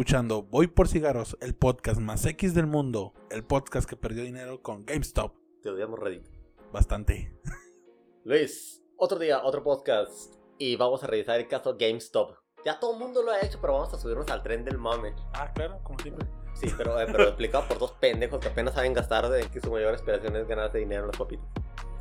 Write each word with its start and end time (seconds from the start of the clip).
escuchando 0.00 0.44
Voy 0.44 0.66
por 0.66 0.88
Cigarros, 0.88 1.36
el 1.42 1.54
podcast 1.54 2.00
más 2.00 2.24
X 2.24 2.54
del 2.54 2.66
mundo, 2.66 3.12
el 3.30 3.44
podcast 3.44 3.86
que 3.86 3.96
perdió 3.96 4.22
dinero 4.22 4.62
con 4.62 4.86
GameStop. 4.86 5.34
Te 5.62 5.68
odiamos 5.68 5.98
Reddit. 5.98 6.26
Bastante. 6.72 7.38
Luis, 8.24 8.82
otro 8.96 9.18
día, 9.18 9.44
otro 9.44 9.62
podcast. 9.62 10.36
Y 10.56 10.76
vamos 10.76 11.04
a 11.04 11.06
revisar 11.06 11.38
el 11.38 11.48
caso 11.48 11.76
GameStop. 11.78 12.34
Ya 12.64 12.80
todo 12.80 12.94
el 12.94 12.98
mundo 12.98 13.22
lo 13.22 13.30
ha 13.30 13.42
hecho, 13.42 13.58
pero 13.60 13.74
vamos 13.74 13.92
a 13.92 13.98
subirnos 13.98 14.30
al 14.30 14.42
tren 14.42 14.64
del 14.64 14.78
mame. 14.78 15.12
Ah, 15.34 15.52
claro, 15.52 15.80
como 15.82 15.98
siempre. 15.98 16.26
Sí, 16.54 16.68
pero, 16.78 16.98
eh, 16.98 17.04
pero 17.04 17.24
explicado 17.24 17.68
por 17.68 17.78
dos 17.78 17.92
pendejos 17.92 18.40
que 18.40 18.48
apenas 18.48 18.72
saben 18.72 18.94
gastar 18.94 19.28
de 19.28 19.50
que 19.50 19.60
su 19.60 19.70
mayor 19.70 19.92
aspiración 19.92 20.34
es 20.34 20.48
ganarse 20.48 20.78
dinero 20.78 21.02
en 21.02 21.06
los 21.08 21.18
papitos. 21.18 21.46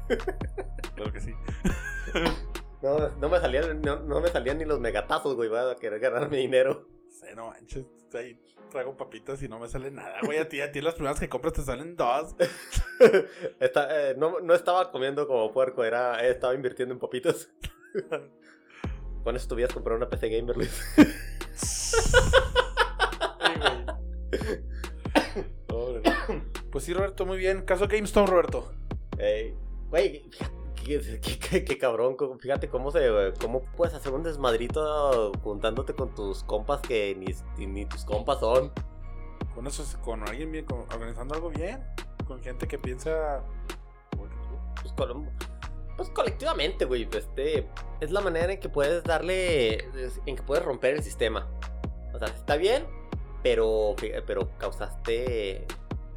Claro 0.96 1.12
que 1.12 1.20
sí. 1.20 1.34
No, 2.82 3.10
no 3.10 3.28
me 3.28 3.42
salían, 3.42 3.82
no, 3.82 4.00
no 4.00 4.22
me 4.22 4.30
salían 4.30 4.58
ni 4.58 4.64
los 4.64 4.80
megatazos, 4.80 5.36
güey, 5.36 5.50
va 5.50 5.70
a 5.72 5.76
querer 5.76 6.00
ganarme 6.00 6.38
dinero. 6.38 6.88
Sí, 7.10 7.26
no 7.36 7.48
manches. 7.48 7.86
Ahí 8.14 8.40
traigo 8.72 8.96
papitas 8.96 9.42
y 9.44 9.48
no 9.48 9.60
me 9.60 9.68
sale 9.68 9.92
nada, 9.92 10.20
güey. 10.24 10.38
A 10.38 10.48
ti, 10.48 10.62
a 10.62 10.72
ti 10.72 10.82
las 10.82 10.96
primeras 10.96 11.20
que 11.20 11.30
compras 11.30 11.54
te 11.54 11.62
salen 11.62 11.96
dos. 11.96 12.36
Eh, 13.02 14.14
no, 14.18 14.42
no 14.42 14.54
estaba 14.54 14.92
comiendo 14.92 15.26
como 15.26 15.54
puerco, 15.54 15.86
era, 15.86 16.22
eh, 16.26 16.32
estaba 16.32 16.54
invirtiendo 16.54 16.94
en 16.94 17.00
papitas. 17.00 17.50
Con 19.24 19.38
eso 19.38 19.48
tuvieras 19.48 19.74
comprar 19.74 19.96
una 19.96 20.10
PC 20.10 20.28
Gamer, 20.28 20.58
Luis. 20.58 20.84
Pobre. 25.68 26.02
Pues 26.70 26.84
sí, 26.84 26.94
Roberto, 26.94 27.26
muy 27.26 27.38
bien. 27.38 27.62
Caso 27.62 27.88
GameStop, 27.88 28.28
Roberto. 28.28 28.70
Ey, 29.18 29.56
Güey, 29.90 30.30
qué- 30.98 31.40
qué- 31.40 31.64
qué 31.66 31.78
cabrón, 31.78 32.18
fíjate 32.40 32.68
cómo 32.70 32.92
se 32.92 33.34
cómo 33.40 33.62
puedes 33.78 33.94
hacer 33.94 34.12
un 34.14 34.24
desmadrito 34.24 35.32
juntándote 35.44 35.94
con 35.94 36.14
tus 36.16 36.44
compas 36.44 36.82
que 36.82 37.16
ni, 37.16 37.66
ni- 37.68 37.86
tus 37.86 38.04
compas 38.06 38.40
son. 38.40 38.72
Con 39.54 39.68
eso, 39.68 39.84
es- 39.84 39.98
con 39.98 40.28
alguien 40.28 40.52
bien, 40.52 40.66
con- 40.66 40.82
organizando 40.94 41.36
algo 41.36 41.50
bien. 41.50 41.84
Con 42.28 42.42
gente 42.42 42.68
que 42.68 42.78
piensa. 42.78 43.44
Pues, 44.82 44.94
col- 44.94 45.28
pues 45.98 46.10
colectivamente, 46.12 46.86
güey, 46.86 47.08
este 47.12 47.68
es 48.00 48.12
la 48.12 48.22
manera 48.22 48.54
en 48.54 48.60
que 48.60 48.70
puedes 48.70 49.04
darle 49.04 49.80
en 50.26 50.36
que 50.36 50.44
puedes 50.44 50.64
romper 50.64 50.96
el 50.96 51.04
sistema. 51.04 51.48
O 52.14 52.20
sea, 52.20 52.28
está 52.30 52.56
bien, 52.56 52.86
pero 53.44 53.96
pero 54.26 54.50
causaste 54.58 55.66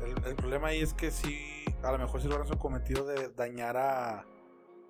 El, 0.01 0.11
el 0.27 0.35
problema 0.37 0.69
ahí 0.69 0.81
es 0.83 0.95
que 0.95 1.11
sí, 1.11 1.65
a 1.83 1.93
lo 1.93 1.99
mejor 1.99 2.21
sí 2.21 2.27
lograron 2.29 2.49
su 2.53 2.59
cometido 2.59 3.05
de 3.07 3.29
dañar 3.31 3.77
a, 3.77 4.25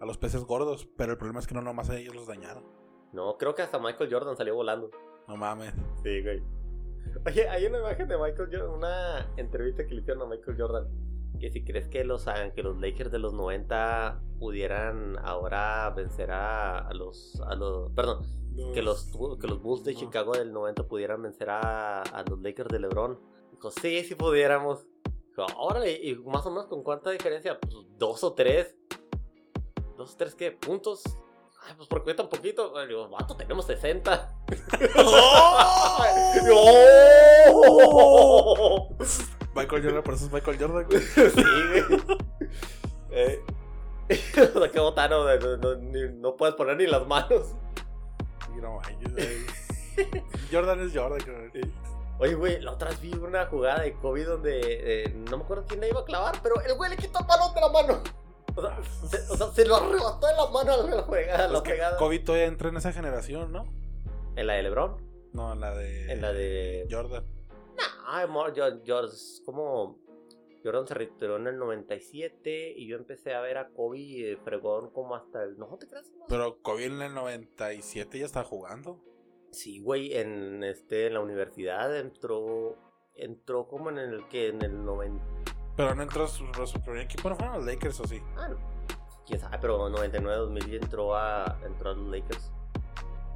a 0.02 0.04
los 0.04 0.18
peces 0.18 0.42
gordos, 0.44 0.88
pero 0.96 1.12
el 1.12 1.18
problema 1.18 1.38
es 1.38 1.46
que 1.46 1.54
no 1.54 1.62
nomás 1.62 1.88
a 1.88 1.96
ellos 1.96 2.16
los 2.16 2.26
dañaron. 2.26 2.64
No, 3.12 3.38
creo 3.38 3.54
que 3.54 3.62
hasta 3.62 3.78
Michael 3.78 4.12
Jordan 4.12 4.36
salió 4.36 4.56
volando. 4.56 4.90
No 5.28 5.36
mames. 5.36 5.72
Sí, 6.02 6.20
güey. 6.22 6.42
Oye, 7.24 7.48
hay 7.48 7.66
una 7.66 7.78
imagen 7.78 8.08
de 8.08 8.18
Michael 8.18 8.48
Jordan, 8.50 8.70
una 8.70 9.32
entrevista 9.36 9.86
que 9.86 9.94
le 9.94 10.00
hicieron 10.00 10.24
a 10.24 10.26
Michael 10.26 10.56
Jordan. 10.58 10.88
Que 11.38 11.52
si 11.52 11.62
crees 11.64 11.86
que 11.86 12.02
los, 12.02 12.26
ah, 12.26 12.50
que 12.52 12.64
los 12.64 12.80
Lakers 12.80 13.12
de 13.12 13.20
los 13.20 13.32
90 13.32 14.20
pudieran 14.40 15.18
ahora 15.22 15.88
vencer 15.90 16.32
a, 16.32 16.92
los, 16.94 17.40
a 17.46 17.54
los. 17.54 17.92
Perdón, 17.92 18.26
que 18.74 18.82
los, 18.82 19.12
que 19.40 19.46
los 19.46 19.62
Bulls 19.62 19.84
de 19.84 19.92
no. 19.92 20.00
Chicago 20.00 20.32
del 20.32 20.52
90 20.52 20.82
pudieran 20.88 21.22
vencer 21.22 21.48
a, 21.48 22.02
a 22.02 22.24
los 22.24 22.40
Lakers 22.42 22.70
de 22.70 22.80
LeBron. 22.80 23.20
Dijo, 23.52 23.70
sí, 23.70 24.02
sí 24.02 24.16
pudiéramos. 24.16 24.84
Dijo, 25.28 25.46
órale, 25.58 25.92
¿y 25.92 26.16
más 26.16 26.44
o 26.44 26.50
menos 26.50 26.66
con 26.66 26.82
cuánta 26.82 27.10
diferencia? 27.12 27.56
Pues 27.60 27.76
dos 27.98 28.24
o 28.24 28.32
tres. 28.34 28.76
¿Dos 30.02 30.16
tres 30.16 30.34
qué? 30.34 30.50
¿Puntos? 30.50 31.04
Ay, 31.64 31.74
pues 31.76 31.88
porque 31.88 32.12
tan 32.12 32.28
poquito. 32.28 32.76
Le 32.76 32.88
digo, 32.88 33.08
vato, 33.08 33.36
tenemos 33.36 33.64
60. 33.66 34.34
¡Oh! 37.54 38.88
Michael 39.54 39.82
Jordan, 39.84 40.02
por 40.02 40.14
eso 40.14 40.26
es 40.26 40.32
Michael 40.32 40.58
Jordan, 40.58 40.86
güey. 40.90 41.02
Sí, 41.02 41.44
güey. 41.88 42.18
Eh, 43.12 43.40
o 44.56 44.58
sea, 44.58 44.70
qué 44.72 44.80
botano, 44.80 45.24
no, 45.24 45.56
no, 45.58 45.74
ni- 45.76 46.12
no 46.14 46.34
puedes 46.36 46.56
poner 46.56 46.76
ni 46.78 46.88
las 46.88 47.06
manos. 47.06 47.54
Sí, 48.46 48.60
no. 48.60 48.80
Jordan 50.50 50.80
es 50.80 50.92
Jordan, 50.92 51.20
güey. 51.52 51.62
Oye, 52.18 52.34
güey, 52.34 52.60
la 52.60 52.72
otra 52.72 52.88
vez 52.90 53.00
vi 53.00 53.12
una 53.14 53.46
jugada 53.46 53.82
de 53.82 53.92
Kobe 53.94 54.24
donde 54.24 55.04
eh, 55.04 55.08
no 55.30 55.36
me 55.38 55.44
acuerdo 55.44 55.64
quién 55.68 55.80
la 55.80 55.86
iba 55.86 56.00
a 56.00 56.04
clavar, 56.04 56.40
pero 56.42 56.60
el 56.60 56.74
güey 56.74 56.90
le 56.90 56.96
quitó 56.96 57.20
el 57.20 57.26
balón 57.26 57.54
de 57.54 57.60
la 57.60 57.68
mano. 57.68 58.02
O 58.54 58.60
sea, 58.60 58.82
se, 59.08 59.32
o 59.32 59.36
sea, 59.36 59.50
se 59.52 59.66
lo 59.66 59.76
arrebató 59.76 60.28
en 60.28 60.36
la 60.36 60.46
mano 60.50 60.72
a 60.72 60.76
la 60.76 61.02
jugada. 61.02 61.46
Es 61.46 61.50
La 61.50 61.62
que 61.62 61.70
pegada. 61.70 61.96
Kobe 61.96 62.18
todavía 62.18 62.46
entra 62.46 62.68
en 62.68 62.76
esa 62.76 62.92
generación, 62.92 63.52
¿no? 63.52 63.64
¿En 64.36 64.46
la 64.46 64.54
de 64.54 64.62
LeBron? 64.62 64.96
No, 65.32 65.52
en 65.52 65.60
la 65.60 65.74
de. 65.74 66.12
En 66.12 66.20
la 66.20 66.32
de. 66.32 66.86
Jordan. 66.90 67.24
Yo, 68.54 68.84
yo, 68.84 69.00
es 69.04 69.42
como. 69.44 69.98
Jordan 70.64 70.86
se 70.86 70.94
retiró 70.94 71.36
en 71.38 71.48
el 71.48 71.58
97 71.58 72.74
y 72.76 72.86
yo 72.86 72.96
empecé 72.96 73.34
a 73.34 73.40
ver 73.40 73.58
a 73.58 73.70
Kobe 73.70 74.38
fregón 74.44 74.90
como 74.90 75.16
hasta 75.16 75.42
el. 75.42 75.58
No 75.58 75.66
te 75.78 75.88
creas. 75.88 76.10
no? 76.10 76.26
Pero 76.28 76.60
Kobe 76.62 76.84
en 76.86 77.02
el 77.02 77.14
97 77.14 78.18
ya 78.18 78.26
estaba 78.26 78.44
jugando. 78.44 79.00
Sí, 79.50 79.80
güey, 79.80 80.14
en 80.14 80.62
este 80.64 81.08
en 81.08 81.14
la 81.14 81.20
universidad 81.20 81.94
entró 81.98 82.76
entró 83.14 83.66
como 83.68 83.90
en 83.90 83.98
el 83.98 84.26
que 84.28 84.48
en 84.48 84.62
el 84.62 84.84
90. 84.84 85.22
Pero 85.76 85.94
no 85.94 86.02
entró 86.02 86.28
su, 86.28 86.46
su 86.66 86.80
primer 86.80 87.02
equipo, 87.02 87.30
no 87.30 87.36
fueron 87.36 87.56
los 87.56 87.66
Lakers 87.66 88.00
o 88.00 88.06
sí. 88.06 88.20
Ah, 88.36 88.48
no. 88.48 88.58
quién 89.26 89.40
sabe, 89.40 89.58
pero 89.60 89.88
99 89.88 90.36
2000 90.36 90.74
entró 90.74 91.16
a 91.16 91.58
entró 91.64 91.90
a 91.90 91.94
los 91.94 92.08
Lakers. 92.08 92.52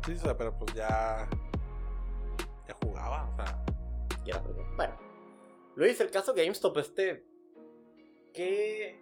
Sí, 0.04 0.12
o 0.12 0.18
sea, 0.18 0.36
pero 0.36 0.56
pues 0.58 0.74
ya. 0.74 1.28
Ya 2.68 2.74
jugaba, 2.82 3.28
o 3.32 3.36
sea. 3.36 3.64
Pero 4.24 4.66
bueno. 4.76 4.94
Luis, 5.76 6.00
el 6.00 6.10
caso 6.10 6.34
GameStop 6.34 6.78
este 6.78 7.24
¿qué 8.36 9.00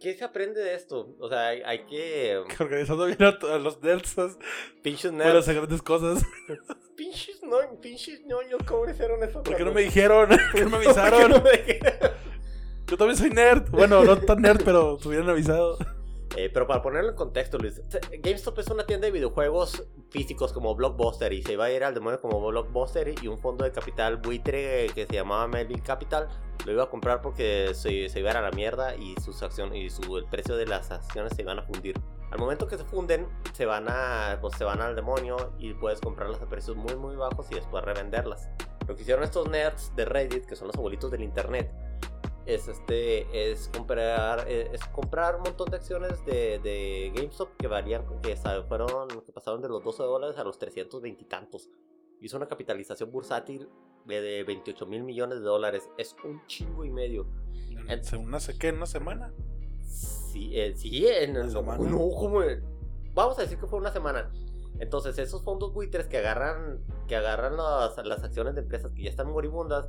qué 0.00 0.14
se 0.14 0.24
aprende 0.24 0.60
de 0.60 0.74
esto? 0.74 1.16
O 1.18 1.28
sea, 1.28 1.48
hay, 1.48 1.62
hay 1.64 1.86
que 1.86 2.42
que 2.56 2.62
Organizando 2.62 3.06
bien 3.06 3.22
a, 3.22 3.58
los 3.58 3.82
nerds 3.82 4.14
pues, 4.14 4.38
pinches 4.82 5.10
para 5.10 5.24
nerds, 5.24 5.38
hacer 5.38 5.56
grandes 5.56 5.82
cosas. 5.82 6.24
pinches 6.96 7.42
no, 7.42 7.58
pinches 7.80 8.24
ñoños, 8.26 8.62
¿cómo 8.66 8.88
hicieron 8.88 9.22
eso? 9.22 9.42
¿Por 9.42 9.56
qué 9.56 9.64
no 9.64 9.72
me 9.72 9.82
dijeron? 9.82 10.28
¿Por 10.52 10.52
qué 10.52 10.64
no 10.64 10.70
me 10.78 10.84
¿Por 10.84 10.94
qué 10.94 11.00
avisaron? 11.00 11.30
no 11.30 11.40
me 11.40 11.50
dijeron? 11.50 12.17
Yo 12.88 12.96
también 12.96 13.16
soy 13.18 13.30
nerd. 13.30 13.70
Bueno, 13.70 14.02
no 14.02 14.16
tan 14.18 14.40
nerd, 14.40 14.62
pero 14.64 14.96
te 14.96 15.08
hubieran 15.08 15.28
avisado. 15.28 15.78
Eh, 16.36 16.50
pero 16.52 16.66
para 16.66 16.82
ponerlo 16.82 17.10
en 17.10 17.16
contexto, 17.16 17.58
Luis, 17.58 17.80
GameStop 18.22 18.58
es 18.58 18.68
una 18.68 18.84
tienda 18.84 19.06
de 19.06 19.12
videojuegos 19.12 19.84
físicos 20.10 20.52
como 20.52 20.74
Blockbuster 20.74 21.32
y 21.32 21.42
se 21.42 21.54
iba 21.54 21.64
a 21.64 21.70
ir 21.70 21.84
al 21.84 21.94
demonio 21.94 22.20
como 22.20 22.46
Blockbuster 22.46 23.14
y 23.22 23.28
un 23.28 23.38
fondo 23.38 23.64
de 23.64 23.72
capital 23.72 24.18
buitre 24.18 24.88
que 24.94 25.06
se 25.06 25.14
llamaba 25.14 25.48
Melvin 25.48 25.80
Capital 25.80 26.28
lo 26.64 26.72
iba 26.72 26.84
a 26.84 26.90
comprar 26.90 27.22
porque 27.22 27.70
se, 27.74 28.08
se 28.08 28.20
iba 28.20 28.30
a 28.30 28.32
ir 28.32 28.36
a 28.38 28.42
la 28.42 28.50
mierda 28.50 28.94
y 28.96 29.14
sus 29.22 29.42
acciones 29.42 29.76
y 29.76 29.90
su, 29.90 30.16
el 30.16 30.24
precio 30.26 30.56
de 30.56 30.66
las 30.66 30.90
acciones 30.90 31.32
se 31.34 31.42
iban 31.42 31.58
a 31.58 31.62
fundir. 31.62 31.98
Al 32.30 32.38
momento 32.38 32.68
que 32.68 32.76
se 32.76 32.84
funden, 32.84 33.26
se 33.54 33.64
van 33.64 33.86
a 33.88 34.38
pues 34.40 34.54
se 34.56 34.64
van 34.64 34.82
al 34.82 34.94
demonio 34.94 35.54
y 35.58 35.72
puedes 35.72 36.00
comprarlas 36.00 36.42
a 36.42 36.46
precios 36.46 36.76
muy 36.76 36.94
muy 36.96 37.16
bajos 37.16 37.46
y 37.50 37.54
después 37.54 37.82
revenderlas. 37.84 38.50
Lo 38.86 38.94
que 38.94 39.02
hicieron 39.02 39.24
estos 39.24 39.48
nerds 39.48 39.94
de 39.96 40.04
Reddit, 40.04 40.46
que 40.46 40.56
son 40.56 40.68
los 40.68 40.76
abuelitos 40.76 41.10
del 41.10 41.22
internet, 41.22 41.72
es 42.54 42.66
este 42.68 43.50
es 43.52 43.68
comprar 43.76 44.46
eh, 44.48 44.70
es 44.72 44.82
comprar 44.86 45.36
un 45.36 45.42
montón 45.42 45.68
de 45.70 45.76
acciones 45.76 46.24
de, 46.24 46.58
de 46.60 47.12
GameStop 47.14 47.56
que 47.58 47.66
varían 47.66 48.04
que 48.22 48.36
fueron 48.68 49.08
que 49.24 49.32
pasaron 49.32 49.60
de 49.60 49.68
los 49.68 49.84
12 49.84 50.02
dólares 50.02 50.38
a 50.38 50.44
los 50.44 50.58
320 50.58 51.22
y 51.22 51.26
tantos 51.26 51.68
hizo 52.20 52.36
una 52.38 52.48
capitalización 52.48 53.10
bursátil 53.12 53.68
de, 54.06 54.20
de 54.22 54.44
28 54.44 54.86
mil 54.86 55.02
millones 55.04 55.40
de 55.40 55.44
dólares 55.44 55.88
es 55.98 56.16
un 56.24 56.40
chingo 56.46 56.84
y 56.84 56.90
medio 56.90 57.26
En 57.86 58.00
una, 58.26 58.40
se- 58.40 58.58
¿qué? 58.58 58.68
¿En 58.68 58.76
una 58.76 58.86
semana? 58.86 59.32
sí 59.82 60.58
eh, 60.58 60.74
sí 60.74 61.06
en 61.06 61.32
¿Una 61.32 61.44
no, 61.44 61.50
semana? 61.50 61.84
no, 61.90 61.98
como 62.10 62.40
vamos 63.14 63.38
a 63.38 63.42
decir 63.42 63.58
que 63.58 63.66
fue 63.66 63.78
una 63.78 63.92
semana 63.92 64.30
entonces 64.80 65.18
esos 65.18 65.42
fondos 65.42 65.72
buitres 65.74 66.06
que 66.06 66.16
agarran 66.18 66.80
que 67.08 67.16
agarran 67.16 67.56
las, 67.56 67.96
las 68.06 68.22
acciones 68.22 68.54
de 68.54 68.62
empresas 68.62 68.92
que 68.92 69.02
ya 69.02 69.10
están 69.10 69.30
moribundas 69.30 69.88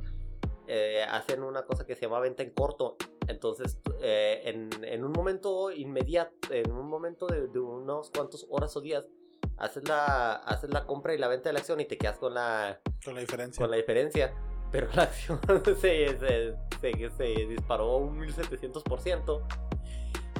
eh, 0.72 1.02
hacen 1.02 1.42
una 1.42 1.64
cosa 1.64 1.84
que 1.84 1.94
se 1.96 2.02
llama 2.02 2.20
venta 2.20 2.42
en 2.44 2.50
corto. 2.50 2.96
Entonces, 3.26 3.78
eh, 4.00 4.42
en, 4.44 4.70
en 4.84 5.04
un 5.04 5.10
momento 5.12 5.70
inmediato, 5.72 6.52
en 6.52 6.70
un 6.70 6.88
momento 6.88 7.26
de, 7.26 7.48
de 7.48 7.58
unos 7.58 8.10
cuantos 8.10 8.46
horas 8.50 8.76
o 8.76 8.80
días, 8.80 9.08
haces 9.56 9.86
la, 9.88 10.34
haces 10.36 10.70
la 10.70 10.86
compra 10.86 11.12
y 11.14 11.18
la 11.18 11.26
venta 11.28 11.48
de 11.48 11.54
la 11.54 11.58
acción 11.58 11.80
y 11.80 11.84
te 11.86 11.98
quedas 11.98 12.18
con 12.18 12.34
la, 12.34 12.80
Con 13.04 13.14
la 13.14 13.20
diferencia. 13.20 13.60
con 13.62 13.70
la 13.70 13.76
diferencia. 13.76 14.32
Pero 14.70 14.88
la 14.94 15.02
acción 15.10 15.40
se, 15.64 15.74
se, 16.18 16.54
se- 16.80 17.10
se 17.16 17.24
disparó 17.46 17.96
un 17.96 18.20
1700% 18.20 19.42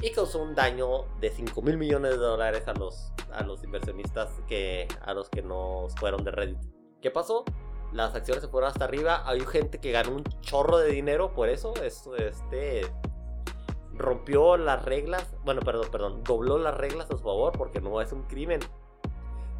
y 0.01 0.11
causó 0.11 0.41
un 0.41 0.55
daño 0.55 1.05
de 1.19 1.29
5 1.29 1.61
mil 1.61 1.77
millones 1.77 2.11
de 2.11 2.17
dólares 2.17 2.67
a 2.67 2.73
los, 2.73 3.11
a 3.31 3.43
los 3.43 3.63
inversionistas 3.63 4.29
que, 4.47 4.87
a 5.01 5.13
los 5.13 5.29
que 5.29 5.41
nos 5.41 5.93
fueron 5.95 6.23
de 6.23 6.31
Reddit. 6.31 6.57
¿Qué 7.01 7.11
pasó? 7.11 7.43
Las 7.93 8.15
acciones 8.15 8.43
se 8.43 8.49
fueron 8.49 8.69
hasta 8.69 8.85
arriba. 8.85 9.23
Hay 9.25 9.41
gente 9.41 9.79
que 9.79 9.91
ganó 9.91 10.15
un 10.15 10.23
chorro 10.41 10.77
de 10.77 10.91
dinero 10.91 11.33
por 11.33 11.49
eso. 11.49 11.73
Este 11.83 12.81
rompió 13.93 14.57
las 14.57 14.83
reglas. 14.85 15.35
Bueno, 15.43 15.61
perdón, 15.61 15.87
perdón. 15.91 16.23
Dobló 16.23 16.57
las 16.57 16.75
reglas 16.77 17.09
a 17.09 17.17
su 17.17 17.23
favor 17.23 17.53
porque 17.57 17.81
no 17.81 18.01
es 18.01 18.11
un 18.11 18.23
crimen. 18.23 18.61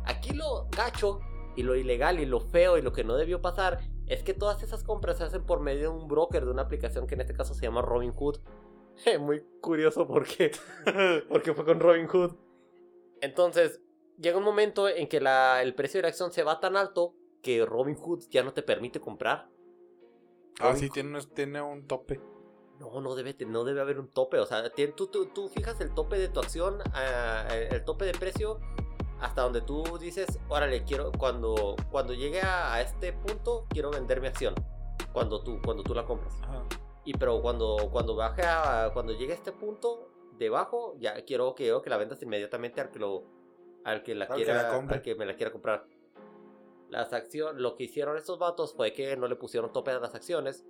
Aquí 0.06 0.34
lo 0.34 0.68
gacho 0.76 1.20
Y 1.56 1.64
lo 1.64 1.76
ilegal 1.76 2.20
y 2.20 2.26
lo 2.26 2.40
feo 2.40 2.78
y 2.78 2.82
lo 2.82 2.94
que 2.94 3.04
no 3.04 3.16
debió 3.16 3.42
pasar 3.42 3.80
es 4.08 4.24
que 4.24 4.34
todas 4.34 4.64
esas 4.64 4.84
compras 4.84 5.18
se 5.18 5.26
hacen 5.26 5.46
por 5.46 5.60
medio 5.60 5.82
de 5.82 5.88
un 6.00 6.08
broker, 6.08 6.46
de 6.46 6.52
una 6.52 6.64
aplicación 6.64 7.08
que 7.08 7.16
en 7.16 7.22
este 7.22 7.34
caso 7.34 7.54
se 7.54 7.64
llama 7.64 7.82
Robinhood. 7.82 8.40
Muy 9.20 9.44
curioso 9.62 10.08
porque, 10.08 10.52
porque 11.30 11.54
fue 11.54 11.66
con 11.66 11.80
Robinhood. 11.80 12.36
Entonces, 13.22 13.82
llega 14.18 14.38
un 14.38 14.44
momento 14.44 14.88
en 14.88 15.08
que 15.08 15.18
el 15.18 15.76
precio 15.76 16.00
de 16.00 16.04
la 16.04 16.08
acción 16.10 16.32
se 16.32 16.44
va 16.44 16.60
tan 16.60 16.76
alto 16.76 17.16
que 17.42 17.66
Robinhood 17.66 18.24
ya 18.30 18.44
no 18.44 18.54
te 18.54 18.62
permite 18.64 19.00
comprar. 19.00 19.50
Ah, 20.60 20.76
sí, 20.76 20.90
tiene, 20.90 21.18
un- 21.18 21.26
tiene 21.34 21.62
un 21.62 21.88
tope. 21.88 22.20
No, 22.80 23.00
no 23.02 23.16
debe, 23.16 23.36
no 23.46 23.64
debe 23.64 23.82
haber 23.82 24.00
un 24.00 24.10
tope. 24.10 24.40
O 24.40 24.46
sea, 24.46 24.64
tú, 24.96 25.08
tú, 25.08 25.28
tú 25.28 25.50
fijas 25.50 25.80
el 25.82 25.94
tope 25.94 26.18
de 26.18 26.30
tu 26.30 26.40
acción, 26.40 26.80
ah, 26.94 27.48
el 27.72 27.84
tope 27.84 28.06
de 28.06 28.14
precio, 28.14 28.60
hasta 29.20 29.42
donde 29.44 29.62
tú 29.62 29.84
dices, 30.00 30.40
órale, 30.50 30.84
quiero, 30.84 31.12
cuando, 31.12 31.76
cuando 31.92 32.14
llegue 32.14 32.42
a, 32.42 32.74
a 32.74 32.82
este 32.82 33.14
punto, 33.14 33.66
quiero 33.70 33.92
vender 33.92 34.20
mi 34.22 34.28
acción. 34.28 34.56
Cuando 35.14 35.44
tú, 35.44 35.60
cuando 35.64 35.84
tú 35.84 35.94
la 35.94 36.06
compras. 36.06 36.36
Ajá. 36.42 36.64
Y 37.06 37.14
pero 37.14 37.42
cuando, 37.42 37.90
cuando 37.92 38.16
baje 38.16 38.44
a, 38.46 38.92
cuando 38.94 39.14
llegue 39.14 39.34
a 39.34 39.36
este 39.36 39.52
punto, 39.52 40.10
debajo, 40.38 40.96
ya 41.00 41.24
quiero 41.26 41.56
que, 41.56 41.76
que 41.84 41.90
la 41.90 41.98
vendas 41.98 42.22
inmediatamente 42.22 42.82
al 42.82 42.92
que 42.92 43.00
lo, 43.00 43.24
al 43.84 44.04
que 44.04 44.16
la 44.16 44.28
que 44.28 44.34
quiera, 44.36 44.54
la 44.64 44.70
al 44.96 45.02
que 45.02 45.16
me 45.16 45.26
la 45.26 45.36
quiera 45.36 45.52
comprar. 45.52 45.86
Las 46.92 47.14
acciones, 47.14 47.60
lo 47.62 47.76
que 47.76 47.86
hicieron 47.86 48.18
estos 48.18 48.38
vatos 48.38 48.74
fue 48.76 48.94
que 48.94 49.16
no 49.18 49.28
le 49.28 49.36
pusieron 49.38 49.72
tope 49.72 49.92
a 49.92 50.00
las 50.00 50.14
acciones. 50.14 50.66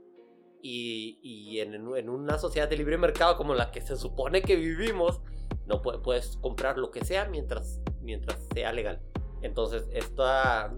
Y, 0.61 1.19
y 1.23 1.59
en, 1.59 1.73
en 1.73 2.09
una 2.09 2.37
sociedad 2.37 2.69
de 2.69 2.77
libre 2.77 2.95
mercado 2.97 3.35
como 3.35 3.55
la 3.55 3.71
que 3.71 3.81
se 3.81 3.95
supone 3.97 4.43
que 4.43 4.55
vivimos, 4.55 5.19
no 5.65 5.81
pu- 5.81 6.01
puedes 6.03 6.37
comprar 6.37 6.77
lo 6.77 6.91
que 6.91 7.03
sea 7.03 7.25
mientras, 7.25 7.81
mientras 8.01 8.47
sea 8.53 8.71
legal. 8.71 9.01
Entonces, 9.41 9.89
esta, 9.91 10.71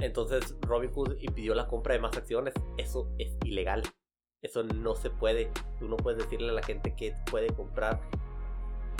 entonces 0.00 0.56
Robinhood 0.62 1.16
impidió 1.20 1.54
la 1.54 1.68
compra 1.68 1.94
de 1.94 2.00
más 2.00 2.16
acciones. 2.16 2.54
Eso 2.76 3.08
es 3.18 3.36
ilegal. 3.44 3.82
Eso 4.42 4.64
no 4.64 4.96
se 4.96 5.10
puede. 5.10 5.52
Tú 5.78 5.86
no 5.86 5.96
puedes 5.96 6.24
decirle 6.24 6.48
a 6.50 6.54
la 6.54 6.62
gente 6.64 6.96
que 6.96 7.14
puede 7.30 7.54
comprar. 7.54 8.00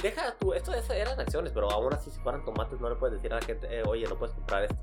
Deja 0.01 0.37
tú, 0.39 0.53
esto 0.55 0.73
es- 0.73 0.89
eran 0.91 1.19
acciones, 1.19 1.53
pero 1.53 1.69
aún 1.73 1.93
así 1.93 2.09
si 2.13 2.21
fueran 2.21 2.45
tomates 2.45 2.81
no 2.81 2.89
le 2.89 2.95
puedes 2.95 3.17
decir 3.17 3.33
a 3.33 3.41
la 3.41 3.43
gente, 3.43 3.67
"Eh, 3.69 3.83
oye, 3.85 4.07
no 4.07 4.17
puedes 4.17 4.35
comprar 4.37 4.63
esto. 4.63 4.81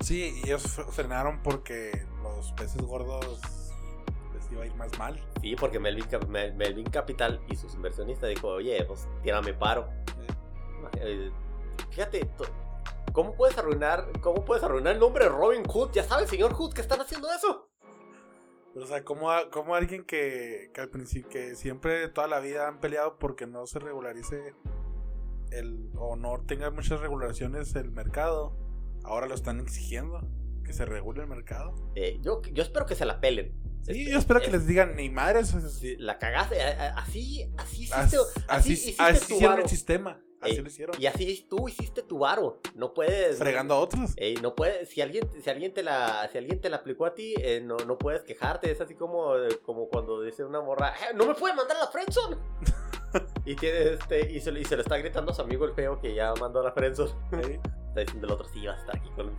Sí, 0.00 0.40
y 0.42 0.46
ellos 0.46 0.78
fre- 0.78 0.86
frenaron 0.90 1.42
porque 1.42 2.06
los 2.22 2.52
peces 2.52 2.82
gordos 2.82 3.40
les 4.34 4.52
iba 4.52 4.62
a 4.62 4.66
ir 4.66 4.74
más 4.74 4.96
mal. 4.98 5.20
Sí, 5.40 5.56
porque 5.56 5.78
Melvin, 5.80 6.06
Mel- 6.28 6.54
Melvin 6.54 6.86
Capital 6.90 7.40
y 7.48 7.56
sus 7.56 7.74
inversionistas 7.74 8.28
dijo, 8.30 8.48
oye, 8.48 8.84
pues 8.84 9.08
tírame 9.22 9.54
paro. 9.54 9.88
Eh, 11.00 11.30
fíjate, 11.90 12.28
¿cómo 13.12 13.34
puedes 13.34 13.56
arruinar, 13.58 14.06
cómo 14.20 14.44
puedes 14.44 14.62
arruinar 14.62 14.94
el 14.94 15.00
nombre 15.00 15.24
de 15.24 15.30
Robin 15.30 15.64
Hood? 15.64 15.90
Ya 15.92 16.04
sabes, 16.04 16.28
señor 16.30 16.52
Hood, 16.52 16.72
que 16.74 16.82
están 16.82 17.00
haciendo 17.00 17.28
eso. 17.32 17.68
O 18.76 18.86
sea, 18.86 19.02
como, 19.04 19.30
como 19.50 19.74
alguien 19.74 20.04
que, 20.04 20.70
que 20.74 20.80
al 20.82 20.90
principio, 20.90 21.30
que 21.30 21.56
siempre 21.56 22.08
toda 22.10 22.26
la 22.28 22.40
vida 22.40 22.68
han 22.68 22.78
peleado 22.78 23.18
porque 23.18 23.46
no 23.46 23.66
se 23.66 23.78
regularice 23.78 24.54
el, 25.50 25.90
o 25.96 26.14
no 26.16 26.42
tenga 26.46 26.70
muchas 26.70 27.00
regulaciones 27.00 27.74
el 27.74 27.90
mercado, 27.90 28.54
ahora 29.06 29.26
lo 29.26 29.34
están 29.34 29.60
exigiendo, 29.60 30.20
que 30.64 30.72
se 30.72 30.84
regule 30.84 31.22
el 31.22 31.28
mercado. 31.28 31.74
Eh, 31.94 32.18
yo, 32.22 32.42
yo 32.52 32.62
espero 32.62 32.86
que 32.86 32.94
se 32.94 33.04
la 33.04 33.20
pelen. 33.20 33.52
Sí, 33.82 33.92
Este, 34.00 34.10
yo 34.10 34.18
espero 34.18 34.40
que 34.40 34.46
eh, 34.48 34.50
les 34.52 34.66
digan, 34.66 34.96
ni 34.96 35.08
madres, 35.10 35.54
es- 35.54 35.98
La 36.00 36.18
cagaste, 36.18 36.60
así, 36.60 37.48
así 37.56 37.82
hiciste, 37.84 37.94
así, 37.96 38.16
así, 38.16 38.22
así, 38.48 38.72
hiciste 38.72 39.02
así 39.02 39.18
tu 39.28 39.34
hicieron 39.34 39.50
varo. 39.54 39.62
el 39.62 39.68
sistema, 39.68 40.20
así 40.40 40.52
Ey, 40.56 40.60
lo 40.60 40.66
hicieron, 40.68 40.96
Y 41.00 41.06
así 41.06 41.46
tú 41.48 41.68
hiciste 41.68 42.02
tu 42.02 42.18
varo. 42.18 42.60
No 42.74 42.92
puedes. 42.94 43.38
fregando 43.38 43.74
a 43.74 43.78
otros. 43.78 44.12
Ey, 44.16 44.34
no 44.42 44.56
puedes, 44.56 44.88
si 44.88 45.00
alguien, 45.02 45.28
si 45.40 45.48
alguien 45.50 45.72
te 45.72 45.84
la, 45.84 46.28
si 46.32 46.38
alguien 46.38 46.60
te 46.60 46.68
la 46.68 46.78
aplicó 46.78 47.06
a 47.06 47.14
ti, 47.14 47.34
eh, 47.38 47.60
no, 47.64 47.76
no 47.86 47.96
puedes 47.96 48.22
quejarte. 48.24 48.70
Es 48.72 48.80
así 48.80 48.96
como, 48.96 49.36
eh, 49.36 49.60
como 49.64 49.88
cuando 49.88 50.20
dice 50.20 50.44
una 50.44 50.60
morra, 50.60 50.88
"Eh, 50.90 51.14
no 51.14 51.24
me 51.26 51.34
puede 51.36 51.54
mandar 51.54 51.76
a 51.76 51.80
la 51.84 51.86
friendzone. 51.86 52.36
y 53.46 53.54
tiene 53.54 53.92
este, 53.92 54.32
y 54.32 54.40
se, 54.40 54.50
y 54.58 54.64
se 54.64 54.74
lo 54.74 54.82
está 54.82 54.96
gritando 54.98 55.30
a 55.30 55.34
su 55.34 55.42
amigo 55.42 55.64
el 55.64 55.74
feo 55.74 56.00
que 56.00 56.12
ya 56.12 56.34
mandó 56.40 56.58
a 56.60 56.64
la 56.64 56.72
friendzone. 56.72 57.12
Está 57.96 58.02
diciendo 58.02 58.26
el 58.26 58.32
otro, 58.34 58.46
sí, 58.48 58.66
vas 58.66 58.76
a 58.76 58.80
estar 58.80 58.96
aquí 58.98 59.08
con 59.16 59.32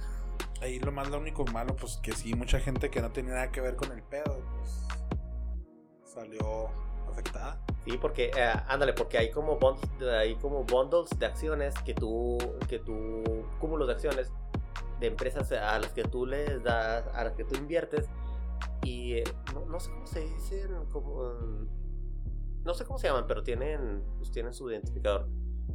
Ahí 0.63 0.79
lo 0.79 0.91
más 0.91 1.07
lo 1.11 1.19
único 1.19 1.45
malo, 1.45 1.75
pues 1.75 1.97
que 1.97 2.11
sí, 2.13 2.33
mucha 2.33 2.59
gente 2.59 2.89
que 2.89 2.99
no 3.03 3.11
tenía 3.11 3.33
nada 3.35 3.51
que 3.51 3.61
ver 3.61 3.75
con 3.75 3.91
el 3.91 4.01
pedo, 4.01 4.41
pues 4.57 4.87
salió 6.03 6.69
afectada. 7.07 7.63
Sí, 7.85 7.99
porque, 8.01 8.31
eh, 8.35 8.53
ándale, 8.67 8.93
porque 8.93 9.19
hay 9.19 9.29
como, 9.29 9.59
bond- 9.59 10.01
hay 10.09 10.33
como 10.37 10.63
bundles 10.63 11.07
de 11.19 11.27
acciones 11.27 11.75
que 11.85 11.93
tú, 11.93 12.39
que 12.67 12.79
tú, 12.79 13.23
cúmulos 13.59 13.85
de 13.85 13.93
acciones 13.93 14.31
de 14.99 15.05
empresas 15.05 15.51
a 15.51 15.77
las 15.77 15.91
que 15.93 16.03
tú 16.03 16.25
les 16.25 16.63
das, 16.63 17.05
a 17.13 17.25
las 17.25 17.33
que 17.33 17.43
tú 17.43 17.53
inviertes 17.59 18.09
y 18.81 19.17
eh, 19.17 19.23
no, 19.53 19.67
no 19.67 19.79
sé 19.79 19.91
cómo 19.91 20.07
se 20.07 20.21
dicen, 20.21 20.71
como, 20.91 21.31
no 22.63 22.73
sé 22.73 22.85
cómo 22.85 22.97
se 22.97 23.05
llaman, 23.05 23.25
pero 23.27 23.43
tienen, 23.43 24.01
pues 24.17 24.31
tienen 24.31 24.51
su 24.51 24.71
identificador. 24.71 25.27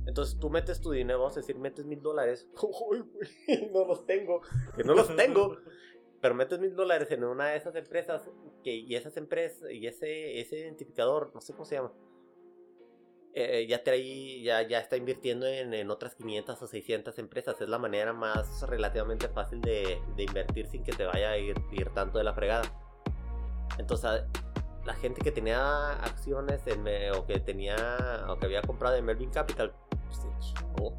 Entonces 0.07 0.39
tú 0.39 0.51
metes 0.51 0.81
tu 0.81 0.91
dinero, 0.91 1.21
vamos 1.21 1.37
a 1.37 1.41
decir, 1.41 1.57
metes 1.59 1.85
mil 1.87 2.03
dólares. 2.03 2.49
No 3.73 3.85
los 3.87 4.05
tengo, 4.07 4.41
que 4.77 4.85
no 4.85 4.95
los 4.95 5.15
tengo. 5.17 5.57
Pero 6.21 6.35
metes 6.35 6.59
mil 6.61 6.75
dólares 6.77 7.11
en 7.11 7.25
una 7.25 7.49
de 7.49 7.57
esas 7.57 7.75
empresas 7.75 8.29
que, 8.63 8.73
y 8.75 8.95
esas 8.95 9.17
empresas 9.17 9.71
y 9.71 9.87
ese, 9.87 10.41
ese 10.41 10.59
identificador, 10.61 11.33
no 11.35 11.41
sé 11.41 11.53
cómo 11.53 11.65
se 11.65 11.77
llama, 11.77 11.93
eh, 13.35 13.67
ya 13.67 13.83
trae, 13.83 14.43
ya, 14.43 14.63
ya 14.63 14.79
está 14.79 14.97
invirtiendo 14.97 15.47
en, 15.47 15.73
en 15.75 15.91
otras 15.91 16.15
500 16.15 16.63
o 16.63 16.67
600 16.67 17.19
empresas. 17.19 17.61
Es 17.61 17.69
la 17.69 17.79
manera 17.79 18.13
más 18.13 18.63
relativamente 18.69 19.29
fácil 19.29 19.61
de, 19.63 19.99
de 20.17 20.23
invertir 20.23 20.67
sin 20.67 20.85
que 20.85 20.93
te 20.93 21.07
vaya 21.07 21.31
a 21.31 21.39
ir, 21.39 21.57
ir 21.73 21.91
tanto 21.91 22.19
de 22.19 22.25
la 22.25 22.35
fregada. 22.35 22.63
Entonces, 23.79 24.05
a- 24.05 24.29
la 24.85 24.95
gente 24.95 25.21
que 25.23 25.31
tenía 25.31 25.93
acciones 25.93 26.67
en, 26.67 26.85
o 27.17 27.25
que 27.25 27.39
tenía 27.39 28.27
o 28.29 28.37
que 28.37 28.47
había 28.47 28.63
comprado 28.63 28.97
en 28.97 29.05
Melvin 29.05 29.31
Capital, 29.31 29.73
pues, 30.21 30.55
chingó. 30.55 30.95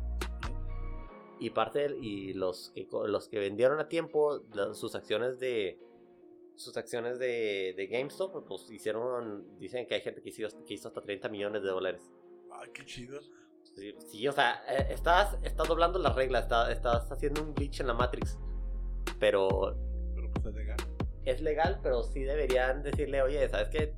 Y 1.40 1.50
parte 1.50 1.80
del- 1.80 2.04
y 2.04 2.34
los 2.34 2.72
que 2.74 2.88
los 3.08 3.28
que 3.28 3.40
vendieron 3.40 3.80
a 3.80 3.88
tiempo 3.90 4.42
sus 4.74 4.96
acciones 4.96 5.40
de 5.40 5.80
sus 6.56 6.78
acciones 6.78 7.18
de, 7.20 7.74
de 7.76 7.88
GameStop, 7.88 8.46
pues 8.48 8.70
hicieron, 8.70 9.58
dicen 9.58 9.88
que 9.88 9.96
hay 9.96 10.02
gente 10.02 10.22
que 10.22 10.30
hizo, 10.30 10.48
que 10.66 10.76
hizo 10.76 10.88
hasta 10.88 11.02
30 11.02 11.28
millones 11.28 11.64
de 11.64 11.70
dólares. 11.70 12.12
Ay, 12.52 12.70
qué 12.74 12.86
chido. 12.86 13.20
Sí, 13.76 13.96
sí, 14.06 14.28
o 14.28 14.32
sea, 14.32 14.64
eh, 14.70 14.88
estás, 14.92 15.36
estás 15.42 15.68
doblando 15.68 15.98
las 15.98 16.16
reglas, 16.16 16.44
está- 16.44 16.72
estás 16.72 17.12
haciendo 17.12 17.42
un 17.42 17.56
glitch 17.56 17.80
en 17.80 17.88
la 17.88 17.96
Matrix. 17.96 18.38
Pero 19.20 19.76
Pero 20.16 20.30
pues 20.32 20.46
es 20.46 20.54
legal. 20.54 20.78
es 21.26 21.42
legal, 21.42 21.80
pero 21.82 22.04
sí 22.04 22.22
deberían 22.22 22.84
decirle, 22.84 23.22
oye, 23.24 23.50
¿sabes 23.50 23.70
qué? 23.70 23.96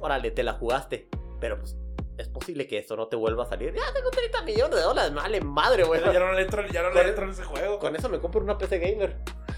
Órale, 0.00 0.30
te 0.32 0.42
la 0.42 0.54
jugaste, 0.54 1.08
pero 1.40 1.58
pues 1.58 1.76
es 2.20 2.28
posible 2.28 2.66
que 2.66 2.78
eso 2.78 2.96
no 2.96 3.08
te 3.08 3.16
vuelva 3.16 3.44
a 3.44 3.46
salir. 3.46 3.74
Ya 3.74 3.92
tengo 3.92 4.10
30 4.10 4.42
millones 4.42 4.76
de 4.76 4.82
dólares, 4.82 5.14
vale 5.14 5.40
madre, 5.40 5.84
güey. 5.84 6.00
ya 6.00 6.20
no 6.20 6.32
le 6.32 6.42
entro, 6.42 6.66
ya 6.68 6.82
no 6.82 6.90
le 6.90 7.08
entro 7.08 7.24
en 7.24 7.30
ese 7.30 7.44
juego. 7.44 7.78
Con 7.78 7.96
eso 7.96 8.08
me 8.08 8.18
compro 8.18 8.40
una 8.40 8.58
PC 8.58 8.78
gamer. 8.78 9.16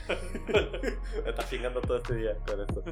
me 1.25 1.31
está 1.31 1.49
chingando 1.49 1.81
todo 1.81 1.99
este 1.99 2.15
día 2.15 2.37
con 2.47 2.61
esto. 2.61 2.83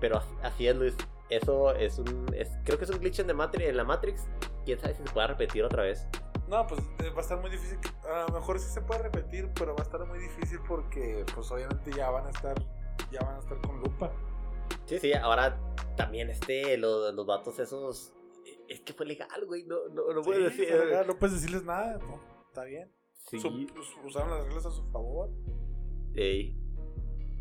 Pero 0.00 0.22
así, 0.42 0.68
es, 0.68 0.76
Luis. 0.76 0.96
Eso 1.30 1.74
es 1.74 1.98
un. 1.98 2.26
Es, 2.34 2.50
creo 2.64 2.78
que 2.78 2.84
es 2.84 2.90
un 2.90 2.98
glitch 2.98 3.18
en, 3.20 3.26
the 3.26 3.68
en 3.68 3.76
la 3.76 3.84
Matrix. 3.84 4.26
Quién 4.64 4.78
sabe 4.80 4.94
si 4.94 5.02
se 5.02 5.10
pueda 5.10 5.26
repetir 5.26 5.64
otra 5.64 5.82
vez. 5.82 6.06
No, 6.48 6.66
pues 6.66 6.80
eh, 7.00 7.10
va 7.10 7.18
a 7.18 7.20
estar 7.20 7.38
muy 7.38 7.50
difícil. 7.50 7.78
A 8.10 8.30
lo 8.30 8.38
mejor 8.38 8.58
sí 8.58 8.70
se 8.72 8.80
puede 8.80 9.02
repetir, 9.02 9.50
pero 9.54 9.74
va 9.74 9.80
a 9.80 9.82
estar 9.82 10.04
muy 10.06 10.18
difícil 10.18 10.60
porque, 10.66 11.24
pues 11.34 11.50
obviamente 11.50 11.90
ya 11.94 12.10
van 12.10 12.26
a 12.26 12.30
estar, 12.30 12.54
ya 13.10 13.20
van 13.20 13.36
a 13.36 13.38
estar 13.40 13.60
con 13.60 13.80
lupa. 13.80 14.10
Sí, 14.86 14.98
sí, 14.98 15.12
ahora 15.12 15.58
también 15.96 16.30
este, 16.30 16.78
los, 16.78 17.12
los 17.14 17.26
vatos 17.26 17.58
esos. 17.58 18.12
Es 18.68 18.80
que 18.80 18.92
fue 18.92 19.06
legal, 19.06 19.46
güey. 19.46 19.64
No, 19.64 19.88
no, 19.88 20.12
no 20.12 20.22
puedes 20.22 20.52
Sí, 20.54 20.60
decir. 20.62 20.76
legal, 20.84 21.06
no 21.06 21.18
puedes 21.18 21.36
decirles 21.36 21.64
nada, 21.64 21.98
no, 21.98 22.20
está 22.48 22.64
bien. 22.64 22.92
Sí. 23.14 23.40
Su- 23.40 23.66
pues, 23.74 23.86
usaron 24.04 24.30
las 24.30 24.44
reglas 24.44 24.66
a 24.66 24.70
su 24.70 24.82
favor. 24.90 25.30
Ey. 26.14 26.56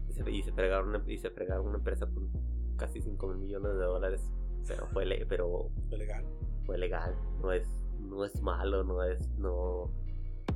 Y 0.10 0.14
se, 0.14 0.32
y 0.32 0.42
se 0.44 0.52
fregaron 0.54 0.90
una, 0.90 1.04
y 1.08 1.18
se 1.18 1.30
fregaron 1.30 1.68
una 1.68 1.78
empresa 1.78 2.06
con 2.08 2.32
casi 2.78 3.02
5 3.02 3.28
mil 3.28 3.38
millones 3.38 3.74
de 3.74 3.84
dólares. 3.84 4.32
Pero 4.68 4.88
fue, 4.88 5.06
le- 5.06 5.26
pero 5.26 5.70
Fue 5.90 5.98
legal. 5.98 6.26
fue 6.66 6.78
legal. 6.78 7.16
No 7.42 7.52
es, 7.52 7.68
no 8.00 8.24
es 8.26 8.42
malo, 8.42 8.84
no 8.84 9.04
es. 9.04 9.30
No, 9.38 9.92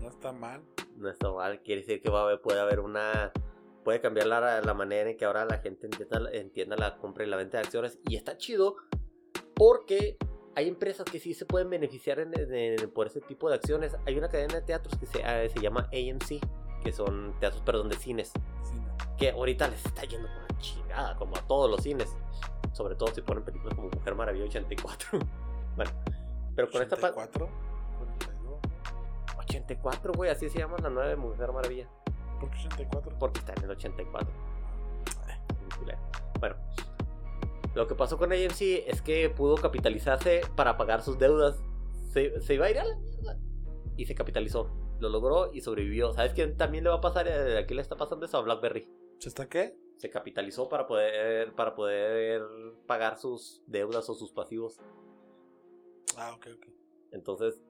No 0.02 0.08
está 0.10 0.32
mal. 0.32 0.62
no 0.98 1.10
está 1.10 1.32
mal. 1.32 1.62
Quiere 1.64 1.82
decir 1.82 2.02
que 2.02 2.10
va 2.10 2.22
a 2.22 2.24
haber, 2.24 2.42
puede 2.42 2.60
haber 2.60 2.80
una. 2.80 3.32
Puede 3.84 4.00
cambiar 4.00 4.28
la, 4.28 4.62
la 4.62 4.74
manera 4.76 5.10
en 5.10 5.18
que 5.18 5.26
ahora 5.26 5.44
la 5.46 5.58
gente 5.58 5.88
entienda, 5.88 6.30
entienda 6.34 6.76
la 6.78 6.98
compra 6.98 7.24
y 7.26 7.28
la 7.30 7.38
venta 7.38 7.58
de 7.58 7.64
acciones. 7.64 8.00
Y 8.08 8.16
está 8.16 8.38
chido 8.38 8.76
porque 9.56 10.18
hay 10.56 10.68
empresas 10.68 11.06
que 11.06 11.20
sí 11.20 11.34
se 11.34 11.46
pueden 11.46 11.70
beneficiar 11.70 12.20
en- 12.20 12.34
en- 12.54 12.92
por 12.92 13.08
ese 13.08 13.22
tipo 13.22 13.50
de 13.50 13.56
acciones. 13.56 13.96
Hay 14.06 14.18
una 14.18 14.30
cadena 14.30 14.56
de 14.56 14.62
teatros 14.62 14.98
que 14.98 15.06
se, 15.06 15.24
ah, 15.24 15.48
se 15.50 15.60
llama 15.60 15.88
AMC, 15.92 16.40
que 16.84 16.92
son 16.92 17.36
teatros, 17.40 17.62
perdón, 17.64 17.90
de 17.90 17.96
cines. 17.96 18.32
Sí, 18.64 18.74
que 19.18 19.32
ahorita 19.32 19.68
les 19.68 19.86
está 19.86 20.04
yendo 20.04 20.28
por 20.28 20.52
la 20.52 20.60
chingada, 20.60 21.16
como 21.18 21.36
a 21.38 21.42
todos 21.48 21.70
los 21.70 21.82
cines. 21.82 22.16
Sobre 22.74 22.96
todo 22.96 23.14
si 23.14 23.22
ponen 23.22 23.44
películas 23.44 23.76
como 23.76 23.90
Mujer 23.90 24.16
Maravilla 24.16 24.46
84. 24.46 25.10
bueno, 25.76 25.92
pero 26.56 26.70
con 26.72 26.82
esta 26.82 26.96
pa- 26.96 27.10
84, 27.10 27.50
42. 27.98 28.60
84, 29.40 30.14
güey, 30.14 30.30
así 30.32 30.50
se 30.50 30.60
llama 30.60 30.78
la 30.82 30.90
nueva 30.90 31.10
de 31.10 31.16
Mujer 31.18 31.52
Maravilla. 31.52 31.88
¿Por 32.40 32.50
qué 32.50 32.58
84? 32.66 33.18
Porque 33.20 33.40
está 33.40 33.54
en 33.54 33.64
el 33.66 33.72
84. 33.72 34.32
Bueno, 36.40 36.56
lo 37.76 37.88
que 37.88 37.96
pasó 37.96 38.18
con 38.18 38.32
AMC 38.32 38.62
es 38.88 39.02
que 39.02 39.30
pudo 39.30 39.56
capitalizarse 39.56 40.42
para 40.56 40.78
pagar 40.78 41.02
sus 41.02 41.18
deudas. 41.18 41.64
Se, 42.12 42.40
se 42.42 42.54
iba 42.56 42.66
a 42.66 42.72
ir 42.72 42.80
a 42.80 42.86
la 42.86 42.96
mierda. 42.98 43.38
Y 43.98 44.06
se 44.06 44.16
capitalizó. 44.16 44.70
Lo 45.00 45.10
logró 45.10 45.52
y 45.54 45.62
sobrevivió. 45.62 46.14
¿Sabes 46.14 46.34
quién 46.34 46.58
también 46.58 46.84
le 46.84 46.90
va 46.90 46.98
a 46.98 47.02
pasar? 47.02 47.28
Eh, 47.28 47.58
Aquí 47.58 47.74
le 47.74 47.82
está 47.82 47.96
pasando 47.96 48.26
eso 48.26 48.38
a 48.38 48.42
BlackBerry. 48.42 48.88
¿Se 49.20 49.30
está 49.30 49.48
qué? 49.48 49.78
Se 49.98 50.10
capitalizó 50.10 50.68
para 50.68 50.86
poder, 50.88 51.54
para 51.54 51.76
poder 51.76 52.42
pagar 52.88 53.18
sus 53.18 53.62
deudas 53.68 54.10
o 54.10 54.16
sus 54.16 54.32
pasivos. 54.32 54.80
Ah, 56.18 56.34
ok, 56.36 56.48
ok. 56.58 56.66
Entonces, 57.12 57.62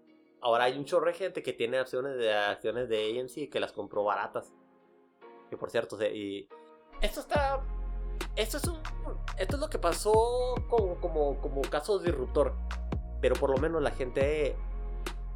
ahora 0.41 0.65
hay 0.65 0.77
un 0.77 0.85
chorro 0.85 1.07
de 1.07 1.13
gente 1.13 1.43
que 1.43 1.53
tiene 1.53 1.77
acciones 1.77 2.17
de 2.17 2.33
acciones 2.33 2.89
de 2.89 3.19
AMC 3.19 3.49
que 3.51 3.59
las 3.59 3.71
compró 3.73 4.03
baratas. 4.03 4.53
Que 5.49 5.57
por 5.57 5.69
cierto, 5.69 5.97
se- 5.97 6.15
y 6.15 6.47
esto 7.01 7.19
está 7.19 7.61
esto 8.35 8.57
es 8.57 8.67
un 8.67 8.77
esto 9.37 9.55
es 9.55 9.59
lo 9.61 9.69
que 9.69 9.79
pasó 9.79 10.55
como 10.69 10.95
como 10.95 11.39
como 11.41 11.61
caso 11.61 11.99
disruptor. 11.99 12.53
Pero 13.21 13.35
por 13.35 13.49
lo 13.51 13.57
menos 13.57 13.81
la 13.81 13.91
gente 13.91 14.55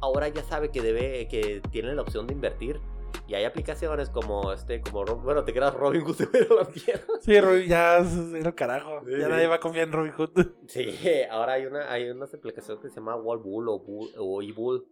ahora 0.00 0.28
ya 0.28 0.42
sabe 0.42 0.70
que 0.70 0.82
debe 0.82 1.28
que 1.28 1.62
tiene 1.70 1.94
la 1.94 2.02
opción 2.02 2.26
de 2.26 2.34
invertir 2.34 2.80
y 3.28 3.34
hay 3.34 3.44
aplicaciones 3.44 4.10
como 4.10 4.52
este 4.52 4.80
como 4.80 5.04
bueno, 5.04 5.44
te 5.44 5.52
quedas 5.52 5.74
Robin 5.74 6.02
Hood 6.02 6.22
a 6.22 6.54
la 6.54 6.68
mierda. 6.68 7.20
Sí, 7.20 7.40
Robin, 7.40 7.68
ya 7.68 7.98
el 7.98 8.54
carajo. 8.54 9.02
Sí. 9.04 9.12
Ya 9.18 9.28
nadie 9.28 9.46
va 9.46 9.56
a 9.56 9.60
confiar 9.60 9.88
en 9.88 9.92
Robin 9.92 10.12
Hood. 10.12 10.30
Sí, 10.68 10.94
ahora 11.30 11.54
hay 11.54 11.66
una 11.66 11.90
hay 11.90 12.10
unas 12.10 12.32
aplicaciones 12.34 12.82
que 12.82 12.88
se 12.88 12.96
llama 12.96 13.16
Wallbull 13.16 13.68
o 13.68 13.78
Bull, 13.78 14.10
o 14.18 14.42
eBull, 14.42 14.86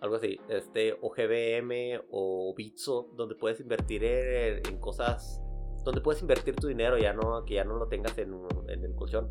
algo 0.00 0.16
así, 0.16 0.40
este 0.48 0.96
o 1.00 1.10
GBM 1.10 2.02
o 2.10 2.54
Bitso, 2.56 3.10
donde 3.14 3.34
puedes 3.34 3.60
invertir 3.60 4.04
en, 4.04 4.66
en 4.66 4.78
cosas, 4.78 5.41
donde 5.84 6.00
puedes 6.00 6.20
invertir 6.22 6.54
tu 6.56 6.66
dinero 6.68 6.96
ya 6.98 7.12
no 7.12 7.44
que 7.44 7.54
ya 7.54 7.64
no 7.64 7.76
lo 7.76 7.88
tengas 7.88 8.16
en, 8.18 8.34
en 8.68 8.84
el 8.84 8.94
colchón 8.94 9.30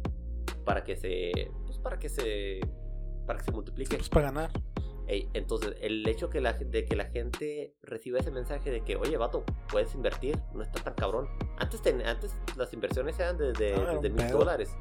para 0.66 0.84
que 0.84 0.96
se 0.96 1.32
pues 1.66 1.78
para 1.80 1.98
que 2.00 2.10
se 2.10 2.60
para 3.26 3.40
que 3.40 3.46
se 3.46 3.52
multiplique. 3.52 3.96
Pues 3.98 4.10
para 4.10 4.26
ganar. 4.32 4.52
Ey, 5.08 5.30
entonces, 5.34 5.76
el 5.82 6.08
hecho 6.08 6.30
que 6.30 6.40
la, 6.42 6.54
de 6.54 6.86
que 6.86 6.96
la 6.96 7.06
gente 7.06 7.76
reciba 7.82 8.20
ese 8.20 8.32
mensaje 8.32 8.70
de 8.72 8.82
que, 8.82 8.96
oye, 8.96 9.18
vato, 9.18 9.44
puedes 9.70 9.94
invertir, 9.94 10.40
no 10.54 10.62
está 10.64 10.82
tan 10.84 10.94
cabrón. 10.94 11.28
Antes, 11.58 11.82
ten- 11.82 12.02
antes 12.06 12.34
las 12.56 12.72
inversiones 12.74 13.20
eran 13.20 13.38
desde, 13.38 13.74
Ah, 13.76 13.94
desde 13.96 14.10
mil 14.10 14.26
pedo. 14.28 14.38
dólares. 14.40 14.76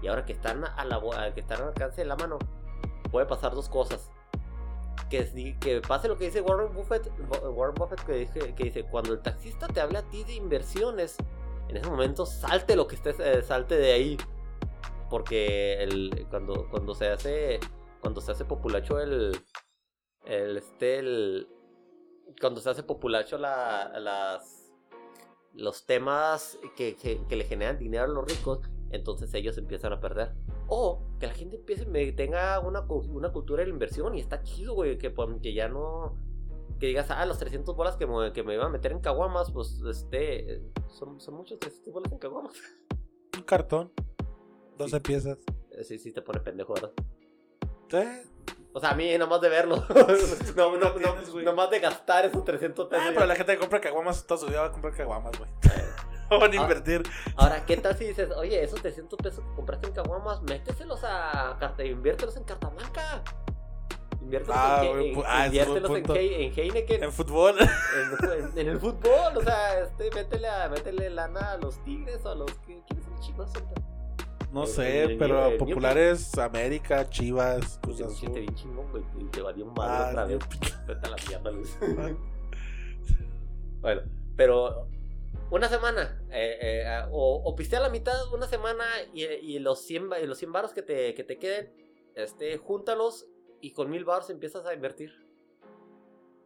Y 0.00 0.06
ahora 0.06 0.24
que 0.24 0.32
están, 0.32 0.64
a 0.64 0.84
la, 0.86 1.34
que 1.34 1.40
están 1.40 1.60
al 1.60 1.68
alcance 1.68 2.00
de 2.00 2.06
la 2.06 2.16
mano, 2.16 2.38
puede 3.10 3.26
pasar 3.26 3.54
dos 3.54 3.68
cosas. 3.68 4.10
Que, 5.10 5.80
pase 5.86 6.08
lo 6.08 6.18
que 6.18 6.26
dice 6.26 6.40
Warren 6.40 6.72
Buffett, 6.72 7.10
Buffett 7.76 8.04
que, 8.04 8.12
dice, 8.12 8.54
que 8.54 8.64
dice, 8.64 8.84
cuando 8.84 9.14
el 9.14 9.20
taxista 9.20 9.66
te 9.66 9.80
habla 9.80 10.00
a 10.00 10.02
ti 10.02 10.24
de 10.24 10.34
inversiones, 10.34 11.16
en 11.68 11.76
ese 11.76 11.88
momento 11.88 12.26
salte 12.26 12.76
lo 12.76 12.86
que 12.86 12.96
estés, 12.96 13.18
eh, 13.20 13.42
salte 13.42 13.76
de 13.76 13.92
ahí. 13.92 14.16
Porque 15.08 15.88
cuando, 16.28 16.68
cuando 16.70 16.94
se 16.94 17.08
hace 17.08 17.60
cuando 18.00 18.20
se 18.20 18.32
hace 18.32 18.44
populacho 18.44 19.00
el 19.00 19.40
este 20.24 20.98
el 20.98 21.48
cuando 22.40 22.60
se 22.60 22.70
hace 22.70 22.82
populacho 22.82 23.38
la, 23.38 23.98
las 23.98 24.70
los 25.54 25.86
temas 25.86 26.58
que 26.76 26.96
le 27.28 27.44
generan 27.44 27.78
dinero 27.78 28.04
a 28.04 28.08
los 28.08 28.24
ricos 28.24 28.60
entonces 28.90 29.32
ellos 29.34 29.56
empiezan 29.58 29.92
a 29.92 30.00
perder 30.00 30.34
o 30.68 31.02
que 31.18 31.26
la 31.26 31.34
gente 31.34 31.56
empiece 31.56 31.86
me 31.86 32.12
tenga 32.12 32.60
una, 32.60 32.82
una 32.82 33.32
cultura 33.32 33.62
de 33.62 33.68
la 33.68 33.72
inversión 33.72 34.14
y 34.14 34.20
está 34.20 34.42
chido 34.42 34.74
güey 34.74 34.98
que, 34.98 35.12
que 35.42 35.54
ya 35.54 35.68
no 35.68 36.16
que 36.78 36.86
digas 36.86 37.10
ah 37.10 37.24
los 37.26 37.38
300 37.38 37.74
bolas 37.74 37.96
que 37.96 38.06
me, 38.06 38.32
que 38.32 38.42
me 38.42 38.54
iba 38.54 38.66
a 38.66 38.68
meter 38.68 38.92
en 38.92 39.00
caguamas 39.00 39.50
pues 39.50 39.82
este 39.90 40.62
son, 40.88 41.20
son 41.20 41.34
muchos 41.34 41.58
300 41.58 41.92
bolas 41.92 42.12
en 42.12 42.18
caguamas 42.18 42.54
Un 43.36 43.42
cartón. 43.42 43.92
12 44.76 45.00
piezas. 45.00 45.38
Eh, 45.72 45.82
sí 45.82 45.98
sí 45.98 46.12
te 46.12 46.22
pone 46.22 46.40
pendejo 46.40 46.74
verdad 46.74 46.92
Sí. 47.90 47.98
O 48.74 48.80
sea, 48.80 48.90
a 48.90 48.94
mí 48.94 49.16
nomás 49.18 49.40
de 49.40 49.48
verlo. 49.48 49.76
no, 50.56 50.76
no, 50.76 50.94
no, 50.98 51.42
nomás 51.42 51.70
de 51.70 51.80
gastar 51.80 52.26
esos 52.26 52.44
300 52.44 52.86
pesos. 52.86 53.04
Ah, 53.08 53.10
pero 53.14 53.26
la 53.26 53.34
gente 53.34 53.54
que 53.54 53.58
compra 53.58 53.80
caguamas 53.80 54.26
toda 54.26 54.38
su 54.38 54.46
vida 54.46 54.60
va 54.60 54.66
a 54.66 54.72
comprar 54.72 54.94
caguamas, 54.94 55.36
güey. 55.38 55.50
Van 56.40 56.42
a 56.42 56.46
Ah. 56.46 56.62
invertir. 56.62 57.02
Ahora, 57.36 57.64
¿qué 57.66 57.76
tal 57.76 57.96
si 57.96 58.06
dices, 58.06 58.30
oye, 58.36 58.62
esos 58.62 58.80
300 58.82 59.18
pesos 59.18 59.44
que 59.44 59.54
compraste 59.54 59.86
en 59.88 59.92
Caguamas, 59.94 60.42
méteselos 60.42 61.00
a 61.04 61.56
carta, 61.58 61.84
inviértelos 61.84 62.36
en 62.36 62.44
carta 62.44 62.68
blanca? 62.68 63.22
Inviértelos, 64.20 64.56
Ah, 64.58 64.82
en, 64.84 64.88
ah, 64.88 64.92
buen 65.14 65.44
inviértelos 65.46 65.90
en, 65.90 66.10
en 66.42 66.52
Heineken, 66.54 67.04
En 67.04 67.12
fútbol. 67.12 67.54
en, 68.56 68.68
el 68.68 68.78
fútbol, 68.78 69.36
o 69.36 69.42
sea, 69.42 69.80
este, 69.80 70.10
métele, 70.10 70.48
a- 70.48 70.68
métele 70.68 71.08
lana 71.10 71.52
a 71.52 71.56
los 71.56 71.82
tigres 71.84 72.24
o 72.26 72.30
a 72.30 72.34
los 72.34 72.50
que 72.66 72.82
¿quiénes 72.86 73.04
son 73.06 73.18
chicos? 73.20 73.50
No 74.52 74.62
El- 74.64 74.68
sé, 74.68 75.02
el- 75.04 75.10
el- 75.12 75.18
pero 75.18 75.56
populares 75.58 76.36
América, 76.36 77.08
Chivas, 77.08 77.78
Pues 77.82 78.00
Azul. 78.02 78.30
bien 78.32 78.54
chingón, 78.54 78.90
güey, 78.90 79.02
te 79.30 79.40
valió 79.40 79.64
madre 79.66 79.94
Ah, 79.94 80.08
otra 80.10 80.24
vez. 80.26 80.38
Dios. 80.38 80.78
Vete 80.86 81.06
a 81.06 81.10
la 81.10 81.16
mierda, 81.28 81.50
Luis. 81.50 81.78
Bueno, 83.80 84.02
pero 84.36 84.88
una 85.50 85.68
semana, 85.68 86.22
eh, 86.30 86.58
eh, 86.60 87.02
o, 87.10 87.42
o 87.44 87.54
pistea 87.56 87.80
la 87.80 87.88
mitad 87.90 88.14
una 88.34 88.46
semana 88.46 88.84
y, 89.14 89.24
y 89.24 89.58
los 89.58 89.80
100, 89.82 90.08
ba- 90.10 90.20
y 90.20 90.26
los 90.26 90.38
100 90.38 90.52
baros 90.52 90.72
que 90.72 90.82
te, 90.82 91.14
que 91.14 91.24
te 91.24 91.38
queden, 91.38 91.72
este, 92.14 92.58
júntalos 92.58 93.26
y 93.60 93.72
con 93.72 93.90
mil 93.90 94.04
baros 94.04 94.28
empiezas 94.30 94.66
a 94.66 94.74
invertir. 94.74 95.10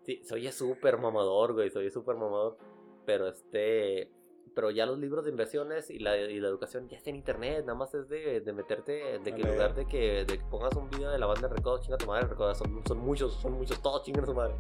Sí, 0.05 0.23
soy 0.25 0.51
súper 0.53 0.99
mamador, 0.99 1.53
güey, 1.55 1.71
soy 1.71 1.91
súper 1.91 2.17
mamador. 2.17 2.59
Pero 3.05 3.27
este, 3.29 4.13
pero 4.55 4.71
ya 4.71 4.87
los 4.87 4.99
libros 4.99 5.25
de 5.25 5.31
inversiones 5.33 5.91
y 5.91 5.99
la, 5.99 6.17
y 6.17 6.39
la 6.39 6.49
educación 6.49 6.89
ya 6.89 6.97
está 6.97 7.11
en 7.11 7.17
internet, 7.17 7.61
nada 7.65 7.75
más 7.77 7.95
es 7.95 8.09
de, 8.09 8.41
de 8.41 8.53
meterte, 8.53 9.19
de 9.19 9.35
que 9.35 9.43
en 9.43 9.51
lugar 9.53 9.75
de 9.75 9.87
que, 9.87 10.25
de 10.25 10.39
que 10.39 10.45
pongas 10.51 10.75
un 10.77 10.89
video 10.91 11.11
de 11.11 11.19
la 11.19 11.27
banda 11.27 11.49
de 11.49 11.55
recodo, 11.57 11.81
chinga 11.81 11.99
tu 11.99 12.07
madre, 12.07 12.27
recodo, 12.29 12.55
son, 12.55 12.83
son 12.87 12.99
muchos, 12.99 13.35
son 13.35 13.53
muchos, 13.55 13.81
todos 13.83 14.03
chingan 14.05 14.25
su 14.27 14.35
madre 14.35 14.55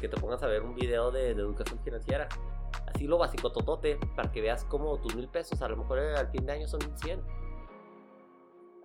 que 0.00 0.08
te 0.08 0.16
pongas 0.20 0.42
a 0.42 0.46
ver 0.48 0.62
un 0.62 0.74
video 0.74 1.10
de, 1.10 1.34
de 1.34 1.40
educación 1.40 1.78
financiera. 1.84 2.28
Así 2.86 3.06
lo 3.06 3.18
básico 3.18 3.50
totote, 3.52 3.98
para 4.16 4.30
que 4.30 4.40
veas 4.40 4.64
cómo 4.64 5.00
tus 5.00 5.14
mil 5.14 5.28
pesos 5.28 5.60
a 5.62 5.68
lo 5.68 5.76
mejor 5.76 5.98
eh, 5.98 6.14
al 6.16 6.28
fin 6.30 6.46
de 6.46 6.52
año 6.52 6.68
son 6.68 6.80
mil 6.86 6.96
cien. 6.98 7.20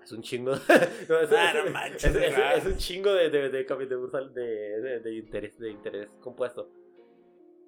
Es 0.03 0.11
un 0.11 0.21
chingo. 0.21 0.51
No, 0.51 0.57
es, 1.19 1.31
Ah, 1.31 1.51
no 1.53 1.65
es- 1.65 1.71
manches, 1.71 2.05
es- 2.05 2.15
es- 2.15 2.57
es 2.57 2.65
un 2.65 2.77
chingo 2.77 3.11
de, 3.13 3.29
de, 3.29 3.49
de, 3.49 3.63
de 3.63 3.85
de- 3.87 4.81
de- 4.81 4.99
de 5.01 5.13
interés, 5.15 5.59
de 5.59 5.69
interés 5.69 6.17
compuesto. 6.21 6.69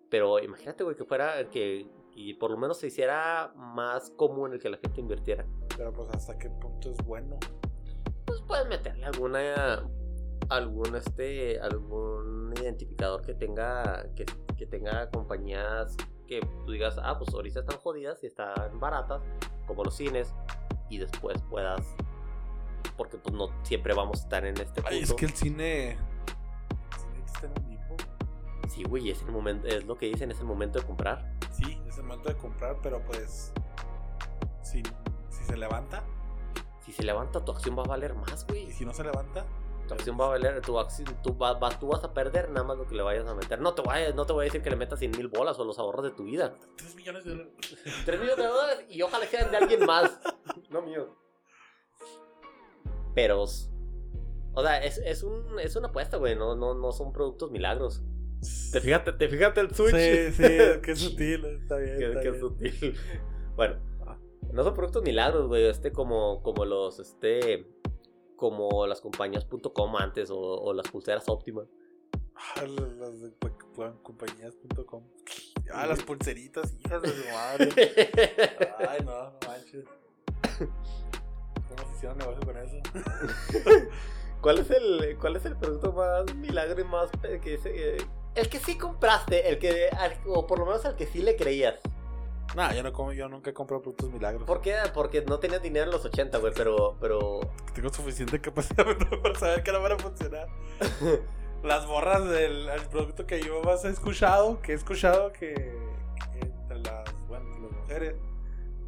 Pero 0.10 0.40
imagínate, 0.40 0.84
güey, 0.84 0.96
que 0.96 1.06
fuera 1.06 1.48
que, 1.50 1.88
que 2.14 2.36
por 2.40 2.52
lo 2.52 2.58
menos 2.58 2.78
se 2.80 2.88
hiciera 2.88 3.54
más 3.56 4.10
común 4.12 4.54
el 4.54 4.60
que 4.60 4.70
la 4.70 4.78
gente 4.78 5.00
invirtiera. 5.00 5.46
Pero 5.78 5.94
pues 5.94 6.10
hasta 6.10 6.38
qué 6.38 6.50
punto 6.50 6.90
es 6.92 6.98
bueno. 7.06 7.38
pues 8.26 8.42
puedes 8.48 8.68
meterle 8.68 9.06
alguna 9.06 9.88
algún 10.50 10.96
este 10.98 11.60
algún 11.62 12.54
identificador 12.58 13.22
que 13.22 13.34
tenga 13.36 14.06
que, 14.16 14.26
que 14.62 14.68
tenga 14.68 15.10
compañías 15.10 15.98
que 16.28 16.40
tú 16.66 16.72
digas 16.72 17.00
ah 17.02 17.18
pues 17.18 17.34
ahorita 17.34 17.62
están 17.62 17.80
jodidas 17.80 18.24
y 18.24 18.28
están 18.28 18.80
baratas 18.80 19.24
como 19.66 19.84
los 19.84 19.96
cines 19.96 20.36
y 20.88 21.00
después 21.00 21.42
puedas 21.50 21.84
porque 22.96 23.18
pues 23.18 23.34
no 23.34 23.50
siempre 23.64 23.96
vamos 23.96 24.20
a 24.20 24.24
estar 24.24 24.46
en 24.46 24.58
este 24.58 24.84
punto 24.84 24.90
Ay, 24.90 25.00
es 25.00 25.14
que 25.14 25.26
el 25.26 25.34
cine. 25.34 25.92
El 25.94 27.00
cine 27.00 27.26
está 27.26 27.48
en 27.48 28.70
sí 28.70 28.84
güey 28.84 29.10
es 29.10 29.24
el 29.24 29.32
momento 29.32 29.68
es 29.68 29.84
lo 29.86 29.98
que 29.98 30.06
dicen 30.06 30.30
es 30.30 30.40
el 30.40 30.46
momento 30.46 30.80
de 30.80 30.86
comprar 30.86 31.28
Sí, 31.50 31.82
es 31.88 31.98
el 31.98 32.04
momento 32.04 32.30
de 32.30 32.38
comprar, 32.38 32.78
pero 32.82 33.04
pues. 33.04 33.52
Si, 34.64 34.82
si 35.30 35.44
se 35.44 35.58
levanta 35.58 36.04
si 36.80 36.92
se 36.94 37.04
levanta 37.04 37.44
tu 37.44 37.52
acción 37.52 37.78
va 37.78 37.84
a 37.84 37.88
valer 37.88 38.16
más 38.16 38.46
y 38.50 38.52
güey 38.52 38.72
si 38.72 38.86
no 38.86 38.94
se 38.94 39.04
levanta, 39.04 39.46
tu 39.92 39.96
acción 39.96 40.18
va 40.20 40.26
a 40.26 40.30
valer 40.30 40.62
tu 40.62 40.80
acción 40.80 41.08
tú, 41.22 41.38
va- 41.38 41.54
va- 41.54 41.78
tú 41.78 41.88
vas 41.88 42.04
a 42.04 42.14
perder 42.14 42.50
nada 42.50 42.66
más 42.66 42.78
lo 42.78 42.88
que 42.88 42.96
le 42.96 43.04
vayas 43.04 43.28
a 43.28 43.36
meter 43.36 43.60
no 43.60 43.74
te 43.74 43.82
voy 43.82 43.96
a, 43.98 44.12
no 44.14 44.26
te 44.26 44.34
voy 44.34 44.44
a 44.44 44.46
decir 44.46 44.62
que 44.62 44.70
le 44.70 44.76
metas 44.76 45.00
100 45.00 45.12
mil 45.12 45.28
bolas 45.28 45.60
o 45.60 45.66
los 45.66 45.78
ahorros 45.80 46.04
de 46.04 46.12
tu 46.12 46.24
vida 46.24 46.56
3 46.78 46.96
millones 46.96 47.24
de 47.26 47.32
dólares. 47.32 47.54
3 48.06 48.20
millones 48.20 48.46
de 48.46 48.52
dólares 48.52 48.86
y 48.90 49.02
ojalá 49.02 49.26
sean 49.26 49.52
de 49.52 49.58
alguien 49.58 49.86
más. 49.86 50.20
No 50.70 50.82
mío. 50.82 51.16
Pero. 53.14 53.44
O 54.54 54.62
sea, 54.64 54.84
es, 54.84 54.98
es, 55.00 55.24
un, 55.24 55.60
es 55.60 55.76
una 55.76 55.90
apuesta, 55.90 56.18
güey. 56.18 56.36
No, 56.36 56.56
no, 56.56 56.74
no 56.74 56.92
son 56.92 57.12
productos 57.14 57.52
milagros. 57.52 58.02
Te 58.72 58.82
fíjate, 58.82 59.14
te 59.14 59.28
fíjate 59.30 59.62
el 59.62 59.74
switch. 59.76 59.96
Sí, 59.96 60.32
sí, 60.34 60.58
qué 60.84 60.96
sutil, 60.96 61.46
está 61.46 61.78
bien. 61.78 62.02
Está 62.04 62.22
bien. 62.22 62.40
sutil. 62.40 62.98
Bueno, 63.56 63.76
no 64.52 64.64
son 64.64 64.74
productos 64.74 65.04
milagros, 65.04 65.48
güey. 65.48 65.66
Este, 65.68 65.92
como, 65.92 66.42
como 66.42 66.66
los, 66.66 67.00
este. 67.00 67.68
Como 68.42 68.88
las 68.88 69.02
compañías 69.02 69.46
.com 69.46 69.96
antes 69.98 70.32
o, 70.32 70.40
o 70.40 70.74
las 70.74 70.88
pulseras 70.88 71.30
óptimas. 71.30 71.68
Ah, 72.36 72.64
las 72.66 73.22
de 73.22 73.30
pa- 73.30 73.52
pa- 73.78 73.94
compañías.com. 74.02 75.04
Ah, 75.72 75.86
las 75.86 76.02
pulseritas, 76.02 76.74
hijas 76.84 77.04
de 77.04 77.10
su 77.10 77.24
madre. 77.30 77.70
Ay, 78.90 79.06
no, 79.06 79.26
no 79.26 79.34
manches. 79.48 79.86
¿Cómo 80.58 81.88
se 81.88 81.96
hicieron 81.96 82.18
negocio 82.18 82.42
con 82.44 82.58
eso? 82.58 82.78
¿Cuál 84.42 84.58
es 84.58 84.72
el, 84.72 85.18
cuál 85.20 85.36
es 85.36 85.46
el 85.46 85.56
producto 85.56 85.94
más 85.94 86.34
milagro 86.34 86.82
y 86.82 86.86
más 86.86 87.12
que, 87.44 87.60
se- 87.60 87.98
eh, 87.98 87.98
el 88.34 88.50
que 88.50 88.58
sí 88.60 88.76
compraste, 88.76 89.50
el 89.50 89.60
que, 89.60 89.90
al- 89.90 90.18
o 90.26 90.48
por 90.48 90.58
lo 90.58 90.66
menos 90.66 90.84
al 90.86 90.96
que 90.96 91.06
sí 91.06 91.22
le 91.22 91.36
creías. 91.36 91.76
No, 92.56 92.74
yo 92.74 92.84
no 92.84 92.92
como, 92.92 93.14
yo 93.14 93.30
nunca 93.30 93.50
he 93.50 93.54
comprado 93.54 93.82
productos 93.82 94.10
milagros. 94.10 94.44
¿Por 94.44 94.62
qué? 94.62 94.76
Porque 94.94 95.22
no 95.22 95.40
tenías 95.40 95.62
dinero 95.62 95.86
en 95.86 95.92
los 95.92 96.04
80, 96.04 96.38
güey, 96.40 96.54
pero, 96.56 96.98
pero... 97.00 97.40
Tengo 97.74 97.90
suficiente 97.94 98.42
capacidad 98.42 98.86
para 99.24 99.40
saber 99.40 99.64
que 99.64 99.72
no 99.72 99.82
van 99.82 99.94
a 99.94 99.98
funcionar. 99.98 100.48
Las 101.64 101.86
borras 101.86 102.28
del 102.28 102.68
el 102.70 102.82
producto 102.88 103.28
que 103.28 103.40
yo 103.42 103.62
más 103.62 103.86
he 103.86 103.90
escuchado, 103.90 104.62
que 104.62 104.72
he 104.72 104.76
escuchado 104.76 105.32
que, 105.32 105.54
que 105.54 106.40
entre 106.40 106.80
las, 106.80 107.28
bueno, 107.28 107.48
las 107.60 107.72
mujeres, 107.72 108.16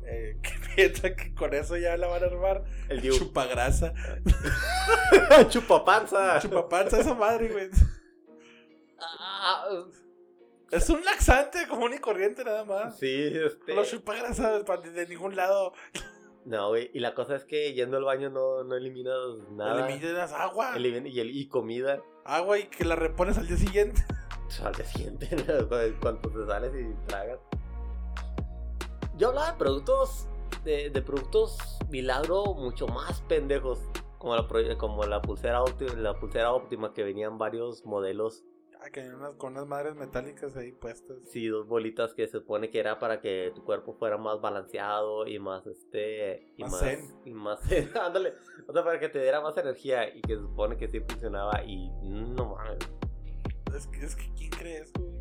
eh, 0.05 0.37
que 0.41 0.51
piensan 0.75 1.15
que 1.15 1.35
con 1.35 1.53
eso 1.53 1.77
ya 1.77 1.95
la 1.97 2.07
van 2.07 2.23
a 2.23 2.25
armar. 2.25 2.63
El 2.89 3.01
Diu. 3.01 3.15
Chupagrasa. 3.15 3.93
Chupapanza. 5.49 6.39
Chupapanza 6.39 6.99
esa 6.99 7.13
madre, 7.13 7.49
güey. 7.49 7.69
Ah, 8.99 9.65
Es 10.73 10.89
un 10.89 11.03
laxante 11.05 11.67
común 11.67 11.93
y 11.93 11.99
corriente 11.99 12.43
nada 12.43 12.65
más. 12.65 12.97
sí, 12.97 13.31
este... 13.33 13.75
No 13.75 13.83
chupa 13.85 14.15
grasa 14.15 14.59
de 14.59 15.07
ningún 15.07 15.35
lado. 15.35 15.73
No, 16.45 16.69
güey, 16.69 16.89
y 16.93 16.99
la 16.99 17.13
cosa 17.13 17.35
es 17.35 17.45
que 17.45 17.73
yendo 17.73 17.97
al 17.97 18.03
baño 18.03 18.29
no, 18.29 18.63
no 18.63 18.75
eliminas 18.75 19.15
nada. 19.51 19.87
Eliminas 19.87 20.33
agua. 20.33 20.77
Y, 20.77 21.19
el- 21.19 21.31
y 21.31 21.47
comida. 21.47 22.01
Agua 22.25 22.59
y 22.59 22.63
que 22.67 22.83
la 22.85 22.95
repones 22.95 23.37
al 23.37 23.47
día 23.47 23.57
siguiente. 23.57 24.03
Al 24.63 24.73
día 24.75 24.85
siguiente, 24.85 25.29
¿no? 25.47 25.67
cuando 25.99 26.29
te 26.29 26.45
sales 26.45 26.71
y 26.75 26.93
tragas. 27.07 27.39
Yo 29.17 29.29
hablaba 29.29 29.51
de 29.51 29.57
productos, 29.57 30.27
de, 30.63 30.89
de 30.91 31.01
productos 31.01 31.57
milagro 31.89 32.53
mucho 32.53 32.87
más 32.87 33.21
pendejos. 33.21 33.79
Como 34.19 34.35
la, 34.35 34.47
como 34.77 35.03
la 35.05 35.21
pulsera 35.21 35.61
óptima, 35.63 35.93
la 35.95 36.19
pulsera 36.19 36.51
óptima 36.53 36.93
que 36.93 37.03
venían 37.03 37.37
varios 37.37 37.83
modelos. 37.85 38.43
Ah, 38.85 38.89
que 38.91 38.99
hay 39.01 39.07
unas, 39.09 39.35
con 39.35 39.53
unas 39.53 39.65
madres 39.65 39.95
metálicas 39.95 40.57
ahí 40.57 40.73
puestas. 40.73 41.17
Sí, 41.29 41.47
dos 41.47 41.67
bolitas 41.67 42.13
que 42.13 42.25
se 42.27 42.39
supone 42.39 42.69
que 42.69 42.79
era 42.79 42.99
para 42.99 43.21
que 43.21 43.51
tu 43.55 43.63
cuerpo 43.63 43.93
fuera 43.93 44.17
más 44.17 44.41
balanceado 44.41 45.25
y 45.25 45.39
más 45.39 45.65
este 45.67 46.51
y 46.57 46.63
Más 46.63 46.71
más, 46.73 46.81
zen. 46.81 47.21
y 47.23 47.33
más 47.33 47.59
zen. 47.61 47.89
ándale, 48.01 48.33
o 48.67 48.73
sea, 48.73 48.83
para 48.83 48.99
que 48.99 49.07
te 49.07 49.21
diera 49.21 49.39
más 49.39 49.55
energía 49.57 50.13
y 50.13 50.21
que 50.21 50.35
se 50.35 50.41
supone 50.41 50.75
que 50.75 50.89
sí 50.89 50.99
funcionaba 50.99 51.63
y 51.63 51.89
no 52.01 52.55
mames, 52.55 52.79
Es 53.73 53.87
que, 53.87 54.05
es 54.05 54.15
que 54.17 54.29
¿quién 54.35 54.49
cree 54.49 54.77
eso, 54.79 54.91
güey? 54.99 55.13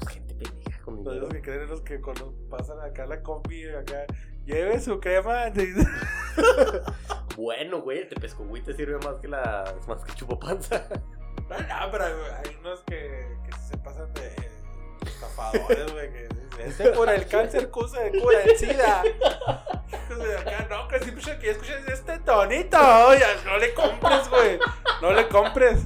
pues, 0.00 0.08
gente 0.08 0.34
pendeja 0.34 0.82
con 0.82 0.94
Los 1.04 1.04
dinero. 1.14 1.28
que 1.28 1.42
creen 1.42 1.68
los 1.68 1.80
que 1.82 2.00
cuando 2.00 2.32
pasan 2.48 2.80
acá 2.80 3.04
la 3.06 3.22
combi, 3.22 3.68
acá, 3.68 4.06
lleve 4.46 4.80
su 4.80 4.98
crema. 4.98 5.44
Bueno, 7.36 7.82
güey, 7.82 7.98
el 7.98 8.08
tepescogüí 8.08 8.60
te 8.62 8.74
sirve 8.74 8.96
más 9.04 9.16
que 9.16 9.26
la 9.26 9.74
más 9.88 10.04
que 10.04 10.12
chupopanza. 10.14 10.86
No, 11.48 11.58
no, 11.58 11.90
pero 11.90 12.04
hay 12.04 12.56
unos 12.60 12.80
que, 12.82 13.26
se 13.68 13.76
pasan 13.78 14.12
de 14.14 14.34
estafadores, 15.06 15.92
güey. 15.92 16.12
Que 16.12 16.28
este 16.66 16.92
cura 16.92 17.14
el 17.14 17.26
cáncer, 17.26 17.70
cura, 17.70 17.88
cura 18.20 18.42
el 18.44 18.56
SIDA. 18.56 19.02
De 19.02 20.38
acá, 20.38 20.66
no, 20.70 20.88
que 20.88 21.00
siempre 21.00 21.38
que 21.38 21.50
escuchas 21.50 21.86
este 21.88 22.18
tonito. 22.20 22.78
Oye, 23.08 23.24
no 23.44 23.58
le 23.58 23.74
compres, 23.74 24.28
güey. 24.28 24.58
No 25.02 25.12
le 25.12 25.28
compres. 25.28 25.80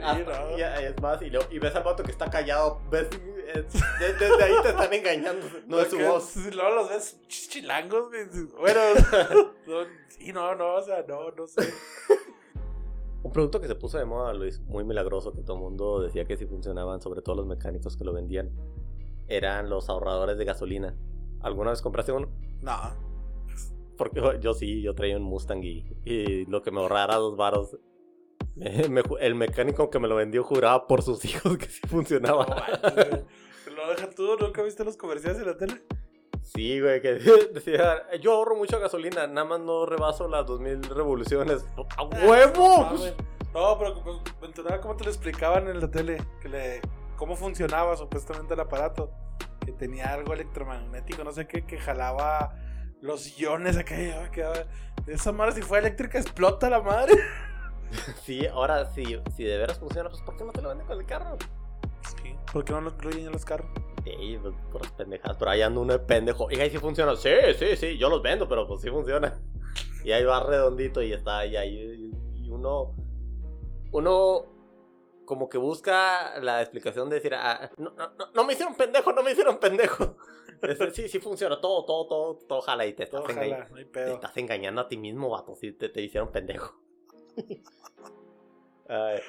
No. 0.00 0.58
y, 0.58 0.62
es 0.62 1.00
más, 1.00 1.20
y, 1.22 1.30
luego- 1.30 1.48
y 1.50 1.58
ves 1.58 1.74
al 1.74 1.82
vato 1.82 2.02
que 2.02 2.10
está 2.10 2.30
callado, 2.30 2.80
ves, 2.90 3.08
es- 3.54 3.72
de- 4.00 4.12
desde 4.14 4.42
ahí 4.44 4.52
te 4.62 4.68
están 4.70 4.92
engañando, 4.92 5.46
no 5.66 5.80
es 5.80 5.88
su 5.90 5.98
voz. 5.98 6.36
Luego 6.54 6.74
los 6.74 6.88
ves 6.88 7.20
ch- 7.28 7.48
chilangos. 7.50 8.10
Bueno, 8.58 8.80
no, 9.66 9.74
sí, 10.08 10.32
no, 10.32 10.54
no, 10.54 10.74
o 10.74 10.82
sea, 10.82 11.04
no, 11.08 11.30
no 11.30 11.46
sé. 11.46 11.62
Un 13.22 13.32
producto 13.32 13.60
que 13.60 13.66
se 13.66 13.74
puso 13.74 13.96
de 13.98 14.04
moda, 14.04 14.34
Luis, 14.34 14.60
muy 14.60 14.84
milagroso, 14.84 15.32
que 15.32 15.40
todo 15.42 15.56
el 15.56 15.62
mundo 15.62 16.00
decía 16.02 16.26
que 16.26 16.36
sí 16.36 16.46
funcionaban, 16.46 17.00
sobre 17.00 17.22
todo 17.22 17.36
los 17.36 17.46
mecánicos 17.46 17.96
que 17.96 18.04
lo 18.04 18.12
vendían, 18.12 18.50
eran 19.28 19.70
los 19.70 19.88
ahorradores 19.88 20.36
de 20.36 20.44
gasolina. 20.44 20.94
¿Alguna 21.40 21.70
vez 21.70 21.80
compraste 21.80 22.12
uno? 22.12 22.28
No. 22.60 22.74
Porque 23.96 24.20
yo, 24.20 24.34
yo 24.40 24.52
sí, 24.54 24.82
yo 24.82 24.94
traía 24.94 25.16
un 25.16 25.22
Mustang 25.22 25.62
y, 25.64 25.86
y 26.04 26.44
lo 26.46 26.62
que 26.62 26.70
me 26.70 26.80
ahorrara 26.80 27.16
dos 27.16 27.36
varos. 27.36 27.78
me- 28.90 29.02
el 29.20 29.34
mecánico 29.34 29.90
que 29.90 29.98
me 29.98 30.08
lo 30.08 30.16
vendió 30.16 30.44
juraba 30.44 30.86
por 30.86 31.02
sus 31.02 31.24
hijos 31.24 31.56
que 31.58 31.66
sí 31.66 31.80
No 31.84 31.88
funcionaba. 31.88 32.44
güey. 32.94 33.24
Lo 33.74 33.88
deja 33.90 34.10
tú, 34.10 34.36
¿nunca 34.38 34.62
viste 34.62 34.84
los 34.84 34.96
comerciales 34.96 35.38
en 35.40 35.46
la 35.46 35.56
tele? 35.56 35.82
Sí, 36.42 36.80
güey, 36.80 37.00
que 37.00 37.14
decía, 37.54 38.02
yo 38.20 38.32
ahorro 38.34 38.56
mucha 38.56 38.78
gasolina, 38.78 39.26
nada 39.26 39.46
más 39.46 39.60
no 39.60 39.86
rebaso 39.86 40.28
las 40.28 40.46
2000 40.46 40.84
revoluciones. 40.90 41.64
¡A 41.96 42.04
No 42.04 42.28
huevo! 42.28 42.94
No, 43.54 43.78
pero 43.78 44.22
me 44.40 44.46
enteraba 44.48 44.80
cómo 44.80 44.96
te 44.96 45.04
lo 45.04 45.10
explicaban 45.10 45.68
en 45.68 45.80
la 45.80 45.90
tele. 45.90 46.22
Que 46.42 46.48
le, 46.48 46.80
cómo 47.16 47.36
funcionaba 47.36 47.96
supuestamente 47.96 48.54
el 48.54 48.60
aparato. 48.60 49.10
Que 49.64 49.72
tenía 49.72 50.12
algo 50.12 50.34
electromagnético, 50.34 51.24
no 51.24 51.32
sé 51.32 51.46
qué, 51.46 51.64
que 51.64 51.78
jalaba 51.78 52.54
los 53.00 53.38
iones 53.38 53.76
acá. 53.78 53.94
y 54.00 54.12
me 54.22 54.30
quedaba, 54.30 54.56
Esa 55.06 55.32
madre, 55.32 55.54
si 55.54 55.62
fue 55.62 55.78
eléctrica, 55.78 56.18
explota 56.18 56.68
la 56.68 56.80
madre. 56.82 57.14
Sí, 58.24 58.46
ahora 58.46 58.86
sí, 58.86 59.20
si 59.36 59.44
de 59.44 59.58
veras 59.58 59.78
funciona, 59.78 60.08
pues 60.10 60.22
¿por 60.22 60.36
qué 60.36 60.44
no 60.44 60.52
te 60.52 60.62
lo 60.62 60.68
venden 60.70 60.86
con 60.86 60.98
el 60.98 61.06
carro? 61.06 61.36
Sí. 62.22 62.34
¿Por 62.52 62.64
qué 62.64 62.72
no 62.72 62.80
lo 62.80 62.90
incluyen 62.90 63.26
en 63.26 63.32
los 63.32 63.44
carros? 63.44 63.66
Sí, 64.04 64.38
pues 64.42 64.54
puras 64.70 64.90
pendejadas, 64.92 65.36
pero 65.38 65.50
ahí 65.50 65.62
anda 65.62 65.80
uno 65.80 65.92
de 65.94 65.98
pendejo. 66.00 66.50
Y 66.50 66.56
ahí 66.60 66.70
sí 66.70 66.78
funciona. 66.78 67.16
Sí, 67.16 67.30
sí, 67.58 67.76
sí, 67.76 67.96
yo 67.96 68.08
los 68.10 68.20
vendo, 68.22 68.46
pero 68.48 68.66
pues 68.66 68.80
sí 68.82 68.90
funciona. 68.90 69.40
Y 70.04 70.12
ahí 70.12 70.24
va 70.24 70.40
redondito 70.42 71.00
y 71.02 71.12
está 71.12 71.38
ahí, 71.38 71.56
ahí. 71.56 72.12
Y 72.34 72.50
uno. 72.50 72.94
Uno. 73.92 74.46
Como 75.24 75.48
que 75.48 75.56
busca 75.56 76.38
la 76.40 76.60
explicación 76.60 77.08
de 77.08 77.16
decir, 77.16 77.34
ah, 77.34 77.70
no, 77.78 77.92
no, 77.92 78.10
no, 78.34 78.44
me 78.44 78.52
hicieron 78.52 78.74
pendejo, 78.74 79.10
no 79.14 79.22
me 79.22 79.32
hicieron 79.32 79.58
pendejo. 79.58 80.16
Es- 80.62 80.94
sí, 80.94 81.08
sí 81.08 81.18
funciona, 81.18 81.60
todo, 81.60 81.84
todo, 81.84 82.06
todo, 82.06 82.34
todo 82.46 82.60
jala 82.62 82.86
y 82.86 82.92
te 82.94 83.02
estás, 83.04 83.22
Todo 83.22 83.32
engañ- 83.34 83.50
jala, 83.52 83.68
no 83.70 83.76
hay 83.76 83.84
te 83.86 84.12
estás 84.12 84.34
engañando 84.38 84.80
a 84.82 84.88
ti 84.88 84.96
mismo, 84.96 85.28
vato, 85.30 85.54
si 85.56 85.72
te, 85.72 85.88
te 85.90 86.00
hicieron 86.02 86.30
pendejo. 86.30 86.74
Ay, 88.88 89.20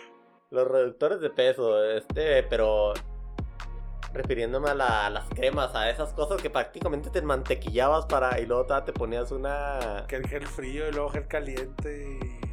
los 0.52 0.68
reductores 0.68 1.20
de 1.22 1.30
peso, 1.30 1.84
este, 1.86 2.44
pero 2.44 2.94
refiriéndome 4.14 4.70
a, 4.70 4.76
la- 4.76 5.06
a 5.08 5.10
las 5.10 5.28
cremas, 5.30 5.76
a 5.76 5.90
esas 5.90 6.14
cosas 6.14 6.42
que 6.42 6.50
prácticamente 6.50 7.10
te 7.10 7.22
mantequillabas 7.22 8.06
para 8.06 8.40
y 8.40 8.46
luego 8.46 8.66
te 8.84 8.94
ponías 8.94 9.32
una... 9.32 10.06
Que 10.08 10.16
el 10.18 10.28
gel 10.28 10.48
frío 10.48 10.88
y 10.88 10.92
luego 10.92 11.10
gel 11.10 11.28
caliente 11.28 12.20
y, 12.22 12.46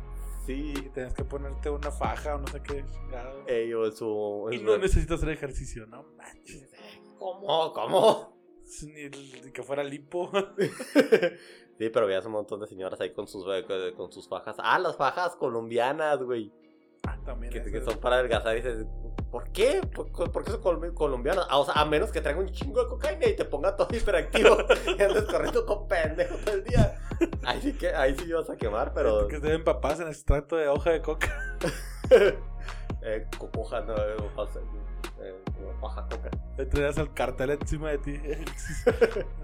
Sí, 0.44 0.74
y 0.76 0.88
tienes 0.90 1.14
que 1.14 1.22
ponerte 1.22 1.70
una 1.70 1.92
faja 1.92 2.34
o 2.34 2.38
no 2.40 2.48
sé 2.48 2.60
qué. 2.64 2.84
eh, 3.46 3.72
o 3.76 3.88
su... 3.92 4.48
y 4.50 4.58
no 4.58 4.76
necesitas 4.76 5.18
hacer 5.18 5.28
ejercicio, 5.30 5.86
¿no? 5.86 6.02
Manches. 6.16 6.68
¿Cómo? 7.16 7.72
¿Cómo? 7.72 8.36
Ni, 8.82 9.08
ni 9.44 9.52
que 9.52 9.62
fuera 9.62 9.84
lipo. 9.84 10.32
sí, 11.82 11.90
pero 11.90 12.06
veías 12.06 12.24
un 12.26 12.32
montón 12.32 12.60
de 12.60 12.66
señoras 12.66 13.00
ahí 13.00 13.12
con 13.12 13.26
sus, 13.26 13.44
eh, 13.52 13.64
con- 13.96 14.12
sus 14.12 14.28
fajas. 14.28 14.56
Ah, 14.58 14.78
las 14.78 14.96
fajas 14.96 15.34
colombianas, 15.36 16.22
güey. 16.22 16.52
Ah, 17.06 17.18
También 17.24 17.52
que, 17.52 17.80
son 17.82 17.98
para 17.98 18.16
adelgazar 18.16 18.56
y 18.56 18.60
dices, 18.60 18.86
¿por 19.32 19.50
qué? 19.50 19.80
¿Por, 19.92 20.12
por 20.30 20.44
qué 20.44 20.52
son 20.52 20.62
colom- 20.62 20.94
colombianos? 20.94 21.44
Ah, 21.50 21.58
o 21.58 21.64
sea, 21.64 21.74
a 21.74 21.84
menos 21.84 22.12
que 22.12 22.20
traigan 22.20 22.44
un 22.44 22.52
chingo 22.52 22.80
de 22.84 22.88
cocaína 22.88 23.26
y 23.26 23.34
te 23.34 23.44
ponga 23.44 23.74
todo 23.74 23.88
hiperactivo 23.96 24.58
y 24.96 25.02
andes 25.02 25.24
corriendo 25.24 25.66
con 25.66 25.88
pendejo 25.88 26.36
todo 26.44 26.54
el 26.54 26.62
día. 26.64 27.00
Ahí 27.44 27.60
sí 27.60 27.72
que, 27.72 27.88
ahí 27.88 28.14
sí 28.16 28.32
vas 28.32 28.48
a 28.50 28.56
quemar, 28.56 28.92
pero 28.94 29.26
Que 29.26 29.40
deben 29.40 29.64
papás 29.64 29.98
en 29.98 30.06
extracto 30.06 30.54
de 30.56 30.68
hoja 30.68 30.90
de 30.90 31.02
coca. 31.02 31.58
eh, 33.02 33.26
cocoja, 33.38 33.80
no, 33.80 33.94
eh, 33.96 34.16
pasa, 34.36 34.60
eh, 35.20 35.42
paja 35.80 36.02
coca. 36.08 36.30
Le 36.56 36.66
traías 36.66 36.96
el 36.98 37.12
cartel 37.12 37.50
encima 37.50 37.90
de 37.90 37.98
ti. 37.98 38.20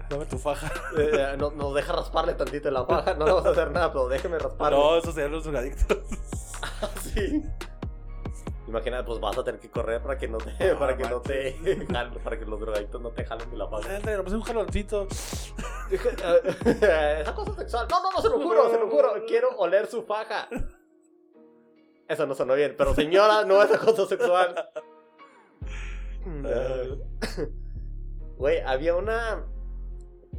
Dame 0.09 0.25
tu 0.25 0.37
faja. 0.37 0.71
Eh, 0.97 1.35
no, 1.37 1.51
nos 1.51 1.73
deja 1.73 1.93
rasparle 1.93 2.33
tantito 2.33 2.69
la 2.71 2.85
paja, 2.87 3.13
no 3.15 3.25
vamos 3.25 3.45
a 3.45 3.49
hacer 3.49 3.71
nada, 3.71 3.91
pero 3.91 4.07
déjeme 4.07 4.39
rasparle. 4.39 4.77
No, 4.77 4.95
esos 4.97 5.13
serían 5.13 5.31
los 5.31 5.43
drogadictos. 5.43 5.97
sí. 7.01 7.43
Imagina, 8.67 9.03
pues 9.03 9.19
vas 9.19 9.35
a 9.35 9.43
tener 9.43 9.59
que 9.59 9.71
correr 9.71 9.99
para 9.99 10.15
que 10.15 10.27
no 10.27 10.37
te, 10.37 10.53
No, 10.73 10.77
para 10.77 10.95
que 10.95 11.03
no 11.09 11.21
te 11.21 11.57
jalen- 11.87 12.19
para 12.19 12.37
que 12.37 12.45
los 12.45 12.59
drogadictos 12.59 13.01
no 13.01 13.09
te 13.09 13.25
jalen 13.25 13.49
de 13.49 13.57
la 13.57 13.67
paja. 13.67 13.95
Ándale, 13.95 14.17
nomás 14.17 14.33
un 14.33 14.41
jaloncito. 14.43 15.07
Esa 15.91 17.33
cosa 17.33 17.55
sexual. 17.55 17.87
No, 17.89 18.01
no, 18.03 18.11
no, 18.11 18.21
se 18.21 18.29
lo 18.29 18.39
juro, 18.39 18.69
se 18.69 18.77
lo 18.79 18.87
juro. 18.89 19.13
Quiero 19.27 19.49
oler 19.57 19.87
su 19.87 20.03
faja. 20.03 20.47
Eso 22.09 22.25
no 22.27 22.33
sonó 22.35 22.55
bien, 22.55 22.75
pero 22.77 22.93
señora, 22.93 23.45
no 23.45 23.61
es 23.63 23.71
acoso 23.71 24.05
sexual. 24.07 24.55
Güey, 28.37 28.59
había 28.59 28.95
una. 28.95 29.45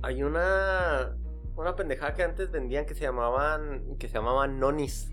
Hay 0.02 0.22
una. 0.22 1.16
Una 1.56 1.76
pendejada 1.76 2.14
que 2.14 2.22
antes 2.22 2.50
vendían 2.50 2.86
que 2.86 2.94
se 2.94 3.02
llamaban. 3.02 3.96
Que 3.98 4.08
se 4.08 4.14
llamaban 4.14 4.58
nonis. 4.58 5.12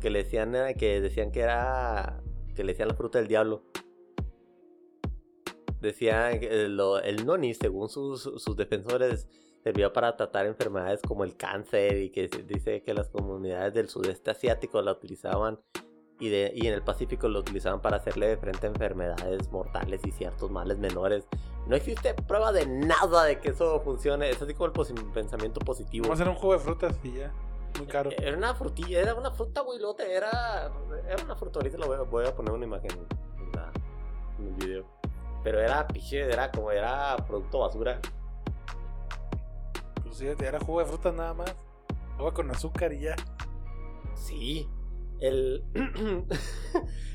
Que 0.00 0.10
le 0.10 0.22
decían 0.24 0.54
eh, 0.54 0.74
que 0.78 1.00
decían 1.00 1.30
que 1.32 1.40
era. 1.40 2.20
Que 2.54 2.64
le 2.64 2.72
decían 2.72 2.88
la 2.88 2.94
fruta 2.94 3.18
del 3.18 3.28
diablo. 3.28 3.62
Decían 5.80 6.40
que 6.40 6.68
lo- 6.68 6.98
el 7.00 7.24
noni, 7.26 7.54
según 7.54 7.88
sus, 7.88 8.22
sus 8.22 8.56
defensores, 8.56 9.28
servía 9.66 9.92
para 9.92 10.16
tratar 10.16 10.46
enfermedades 10.46 11.00
como 11.02 11.24
el 11.24 11.36
cáncer 11.36 11.96
y 11.96 12.10
que 12.10 12.28
dice 12.28 12.82
que 12.84 12.94
las 12.94 13.08
comunidades 13.08 13.74
del 13.74 13.88
sudeste 13.88 14.30
asiático 14.30 14.80
la 14.80 14.92
utilizaban 14.92 15.58
Y, 16.20 16.28
de, 16.28 16.52
y 16.54 16.68
en 16.68 16.72
el 16.74 16.82
Pacífico 16.82 17.26
lo 17.28 17.40
utilizaban 17.40 17.82
para 17.82 17.96
hacerle 17.96 18.28
de 18.28 18.36
frente 18.36 18.66
a 18.66 18.70
enfermedades 18.70 19.50
mortales 19.50 20.00
y 20.06 20.12
ciertos 20.12 20.50
males 20.52 20.78
menores. 20.78 21.26
No 21.66 21.74
existe 21.74 22.14
prueba 22.14 22.52
de 22.52 22.64
nada 22.66 23.24
de 23.24 23.40
que 23.40 23.48
eso 23.50 23.80
funcione. 23.80 24.30
Es 24.30 24.40
así 24.40 24.54
como 24.54 24.66
el 24.66 24.72
posi- 24.72 25.12
pensamiento 25.12 25.58
positivo. 25.60 26.04
Vamos 26.04 26.20
a 26.20 26.22
hacer 26.22 26.32
un 26.32 26.38
juego 26.38 26.52
de 26.54 26.60
frutas 26.60 26.96
y 27.02 27.12
ya. 27.18 27.32
Muy 27.76 27.86
caro. 27.88 28.10
Era 28.16 28.36
una 28.36 28.54
frutilla, 28.54 29.00
era 29.00 29.14
una 29.16 29.30
fruta, 29.32 29.60
güey, 29.62 29.78
era, 30.10 30.70
era 31.06 31.22
una 31.24 31.34
fruta, 31.36 31.58
ahorita 31.58 31.76
lo 31.76 31.86
voy 31.88 31.96
a, 31.96 32.02
voy 32.02 32.24
a 32.26 32.34
poner 32.34 32.52
una 32.52 32.64
imagen 32.64 32.92
en, 32.92 33.52
la- 33.52 33.72
en 34.38 34.46
el 34.46 34.54
video. 34.54 34.84
Pero 35.42 35.60
era 35.60 35.86
piche, 35.88 36.20
era 36.22 36.50
como, 36.52 36.70
era 36.70 37.16
producto 37.26 37.58
basura. 37.58 38.00
Pues 40.18 40.38
sí, 40.38 40.44
era 40.44 40.58
jugo 40.60 40.80
de 40.80 40.86
frutas 40.86 41.14
nada 41.14 41.34
más. 41.34 41.54
Agua 42.18 42.32
con 42.32 42.50
azúcar 42.50 42.92
y 42.94 43.00
ya. 43.00 43.16
Sí. 44.14 44.66
El... 45.20 45.62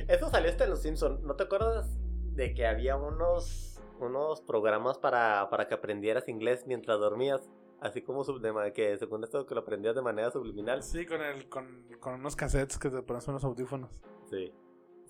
Eso 0.08 0.30
salió 0.30 0.52
hasta 0.52 0.66
en 0.66 0.70
Los 0.70 0.84
Simpsons. 0.84 1.22
¿No 1.22 1.36
te 1.36 1.44
acuerdas 1.44 2.00
de 2.36 2.54
que 2.54 2.68
había 2.68 2.98
unos, 2.98 3.82
unos 4.00 4.42
programas 4.42 5.00
para, 5.00 5.50
para 5.50 5.68
que 5.68 5.74
aprendieras 5.74 6.28
inglés 6.28 6.66
mientras 6.68 7.00
dormías? 7.00 7.50
Así 7.80 8.04
como 8.04 8.24
de 8.24 8.74
que 8.74 8.96
según 9.00 9.24
esto 9.24 9.48
que 9.48 9.56
lo 9.56 9.62
aprendías 9.62 9.96
de 9.96 10.04
manera 10.04 10.30
subliminal. 10.30 10.84
Sí, 10.84 11.08
con 11.08 11.22
el 11.22 11.50
con, 11.50 11.88
con 12.00 12.14
unos 12.16 12.36
cassettes 12.36 12.78
que 12.78 12.92
te 12.92 13.02
pones 13.02 13.28
unos 13.28 13.44
audífonos. 13.44 14.00
Sí. 14.30 14.54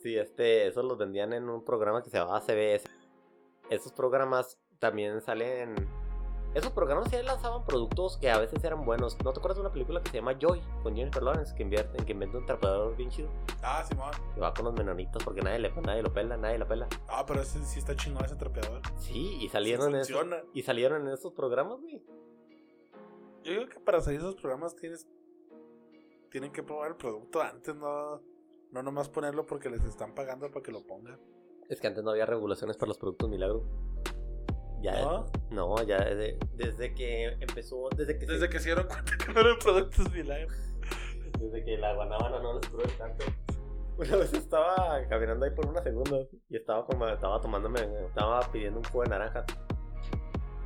Sí, 0.01 0.17
este, 0.17 0.67
esos 0.67 0.86
los 0.86 0.97
vendían 0.97 1.34
en 1.34 1.49
un 1.49 1.65
programa 1.65 2.01
que 2.01 2.10
se 2.10 2.17
llamaba 2.17 2.39
CBS. 2.39 2.89
Esos 3.69 3.91
programas 3.91 4.58
también 4.80 5.19
salen. 5.19 5.75
Esos 6.53 6.73
programas 6.73 7.09
sí 7.09 7.15
lanzaban 7.23 7.63
productos 7.63 8.17
que 8.17 8.29
a 8.29 8.37
veces 8.37 8.61
eran 8.63 8.83
buenos. 8.83 9.17
¿No 9.23 9.31
te 9.31 9.39
acuerdas 9.39 9.55
de 9.55 9.61
una 9.61 9.71
película 9.71 10.01
que 10.01 10.09
se 10.09 10.17
llama 10.17 10.37
Joy 10.37 10.61
con 10.83 10.95
Jennifer 10.95 11.23
Lawrence 11.23 11.55
que 11.55 11.63
invierte, 11.63 11.97
en 11.97 12.05
que 12.05 12.11
inventa 12.11 12.37
un 12.37 12.45
trapeador 12.45 12.95
bien 12.97 13.09
chido? 13.09 13.29
Ah, 13.63 13.85
Simón. 13.87 14.11
Que 14.33 14.41
va 14.41 14.53
con 14.53 14.65
los 14.65 14.73
menonitos 14.73 15.23
porque 15.23 15.41
nadie, 15.41 15.59
le, 15.59 15.71
nadie 15.81 16.03
lo 16.03 16.13
pela, 16.13 16.35
nadie 16.35 16.57
lo 16.57 16.67
pela. 16.67 16.89
Ah, 17.07 17.23
pero 17.25 17.41
ese 17.41 17.63
sí 17.63 17.79
está 17.79 17.95
chingón 17.95 18.25
ese 18.25 18.35
trapeador. 18.35 18.81
Sí, 18.97 19.35
y 19.35 19.41
Sí 19.41 19.49
salieron 19.49 19.95
en 19.95 20.01
esos, 20.01 20.25
y 20.53 20.61
salieron 20.63 21.07
en 21.07 21.13
esos 21.13 21.31
programas, 21.31 21.79
güey. 21.79 22.03
Yo 23.43 23.53
digo 23.53 23.69
que 23.69 23.79
para 23.79 24.01
salir 24.01 24.19
esos 24.19 24.35
programas 24.35 24.75
tienes 24.75 25.07
tienen 26.29 26.51
que 26.51 26.63
probar 26.63 26.91
el 26.91 26.97
producto 26.97 27.41
antes, 27.41 27.75
no 27.75 28.21
no 28.71 28.83
nomás 28.83 29.09
ponerlo 29.09 29.45
porque 29.45 29.69
les 29.69 29.83
están 29.83 30.15
pagando 30.15 30.49
para 30.49 30.63
que 30.63 30.71
lo 30.71 30.85
pongan. 30.85 31.19
Es 31.69 31.79
que 31.79 31.87
antes 31.87 32.03
no 32.03 32.11
había 32.11 32.25
regulaciones 32.25 32.77
para 32.77 32.89
los 32.89 32.97
productos 32.97 33.29
milagro. 33.29 33.63
Ya, 34.81 34.99
¿No? 35.01 35.25
no, 35.51 35.83
ya 35.83 35.99
desde, 36.03 36.37
desde 36.53 36.93
que 36.95 37.25
empezó, 37.39 37.87
desde 37.95 38.17
que 38.17 38.25
se- 38.25 38.31
Desde 38.33 38.49
que 38.49 38.59
se 38.59 38.65
dieron 38.65 38.87
cuenta 38.87 39.11
que 39.17 39.31
no 39.33 39.39
eran 39.41 39.59
productos 39.59 40.11
milagros. 40.11 40.53
Desde 41.39 41.63
que 41.63 41.77
la 41.77 41.93
guanábana 41.93 42.39
no 42.39 42.59
les 42.59 42.71
duró 42.71 42.83
tanto. 42.97 43.25
Una 43.97 44.15
vez 44.15 44.33
estaba 44.33 44.99
caminando 45.09 45.45
ahí 45.45 45.51
por 45.51 45.67
una 45.67 45.83
segunda 45.83 46.17
y 46.49 46.55
estaba 46.55 46.85
como, 46.85 47.07
estaba 47.07 47.39
tomándome, 47.41 47.81
estaba 48.07 48.39
pidiendo 48.51 48.79
un 48.79 48.85
jugo 48.85 49.03
de 49.03 49.09
naranjas. 49.09 49.45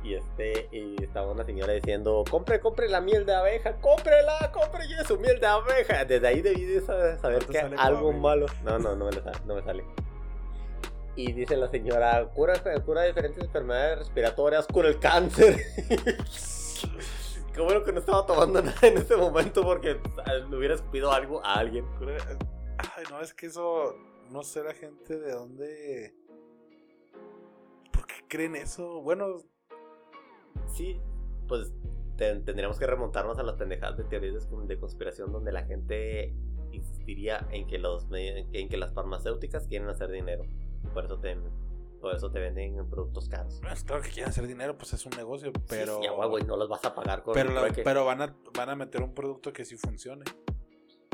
Y 0.02 0.14
este, 0.14 0.68
y 0.70 1.02
estaba 1.02 1.32
una 1.32 1.44
señora 1.44 1.72
diciendo, 1.72 2.22
compre, 2.30 2.60
compre 2.60 2.88
la 2.88 3.00
miel 3.00 3.26
de 3.26 3.34
abeja, 3.34 3.74
cómprela, 3.80 4.52
compre 4.52 4.88
ya 4.88 5.04
su 5.04 5.18
miel 5.18 5.40
de 5.40 5.46
abeja. 5.46 6.04
Desde 6.04 6.26
ahí 6.28 6.40
debí 6.42 6.62
de 6.64 6.80
sa- 6.80 7.18
saber 7.18 7.44
que 7.44 7.58
algo 7.58 8.12
malo. 8.12 8.46
No, 8.64 8.78
no, 8.78 8.94
no 8.94 9.06
me, 9.06 9.12
sale, 9.12 9.38
no 9.44 9.54
me 9.56 9.62
sale. 9.64 9.84
Y 11.16 11.32
dice 11.32 11.56
la 11.56 11.68
señora, 11.70 12.28
cura, 12.34 12.62
cura 12.84 13.04
diferentes 13.04 13.42
enfermedades 13.42 14.00
respiratorias, 14.00 14.66
cura 14.66 14.88
el 14.88 14.98
cáncer. 14.98 15.56
Qué 17.54 17.62
bueno 17.62 17.82
que 17.82 17.92
no 17.92 18.00
estaba 18.00 18.26
tomando 18.26 18.60
nada 18.60 18.86
en 18.86 18.98
ese 18.98 19.16
momento 19.16 19.62
porque 19.62 19.98
ah, 20.26 20.34
le 20.34 20.54
hubiera 20.56 20.74
escupido 20.74 21.10
algo 21.10 21.42
a 21.42 21.54
alguien. 21.54 21.86
Ay, 22.94 23.04
no, 23.10 23.22
es 23.22 23.32
que 23.32 23.46
eso 23.46 23.96
no 24.30 24.42
sé 24.42 24.62
la 24.62 24.74
gente 24.74 25.18
de 25.18 25.32
dónde 25.32 26.14
¿Por 27.92 28.06
qué 28.06 28.16
creen 28.28 28.56
eso? 28.56 29.00
Bueno, 29.00 29.38
Sí, 30.74 31.00
pues 31.48 31.72
te- 32.16 32.40
tendríamos 32.40 32.78
que 32.78 32.86
remontarnos 32.86 33.38
a 33.38 33.42
las 33.42 33.56
pendejadas 33.56 33.96
de 33.96 34.04
teorías 34.04 34.46
de, 34.68 34.78
conspiración 34.78 35.32
donde 35.32 35.52
la 35.52 35.64
gente 35.64 36.34
insistiría 36.72 37.46
en 37.50 37.66
que 37.66 37.78
los 37.78 38.06
en 38.12 38.68
que 38.68 38.76
las 38.76 38.92
farmacéuticas 38.92 39.66
quieren 39.66 39.88
hacer 39.88 40.10
dinero. 40.10 40.44
Por 40.94 41.04
eso 41.04 41.18
te 41.18 41.36
por 42.00 42.14
eso 42.14 42.30
te 42.30 42.38
venden 42.38 42.88
productos 42.88 43.28
caros. 43.28 43.60
es 43.72 43.82
claro 43.84 44.02
que 44.02 44.10
quieren 44.10 44.28
hacer 44.30 44.46
dinero, 44.46 44.76
pues 44.76 44.92
es 44.92 45.04
un 45.06 45.12
negocio, 45.16 45.52
pero 45.68 45.96
Sí, 45.96 46.02
sí, 46.02 46.06
a 46.06 46.12
huevo, 46.12 46.38
y 46.38 46.44
no 46.44 46.56
los 46.56 46.68
vas 46.68 46.84
a 46.84 46.94
pagar 46.94 47.22
con 47.22 47.34
pero, 47.34 47.50
la- 47.52 47.72
pero 47.72 48.04
van 48.04 48.22
a 48.22 48.36
van 48.54 48.70
a 48.70 48.76
meter 48.76 49.02
un 49.02 49.12
producto 49.14 49.52
que 49.52 49.64
sí 49.64 49.76
funcione 49.76 50.24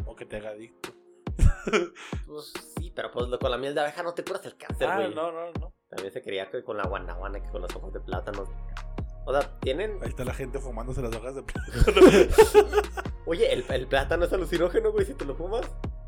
o 0.05 0.15
que 0.17 0.27
te 0.27 0.37
haga 0.37 0.51
adicto. 0.51 0.91
Pues 2.27 2.53
sí, 2.77 2.91
pero 2.95 3.11
pues 3.13 3.29
lo- 3.29 3.39
con 3.39 3.51
la 3.51 3.57
miel 3.57 3.75
de 3.75 3.81
abeja 3.81 4.03
no 4.03 4.13
te 4.13 4.25
curas 4.25 4.45
el 4.47 4.57
cáncer, 4.57 4.89
Ah, 4.91 4.97
güey. 4.97 5.15
no, 5.15 5.31
no, 5.33 5.53
no. 5.53 5.73
También 5.89 6.13
se 6.13 6.21
creía 6.23 6.51
que 6.51 6.63
con 6.65 6.77
la 6.77 6.85
guanaguana, 6.85 7.41
que 7.41 7.49
con 7.51 7.63
los 7.63 7.75
ojos 7.77 7.93
de 7.93 8.01
plátano. 8.01 8.45
O 9.25 9.33
sea, 9.33 9.59
tienen. 9.61 9.99
Ahí 10.03 10.09
está 10.09 10.25
la 10.25 10.35
gente 10.35 10.59
fumándose 10.59 11.01
las 11.01 11.15
hojas 11.15 11.37
de 11.37 11.43
plátano. 11.45 12.01
Oye, 13.27 13.53
el, 13.53 13.65
el 13.71 13.87
plátano 13.87 14.25
es 14.25 14.33
alucinógeno, 14.33 14.91
güey, 14.91 15.07
si 15.07 15.15
te 15.15 15.25
lo 15.25 15.35
fumas. 15.37 15.63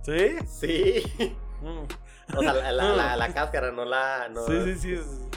¿Sí? 0.04 0.36
Sí. 0.46 1.36
Mm. 1.62 2.36
O 2.36 2.40
sea, 2.40 2.52
la, 2.54 2.72
la, 2.72 2.88
la, 2.96 3.16
la 3.16 3.34
cáscara, 3.34 3.70
no 3.72 3.84
la. 3.84 4.28
No, 4.28 4.42
Sí, 4.46 4.60
sí, 4.64 4.74
sí. 4.76 4.92
es- 4.94 5.28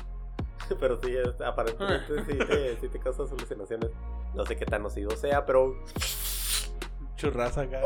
Pero 0.80 1.00
sí, 1.02 1.16
es- 1.16 1.40
aparentemente 1.42 2.26
sí 2.26 2.38
te, 2.38 2.78
sí 2.82 2.90
te 2.90 3.00
causa 3.00 3.24
alucinaciones. 3.24 3.90
No 4.36 4.46
sé 4.46 4.58
qué 4.58 4.66
tan 4.66 4.84
nocivo 4.84 5.12
sea, 5.12 5.46
pero. 5.46 5.76
Churraza 7.16 7.62
acá. 7.62 7.82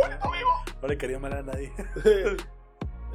No 0.81 0.87
le 0.87 0.97
quería 0.97 1.19
mal 1.19 1.33
a 1.33 1.43
nadie. 1.43 1.71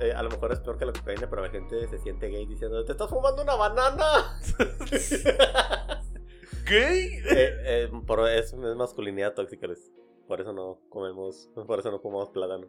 eh, 0.01 0.13
a 0.15 0.23
lo 0.23 0.31
mejor 0.31 0.53
es 0.53 0.61
peor 0.61 0.79
que 0.79 0.87
la 0.87 0.93
cocaína, 0.93 1.29
pero 1.29 1.43
la 1.43 1.51
gente 1.51 1.87
se 1.89 1.99
siente 1.99 2.29
gay 2.29 2.47
diciendo: 2.47 2.85
¡Te 2.85 2.93
estás 2.93 3.11
fumando 3.11 3.43
una 3.43 3.55
banana! 3.57 4.39
¿Qué? 6.67 7.19
Eh, 7.19 7.23
eh, 7.31 7.91
por, 8.07 8.29
es, 8.29 8.53
es 8.53 8.77
masculinidad 8.77 9.35
tóxica. 9.35 9.69
Por 10.27 10.41
eso 10.41 10.53
no 10.53 10.81
comemos. 10.89 11.49
Por 11.67 11.79
eso 11.81 11.91
no 11.91 12.01
fumamos 12.01 12.31
plátano. 12.31 12.67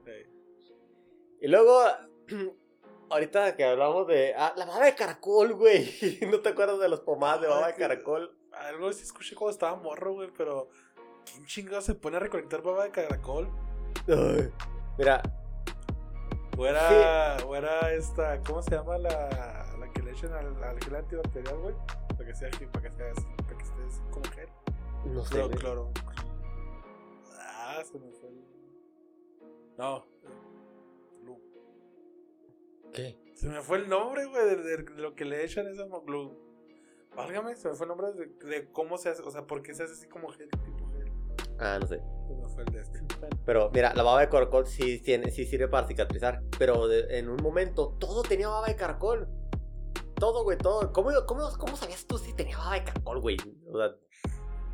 Y 1.42 1.48
luego, 1.48 1.82
ahorita 3.10 3.56
que 3.56 3.64
hablamos 3.66 4.08
de. 4.08 4.34
Ah, 4.36 4.54
la 4.58 4.66
baba 4.66 4.86
de 4.86 4.96
caracol, 4.96 5.54
güey. 5.54 6.20
¿No 6.30 6.40
te 6.40 6.50
acuerdas 6.50 6.80
de 6.80 6.90
los 6.90 7.02
pomadas 7.02 7.42
de 7.42 7.48
baba 7.48 7.68
de 7.68 7.76
caracol? 7.76 8.36
Algo 8.52 8.92
sí 8.92 9.04
escuché 9.04 9.36
cuando 9.36 9.52
estaba 9.52 9.76
morro, 9.76 10.14
güey, 10.14 10.32
pero. 10.36 10.70
¿Quién 11.26 11.46
chingado 11.46 11.82
se 11.82 11.94
pone 11.94 12.18
a 12.18 12.20
recolectar 12.22 12.62
baba 12.62 12.86
de 12.86 12.92
caracol? 12.92 13.50
Mira, 14.98 15.22
O 16.58 16.66
era. 16.66 17.38
O 17.46 17.56
era 17.56 17.94
esta. 17.94 18.40
¿Cómo 18.42 18.62
se 18.62 18.72
llama 18.72 18.98
la. 18.98 19.66
La 19.80 19.92
que 19.94 20.02
le 20.02 20.12
echan 20.12 20.34
al, 20.34 20.64
al 20.64 20.80
gel 20.84 20.96
antibacterial, 20.96 21.58
güey? 21.60 21.76
Para 22.10 22.26
que 22.26 22.34
sea. 22.36 22.50
Para 22.72 22.90
que 22.90 22.96
sea. 22.96 23.14
Para 23.46 23.58
que 23.58 23.64
estés 23.64 24.02
como 24.10 24.26
gel. 24.32 24.50
no 25.06 25.24
sé. 25.26 25.36
Cloro, 25.36 25.58
cloro. 25.58 25.92
Ah, 27.40 27.84
se 27.84 28.00
me 28.00 28.10
fue 28.12 28.30
el. 28.30 28.44
No. 29.78 30.06
¿Qué? 32.94 33.18
Se 33.36 33.48
me 33.48 33.62
fue 33.62 33.78
el 33.78 33.90
nombre, 33.90 34.26
güey, 34.26 34.46
de, 34.46 34.56
de- 34.58 34.78
de 34.84 35.02
lo 35.02 35.14
que 35.16 35.26
le 35.26 35.44
echan 35.44 35.68
esa 35.68 35.86
glue. 36.06 36.36
Válgame, 37.16 37.56
se 37.56 37.70
me 37.70 37.76
fue 37.76 37.86
el 37.86 37.90
nombre 37.90 38.08
de, 38.14 38.28
de 38.48 38.72
cómo 38.72 38.98
se 38.98 39.10
hace, 39.10 39.22
o 39.24 39.32
sea, 39.32 39.46
por 39.46 39.62
qué 39.62 39.74
se 39.74 39.84
hace 39.84 39.94
así 39.94 40.08
como 40.08 40.30
gel, 40.30 40.50
tipo 40.50 40.88
gel. 40.92 41.12
Ah, 41.60 41.78
no 41.80 41.88
sé. 41.88 42.00
Se 42.28 42.34
me 42.36 42.48
fue 42.50 42.64
el 42.64 42.74
de 42.74 42.82
este. 42.82 43.00
Pero 43.46 43.70
mira, 43.74 43.94
la 43.96 44.04
baba 44.04 44.22
de 44.22 44.30
caracol 44.30 44.68
sí, 44.68 45.00
tiene, 45.02 45.32
sí 45.32 45.46
sirve 45.46 45.68
para 45.68 45.88
cicatrizar. 45.88 46.42
Pero 46.60 46.88
de- 46.88 47.18
en 47.18 47.30
un 47.30 47.38
momento 47.42 47.96
todo 48.00 48.22
tenía 48.24 48.50
baba 48.50 48.68
de 48.68 48.76
caracol. 48.76 49.28
Todo, 50.20 50.44
güey, 50.44 50.58
todo. 50.58 50.92
¿Cómo, 50.94 51.10
cómo, 51.28 51.50
cómo 51.60 51.76
sabías 51.78 52.06
tú 52.08 52.18
si 52.18 52.34
tenía 52.36 52.58
baba 52.58 52.74
de 52.76 52.84
caracol, 52.86 53.20
güey? 53.22 53.38
O 53.72 53.78
sea, 53.78 53.96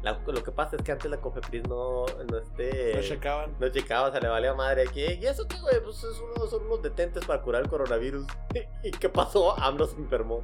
la- 0.04 0.20
lo 0.26 0.44
que 0.44 0.52
pasa 0.52 0.76
es 0.76 0.84
que 0.84 0.92
antes 0.92 1.10
la 1.10 1.20
Cofepris 1.20 1.68
no, 1.68 2.06
no 2.30 2.38
este... 2.38 2.96
Lo 2.96 3.02
checaban. 3.02 3.56
No 3.60 3.70
checaba, 3.70 4.12
se 4.12 4.22
le 4.22 4.28
valía 4.28 4.54
madre 4.54 4.84
aquí. 4.88 5.02
¿Y 5.02 5.26
eso 5.26 5.48
qué, 5.48 5.60
güey? 5.62 5.82
Pues 5.84 6.04
es 6.04 6.20
uno- 6.20 6.46
son 6.48 6.66
unos 6.66 6.82
detentes 6.84 7.26
para 7.26 7.42
curar 7.42 7.64
el 7.64 7.70
coronavirus. 7.70 8.26
¿Y 8.84 8.92
qué 8.92 9.10
pasó? 9.10 9.58
AMLO 9.60 9.88
se 9.88 9.96
enfermó. 9.98 10.44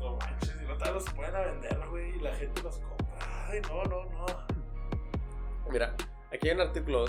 No 0.00 0.16
manches, 0.16 0.54
y 0.62 0.66
no 0.66 0.76
te 0.76 0.92
los 0.92 1.04
pueden 1.14 1.34
a 1.34 1.40
vender, 1.40 1.80
güey, 1.90 2.16
y 2.16 2.20
la 2.20 2.34
gente 2.34 2.62
los 2.62 2.76
compra. 2.78 3.46
Ay, 3.48 3.60
no, 3.62 3.84
no, 3.84 4.04
no. 4.04 4.26
Mira, 5.70 5.94
aquí 6.32 6.48
hay 6.48 6.54
un 6.54 6.60
artículo 6.60 7.04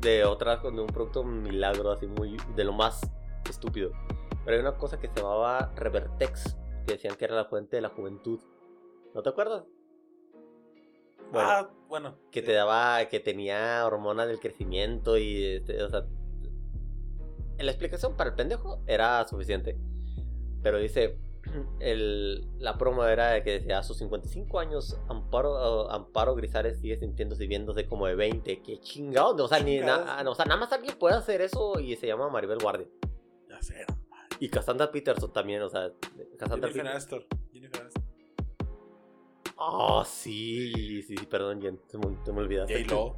de 0.00 0.24
otra, 0.24 0.56
de 0.56 0.68
un 0.68 0.86
producto 0.86 1.24
milagro, 1.24 1.90
así 1.92 2.06
muy, 2.06 2.36
de 2.54 2.64
lo 2.64 2.72
más 2.72 3.00
estúpido. 3.48 3.90
Pero 4.44 4.56
hay 4.56 4.60
una 4.60 4.76
cosa 4.76 4.98
que 5.00 5.08
se 5.08 5.14
llamaba 5.14 5.72
Revertex, 5.76 6.56
que 6.86 6.94
decían 6.94 7.14
que 7.16 7.24
era 7.24 7.34
la 7.36 7.46
fuente 7.46 7.76
de 7.76 7.82
la 7.82 7.88
juventud. 7.88 8.38
¿No 9.14 9.22
te 9.22 9.30
acuerdas? 9.30 9.64
Bueno, 11.32 11.48
Ah, 11.50 11.70
bueno. 11.88 12.16
que 12.30 12.42
te 12.42 12.52
daba, 12.52 13.04
que 13.08 13.20
tenía 13.20 13.84
hormonas 13.86 14.28
del 14.28 14.38
crecimiento 14.40 15.18
y, 15.18 15.44
este, 15.56 15.82
o 15.82 15.88
sea, 15.90 16.06
la 17.58 17.70
explicación 17.70 18.16
para 18.16 18.30
el 18.30 18.36
pendejo 18.36 18.82
era 18.86 19.26
suficiente. 19.28 19.76
Pero 20.62 20.78
dice, 20.78 21.18
el, 21.80 22.46
la 22.58 22.78
promo 22.78 23.04
era 23.04 23.32
de 23.32 23.42
que 23.42 23.52
decía 23.52 23.78
a 23.78 23.82
sus 23.82 23.98
55 23.98 24.58
años 24.60 24.98
Amparo, 25.08 25.90
Amparo 25.90 26.34
Grisales 26.34 26.78
sigue 26.80 26.96
sintiéndose 26.98 27.44
y 27.44 27.48
viéndose 27.48 27.86
como 27.86 28.06
de 28.06 28.14
20. 28.14 28.62
Qué 28.62 28.80
chingado. 28.80 29.44
O 29.44 29.48
sea, 29.48 29.60
ni, 29.60 29.78
na- 29.80 30.24
o 30.26 30.34
sea, 30.34 30.44
nada 30.46 30.58
más 30.60 30.72
alguien 30.72 30.96
puede 30.98 31.16
hacer 31.16 31.40
eso 31.42 31.78
y 31.80 31.96
se 31.96 32.06
llama 32.06 32.28
Maribel 32.30 32.58
Guardia. 32.58 32.86
Ya 33.48 33.60
sé, 33.62 33.84
no. 33.88 33.96
Y 34.40 34.48
Cassandra 34.48 34.90
Peterson 34.90 35.32
también, 35.32 35.62
o 35.62 35.68
sea, 35.68 35.92
Cassandra 36.38 36.68
Jennifer 36.68 36.72
Peterson. 36.72 36.86
Aniston. 36.88 37.24
Jennifer 37.52 37.83
Ah, 39.58 40.04
sí, 40.06 40.72
sí, 41.02 41.16
sí, 41.16 41.26
perdón, 41.26 41.62
Jen, 41.62 41.78
te 41.90 41.98
me, 41.98 42.06
te 42.24 42.32
me 42.32 42.40
olvidaste. 42.40 42.84
J-Lo. 42.84 43.16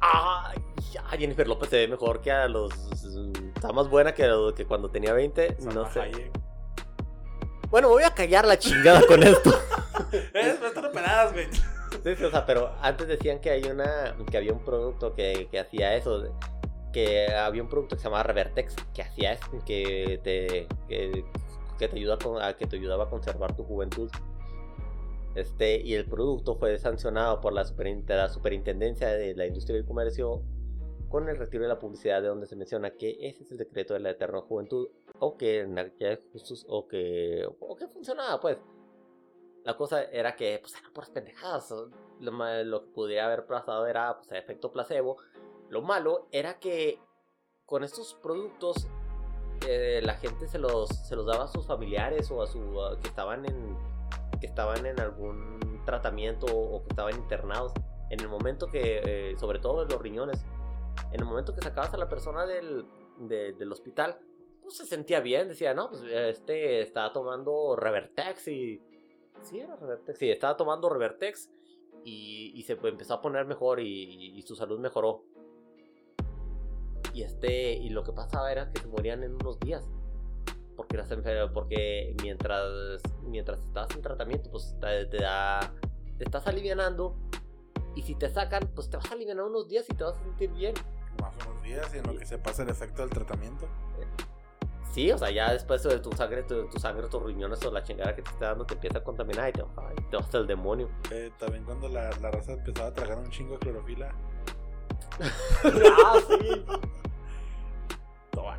Ah, 0.00 0.52
ya, 0.92 1.02
Jennifer 1.18 1.46
López 1.48 1.70
se 1.70 1.76
ve 1.78 1.88
mejor 1.88 2.20
que 2.20 2.30
a 2.30 2.46
los. 2.48 2.72
Está 3.54 3.72
más 3.72 3.88
buena 3.88 4.14
que, 4.14 4.28
cuando 4.66 4.90
tenía 4.90 5.12
20. 5.12 5.56
Salma 5.56 5.72
No 5.72 5.92
sé. 5.92 6.00
Hayek. 6.00 6.30
Bueno, 7.70 7.88
me 7.88 7.94
voy 7.94 8.04
a 8.04 8.14
callar 8.14 8.46
la 8.46 8.58
chingada 8.58 9.02
con 9.06 9.22
esto. 9.22 9.50
No 10.34 10.66
están 10.68 10.84
operadas, 10.84 11.32
güey. 11.32 11.46
Sí, 11.50 12.16
sí, 12.16 12.24
o 12.24 12.30
sea, 12.30 12.44
pero 12.44 12.70
antes 12.82 13.08
decían 13.08 13.40
que 13.40 13.50
hay 13.50 13.64
una. 13.64 14.14
que 14.30 14.36
había 14.36 14.52
un 14.52 14.64
producto 14.64 15.14
que, 15.14 15.48
que 15.50 15.58
hacía 15.58 15.96
eso. 15.96 16.36
Que 16.92 17.32
había 17.34 17.62
un 17.62 17.68
producto 17.68 17.96
que 17.96 18.02
se 18.02 18.04
llamaba 18.04 18.22
Revertex 18.22 18.76
que 18.94 19.02
hacía 19.02 19.32
eso, 19.32 19.46
que 19.64 20.20
te. 20.22 20.68
que, 20.86 21.24
que 21.78 21.88
te 21.88 21.96
ayuda 21.96 22.18
con, 22.18 22.40
a, 22.40 22.56
que 22.56 22.66
te 22.66 22.76
ayudaba 22.76 23.04
a 23.04 23.08
conservar 23.08 23.56
tu 23.56 23.64
juventud. 23.64 24.10
Este, 25.36 25.80
y 25.82 25.92
el 25.94 26.06
producto 26.06 26.56
fue 26.56 26.78
sancionado 26.78 27.42
por 27.42 27.52
la, 27.52 27.62
superin- 27.64 28.06
la 28.08 28.30
superintendencia 28.30 29.08
de 29.08 29.34
la 29.34 29.46
industria 29.46 29.76
del 29.76 29.84
comercio 29.86 30.42
con 31.10 31.28
el 31.28 31.36
retiro 31.36 31.62
de 31.62 31.68
la 31.68 31.78
publicidad 31.78 32.22
de 32.22 32.28
donde 32.28 32.46
se 32.46 32.56
menciona 32.56 32.90
que 32.90 33.18
ese 33.20 33.44
es 33.44 33.52
el 33.52 33.58
decreto 33.58 33.92
de 33.94 34.00
la 34.00 34.10
eterna 34.10 34.40
juventud 34.40 34.88
o 35.18 35.36
que 35.36 35.60
en 35.60 35.78
o 36.68 36.88
que 36.88 37.46
o 37.60 37.76
que 37.76 37.86
funcionaba 37.88 38.40
pues. 38.40 38.58
La 39.64 39.76
cosa 39.76 40.04
era 40.04 40.36
que 40.36 40.58
pues 40.60 40.74
eran 40.78 40.92
puras 40.92 41.10
pendejadas 41.10 41.70
lo, 42.20 42.64
lo 42.64 42.84
que 42.84 42.90
pudiera 42.92 43.26
haber 43.26 43.46
pasado 43.46 43.86
era 43.86 44.16
pues 44.16 44.32
efecto 44.32 44.72
placebo. 44.72 45.18
Lo 45.68 45.82
malo 45.82 46.28
era 46.32 46.58
que 46.58 46.98
con 47.66 47.84
estos 47.84 48.14
productos 48.14 48.88
eh, 49.68 50.00
la 50.02 50.14
gente 50.14 50.46
se 50.48 50.58
los 50.58 50.88
se 50.88 51.14
los 51.14 51.26
daba 51.26 51.44
a 51.44 51.48
sus 51.48 51.66
familiares 51.66 52.30
o 52.30 52.42
a 52.42 52.46
su 52.46 52.60
que 53.02 53.08
estaban 53.08 53.44
en 53.44 53.76
que 54.40 54.46
estaban 54.46 54.84
en 54.86 54.98
algún 55.00 55.82
tratamiento 55.84 56.46
o 56.46 56.82
que 56.82 56.88
estaban 56.90 57.14
internados 57.14 57.72
en 58.10 58.20
el 58.20 58.28
momento 58.28 58.66
que 58.68 59.00
eh, 59.04 59.36
sobre 59.38 59.58
todo 59.58 59.82
en 59.82 59.88
los 59.88 60.00
riñones 60.00 60.44
en 61.12 61.20
el 61.20 61.26
momento 61.26 61.54
que 61.54 61.60
sacabas 61.60 61.92
a 61.94 61.96
la 61.98 62.08
persona 62.08 62.46
del, 62.46 62.86
de- 63.18 63.52
del 63.52 63.70
hospital, 63.70 64.18
pues 64.62 64.76
se 64.78 64.86
sentía 64.86 65.20
bien, 65.20 65.48
decía, 65.48 65.74
no, 65.74 65.90
pues 65.90 66.02
este 66.02 66.80
estaba 66.80 67.12
tomando 67.12 67.76
Revertex 67.76 68.48
y... 68.48 68.82
Sí, 69.42 69.60
era 69.60 69.76
Revertex, 69.76 70.18
sí, 70.18 70.30
estaba 70.30 70.56
tomando 70.56 70.88
Revertex 70.88 71.50
y, 72.04 72.52
y 72.54 72.62
se 72.62 72.72
empezó 72.82 73.14
a 73.14 73.20
poner 73.20 73.44
mejor 73.46 73.78
y, 73.80 74.36
y 74.38 74.42
su 74.42 74.56
salud 74.56 74.80
mejoró. 74.80 75.22
Y 77.12 77.22
este, 77.22 77.74
y 77.74 77.90
lo 77.90 78.02
que 78.02 78.12
pasaba 78.12 78.50
era 78.50 78.70
que 78.72 78.80
se 78.80 78.86
morían 78.88 79.22
en 79.22 79.34
unos 79.34 79.58
días. 79.60 79.88
Porque, 80.76 80.96
eras 80.96 81.10
enfer- 81.10 81.50
porque 81.52 82.14
mientras, 82.22 83.00
mientras 83.22 83.58
estabas 83.64 83.90
en 83.96 84.02
tratamiento, 84.02 84.50
pues 84.50 84.76
te, 84.80 85.06
te 85.06 85.18
da, 85.18 85.72
te 86.18 86.24
estás 86.24 86.46
alivianando 86.46 87.16
y 87.94 88.02
si 88.02 88.14
te 88.14 88.28
sacan, 88.28 88.70
pues 88.74 88.90
te 88.90 88.96
vas 88.98 89.10
a 89.10 89.14
aliviar 89.14 89.40
unos 89.40 89.68
días 89.68 89.86
y 89.88 89.94
te 89.94 90.04
vas 90.04 90.16
a 90.16 90.22
sentir 90.22 90.50
bien. 90.52 90.74
Más 91.20 91.34
unos 91.46 91.62
días 91.62 91.92
y 91.94 91.98
en 91.98 92.06
lo 92.06 92.16
que 92.18 92.26
se 92.26 92.36
pasa 92.38 92.62
el 92.62 92.68
efecto 92.68 93.00
del 93.02 93.10
tratamiento. 93.10 93.66
Sí, 94.92 95.10
o 95.10 95.18
sea, 95.18 95.30
ya 95.30 95.52
después 95.52 95.82
de 95.82 95.98
tu 95.98 96.10
sangre, 96.12 96.42
tu, 96.42 96.68
tu 96.68 96.78
sangre, 96.78 97.06
tus 97.08 97.22
riñones 97.22 97.62
o 97.64 97.70
la 97.70 97.82
chingada 97.82 98.14
que 98.14 98.22
te 98.22 98.30
está 98.30 98.48
dando 98.48 98.64
te 98.64 98.74
empieza 98.74 98.98
a 98.98 99.04
contaminar 99.04 99.48
y 99.50 99.52
te, 99.52 99.62
ay, 99.76 99.94
te 100.10 100.16
vas 100.16 100.34
al 100.34 100.46
demonio. 100.46 100.88
Eh, 101.10 101.30
también 101.38 101.64
cuando 101.64 101.88
la, 101.88 102.10
la 102.20 102.30
raza 102.30 102.52
empezaba 102.52 102.88
a 102.88 102.92
tragar 102.94 103.18
un 103.18 103.28
chingo 103.30 103.54
de 103.54 103.58
clorofila. 103.58 104.14
ah, 106.04 106.18
sí. 106.28 106.64
No. 108.36 108.52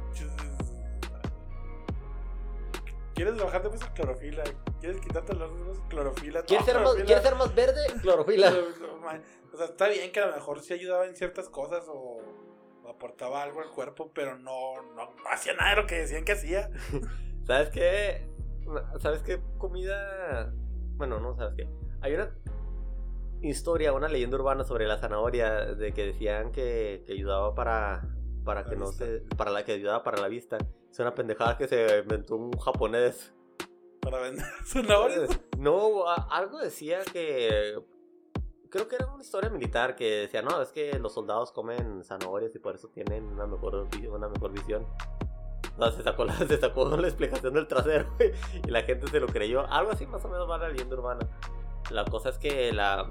¿Quieres 3.18 3.36
bajar 3.36 3.64
de 3.64 3.72
peso 3.72 3.88
clorofila? 3.96 4.44
¿Quieres 4.80 5.02
quitarte 5.02 5.34
los 5.34 5.80
clorofila? 5.90 6.44
¿Quieres 6.44 6.68
ser, 6.68 6.80
más. 6.80 6.94
¿Quieres 6.94 7.24
ser 7.24 7.36
más 7.36 7.56
verde? 7.56 7.82
Clorofila. 8.04 8.54
O 9.52 9.58
sea, 9.58 9.66
está 9.66 9.88
bien 9.88 10.12
que 10.12 10.20
a 10.20 10.28
lo 10.28 10.36
mejor 10.36 10.62
sí 10.62 10.76
ayudaba 10.76 11.08
en 11.08 11.16
ciertas 11.16 11.50
cosas 11.50 11.86
o, 11.88 12.22
o 12.84 12.88
aportaba 12.88 13.42
algo 13.42 13.62
al 13.62 13.72
cuerpo, 13.72 14.12
pero 14.14 14.38
no, 14.38 14.84
no, 14.96 15.16
no 15.16 15.30
hacía 15.32 15.56
nada 15.56 15.72
de 15.72 15.82
lo 15.82 15.88
que 15.88 15.96
decían 15.96 16.26
que 16.26 16.34
hacía. 16.34 16.70
¿Sabes 17.48 17.70
qué? 17.72 18.30
¿Sabes 19.00 19.24
qué 19.24 19.42
comida? 19.58 20.54
Bueno, 20.98 21.20
no, 21.20 21.36
¿sabes 21.36 21.56
qué? 21.56 21.68
Hay 22.02 22.14
una 22.14 22.38
historia, 23.42 23.94
una 23.94 24.10
leyenda 24.10 24.38
urbana 24.38 24.64
sobre 24.64 24.86
la 24.86 25.00
zanahoria 25.00 25.74
de 25.74 25.92
que 25.92 26.06
decían 26.06 26.52
que, 26.52 27.04
que 27.08 27.14
ayudaba 27.14 27.56
para 27.56 28.04
para 28.46 28.62
La 28.62 28.70
que 28.70 28.76
no 28.78 28.88
se 28.88 29.24
para 29.36 29.52
la 29.52 29.66
que 29.66 29.74
ayudaba 29.74 30.04
para 30.04 30.22
la 30.22 30.28
vista. 30.28 30.60
Es 30.92 31.00
una 31.00 31.14
pendejada 31.14 31.58
que 31.58 31.68
se 31.68 32.00
inventó 32.00 32.36
un 32.36 32.52
japonés. 32.58 33.34
Para 34.02 34.20
vender 34.20 34.46
zanahorias. 34.66 35.40
No, 35.58 36.08
a- 36.10 36.28
algo 36.32 36.60
decía 36.60 37.00
que. 37.12 37.80
Creo 38.70 38.88
que 38.90 38.96
era 38.98 39.08
una 39.08 39.24
historia 39.24 39.50
militar 39.50 39.96
que 39.96 40.22
decía, 40.22 40.42
no, 40.42 40.62
es 40.62 40.72
que 40.74 41.00
los 41.00 41.14
soldados 41.14 41.52
comen 41.54 42.04
zanahorias 42.04 42.54
y 42.54 42.60
por 42.60 42.76
eso 42.76 42.90
tienen 42.90 43.24
una 43.26 43.48
mejor, 43.48 43.88
una 44.10 44.28
mejor 44.28 44.52
visión. 44.52 44.86
No, 45.78 45.90
se 45.92 46.04
sacó, 46.04 46.26
la, 46.26 46.34
se 46.48 46.58
sacó 46.58 46.86
la 46.98 47.08
explicación 47.08 47.54
del 47.54 47.68
trasero 47.68 48.08
y 48.66 48.70
la 48.70 48.82
gente 48.84 49.08
se 49.08 49.20
lo 49.20 49.28
creyó. 49.28 49.66
Algo 49.72 49.92
así 49.92 50.06
más 50.06 50.24
o 50.26 50.28
menos 50.28 50.50
va 50.50 50.58
la 50.58 50.70
leyenda 50.70 50.96
urbana. 50.96 51.28
La 51.92 52.04
cosa 52.06 52.30
es 52.30 52.38
que 52.38 52.72
la. 52.74 53.10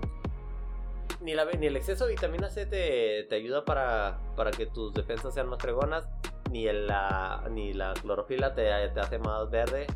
Ni, 1.21 1.35
la, 1.35 1.47
ni 1.47 1.67
el 1.67 1.77
exceso 1.77 2.05
de 2.05 2.13
vitamina 2.13 2.51
C 2.51 2.67
te, 2.67 3.25
te 3.25 3.35
ayuda 3.37 3.65
para, 3.65 4.21
para 4.37 4.51
que 4.51 4.67
tus 4.67 4.93
defensas 4.93 5.33
sean 5.33 5.49
más 5.49 5.59
fregonas, 5.61 6.07
ni, 6.51 6.67
el, 6.67 6.87
la, 6.87 7.47
ni 7.51 7.73
la 7.73 7.95
clorofila 7.95 8.55
te, 8.55 8.65
te 8.65 9.01
hace 9.01 9.19
más 9.19 9.51
verde, 9.51 9.87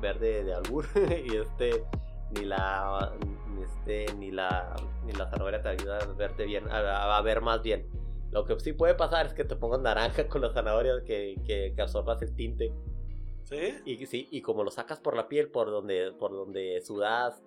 verde 0.00 0.44
de 0.44 0.54
albur, 0.54 0.86
y 1.24 1.36
este, 1.36 1.84
ni 2.30 2.44
la, 2.44 3.12
ni 3.54 3.62
este, 3.62 4.14
ni 4.14 4.30
la, 4.30 4.74
ni 5.04 5.12
la 5.12 5.28
zanahoria 5.30 5.62
te 5.62 5.68
ayuda 5.68 5.98
a 5.98 6.06
verte 6.14 6.44
bien, 6.44 6.68
a, 6.68 7.16
a 7.16 7.22
ver 7.22 7.40
más 7.40 7.62
bien. 7.62 7.88
Lo 8.30 8.44
que 8.46 8.58
sí 8.60 8.72
puede 8.72 8.94
pasar 8.94 9.26
es 9.26 9.34
que 9.34 9.44
te 9.44 9.56
pongas 9.56 9.80
naranja 9.80 10.26
con 10.28 10.40
las 10.40 10.54
zanahorias, 10.54 11.02
que, 11.02 11.36
que, 11.46 11.74
que 11.76 11.82
absorbas 11.82 12.22
el 12.22 12.34
tinte. 12.34 12.72
¿Sí? 13.44 13.74
Y 13.84 14.06
sí, 14.06 14.28
y 14.30 14.40
como 14.40 14.64
lo 14.64 14.70
sacas 14.70 15.00
por 15.00 15.14
la 15.14 15.28
piel, 15.28 15.50
por 15.50 15.70
donde, 15.70 16.12
por 16.18 16.32
donde 16.32 16.80
sudas 16.80 17.42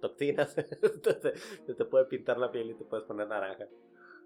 toxinas, 0.00 0.56
entonces 0.82 1.60
se 1.66 1.74
te 1.74 1.84
puede 1.84 2.06
pintar 2.06 2.38
la 2.38 2.50
piel 2.50 2.70
y 2.70 2.74
te 2.74 2.84
puedes 2.84 3.06
poner 3.06 3.28
naranja. 3.28 3.66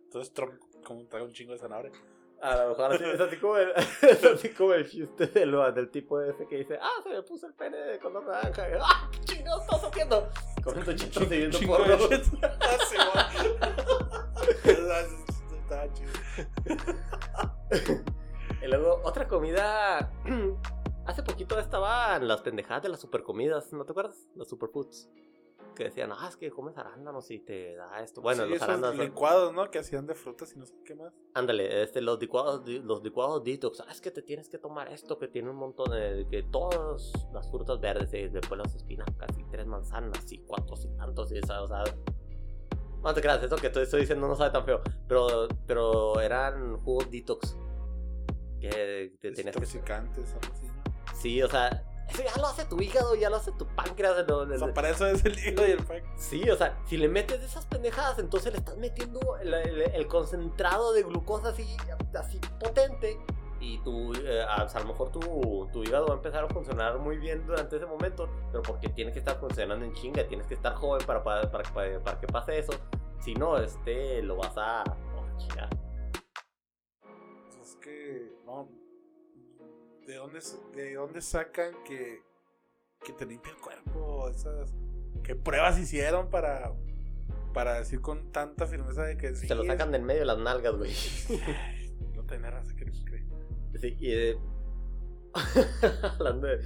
Entonces 0.05 0.33
Trump 0.33 0.55
como 0.85 1.07
trae 1.07 1.23
un 1.23 1.33
chingo 1.33 1.53
de 1.53 1.59
zanahoria. 1.59 1.93
A 2.43 2.57
lo 2.57 2.71
mejor 2.71 2.93
así, 2.93 3.05
es 3.05 3.21
así 3.21 3.37
como 3.37 3.57
el, 3.57 3.71
es 4.03 4.25
así 4.25 4.49
como 4.49 4.75
el 4.75 4.91
chiste 4.91 5.27
del, 5.29 5.53
del 5.75 5.91
tipo 5.93 6.21
ese 6.21 6.45
que 6.49 6.57
dice, 6.57 6.77
ah, 6.83 7.01
se 7.05 7.11
me 7.11 7.23
puso 7.23 7.47
el 7.47 7.55
pene 7.55 7.77
de 7.77 8.01
color 8.01 8.27
naranja. 8.27 8.69
Y, 8.69 8.73
ah, 8.81 9.09
¿qué 9.13 9.21
chingados 9.21 9.63
estás 9.63 9.85
haciendo? 9.85 10.29
Con 10.65 10.85
tu 10.85 10.93
chito 10.93 11.21
siguiendo 11.21 11.57
Chingo 11.57 11.77
por 11.77 11.87
de 11.87 12.17
shit. 12.17 12.25
Sí, 12.25 12.97
güey. 12.97 13.59
Ah, 14.91 15.03
sí, 15.09 15.17
sí, 15.29 15.55
Estaba 15.57 15.93
chido. 15.93 16.11
Y 18.61 18.67
luego, 18.67 19.01
otra 19.05 19.29
comida. 19.29 20.11
Hace 21.07 21.23
poquito 21.23 21.59
estaban 21.59 22.29
las 22.29 22.43
pendejadas 22.43 22.83
de 22.85 22.89
las 22.89 23.01
supercomidas, 23.01 23.73
¿no 23.73 23.85
te 23.85 23.91
acuerdas? 23.91 24.29
Las 24.37 24.49
superfoods. 24.49 25.09
Que 25.75 25.85
decían, 25.85 26.11
ah, 26.13 26.27
es 26.29 26.37
que 26.37 26.51
comes 26.51 26.77
arándanos 26.77 27.31
y 27.31 27.39
te 27.39 27.75
da 27.77 28.03
esto. 28.03 28.21
Bueno, 28.21 28.45
Sí, 28.45 28.51
los 28.51 28.57
esos 28.57 28.69
arándanos. 28.69 28.99
licuados, 28.99 29.53
¿no? 29.55 29.71
Que 29.71 29.79
hacían 29.79 30.07
de 30.07 30.15
frutas 30.15 30.55
y 30.55 30.59
no 30.59 30.67
sé 30.67 30.75
qué 30.85 30.95
más. 30.95 31.13
Ándale, 31.35 31.83
este, 31.83 32.01
los 32.03 32.21
licuados, 32.21 32.69
los 32.69 33.03
licuados 33.03 33.43
detox. 33.43 33.81
Ah, 33.81 33.87
es 33.91 34.01
que 34.01 34.11
te 34.11 34.21
tienes 34.23 34.49
que 34.49 34.59
tomar 34.59 34.93
esto 34.93 35.19
que 35.19 35.29
tiene 35.29 35.49
un 35.51 35.57
montón 35.57 35.91
de. 35.91 36.27
que 36.31 36.43
todas 36.43 37.13
las 37.33 37.51
frutas 37.51 37.81
verdes, 37.81 38.13
y 38.13 38.29
después 38.29 38.61
las 38.61 38.75
espinacas 38.75 39.39
y 39.39 39.45
tres 39.45 39.67
manzanas 39.67 40.31
y 40.31 40.39
cuatro 40.39 40.77
cilantros 40.77 41.33
y 41.33 41.39
esa, 41.39 41.63
o 41.63 41.69
sea. 41.69 41.85
No 43.03 43.13
te 43.15 43.21
creas, 43.21 43.43
eso 43.43 43.57
que 43.57 43.69
te 43.71 43.83
estoy 43.83 44.03
diciendo 44.03 44.29
no 44.29 44.37
sabe 44.37 44.51
tan 44.51 44.65
feo. 44.65 44.81
Pero, 45.09 45.49
pero 45.67 46.21
eran 46.21 46.77
jugos 46.83 47.11
detox. 47.11 47.57
Que 48.61 49.13
te 49.21 49.33
tenías 49.33 49.57
que. 49.57 49.67
Sí, 51.15 51.43
o 51.43 51.49
sea, 51.49 51.85
eso 52.09 52.23
ya 52.23 52.41
lo 52.41 52.47
hace 52.47 52.65
tu 52.65 52.81
hígado, 52.81 53.15
ya 53.15 53.31
lo 53.31 53.37
hace 53.37 53.53
tu 53.53 53.67
páncreas. 53.67 54.29
O 54.29 54.59
sea, 54.59 54.75
para 54.75 54.91
eso 54.91 55.07
es 55.07 55.25
el 55.25 55.39
hígado 55.39 55.69
y 55.69 55.73
el 55.73 55.85
pack. 55.85 56.05
Sí, 56.17 56.49
o 56.51 56.57
sea, 56.57 56.79
si 56.87 56.97
le 56.97 57.09
metes 57.09 57.43
esas 57.43 57.67
pendejadas, 57.67 58.19
entonces 58.19 58.53
le 58.53 58.59
estás 58.59 58.77
metiendo 58.77 59.21
el, 59.39 60.07
concentrado 60.09 60.93
de 60.93 61.03
glucosa 61.05 61.49
así, 61.49 61.77
así 62.15 62.39
potente. 62.61 63.19
Y 63.61 63.79
tu, 63.79 64.13
eh, 64.15 64.43
a, 64.43 64.63
a 64.63 64.81
lo 64.81 64.87
mejor 64.87 65.11
tu, 65.11 65.69
tu 65.73 65.85
hígado 65.85 66.07
va 66.07 66.15
a 66.15 66.17
empezar 66.17 66.45
a 66.45 66.49
funcionar 66.49 66.99
muy 66.99 67.17
bien 67.19 67.47
durante 67.47 67.77
ese 67.77 67.87
momento, 67.87 68.29
pero 68.51 68.61
porque 68.63 68.89
tiene 68.89 69.13
que 69.13 69.21
estar 69.21 69.39
funcionando 69.39 69.85
en 69.85 69.93
chinga, 69.93 70.27
tienes 70.27 70.49
que 70.49 70.55
estar 70.55 70.75
joven 70.75 71.07
para, 71.07 71.23
para, 71.23 71.51
para, 71.51 72.01
para 72.01 72.21
que 72.21 72.27
pase 72.27 72.59
eso. 72.59 72.73
Si 73.21 73.35
no, 73.35 73.57
este, 73.57 74.21
lo 74.23 74.37
vas 74.37 74.55
a. 74.57 74.83
Pues 77.45 77.57
es 77.61 77.77
que, 77.77 78.33
no. 78.45 78.82
¿De 80.07 80.17
dónde, 80.17 80.41
de 80.75 80.95
dónde 80.95 81.23
sacan 81.23 81.75
que, 81.85 82.23
que 83.05 83.13
te 83.13 83.25
limpia 83.25 83.53
el 83.53 83.59
cuerpo? 83.59 84.29
Esas, 84.29 84.75
¿Qué 85.23 85.37
pruebas 85.37 85.79
hicieron 85.79 86.29
para, 86.29 86.73
para 87.55 87.79
decir 87.79 88.01
con 88.01 88.33
tanta 88.33 88.67
firmeza 88.67 89.05
de 89.05 89.17
que 89.17 89.35
sí? 89.37 89.47
Se 89.47 89.55
lo 89.55 89.65
sacan 89.65 89.93
del 89.93 90.03
medio 90.03 90.21
de 90.21 90.27
las 90.27 90.39
nalgas, 90.39 90.75
güey. 90.75 90.93
no 92.15 92.25
tiene 92.25 92.51
raza 92.51 92.75
que 92.75 92.85
no 92.85 92.93
cree. 93.05 93.25
Sí, 93.81 93.97
y 94.01 94.11
de... 94.11 94.39
Hablando 96.19 96.49
de... 96.49 96.61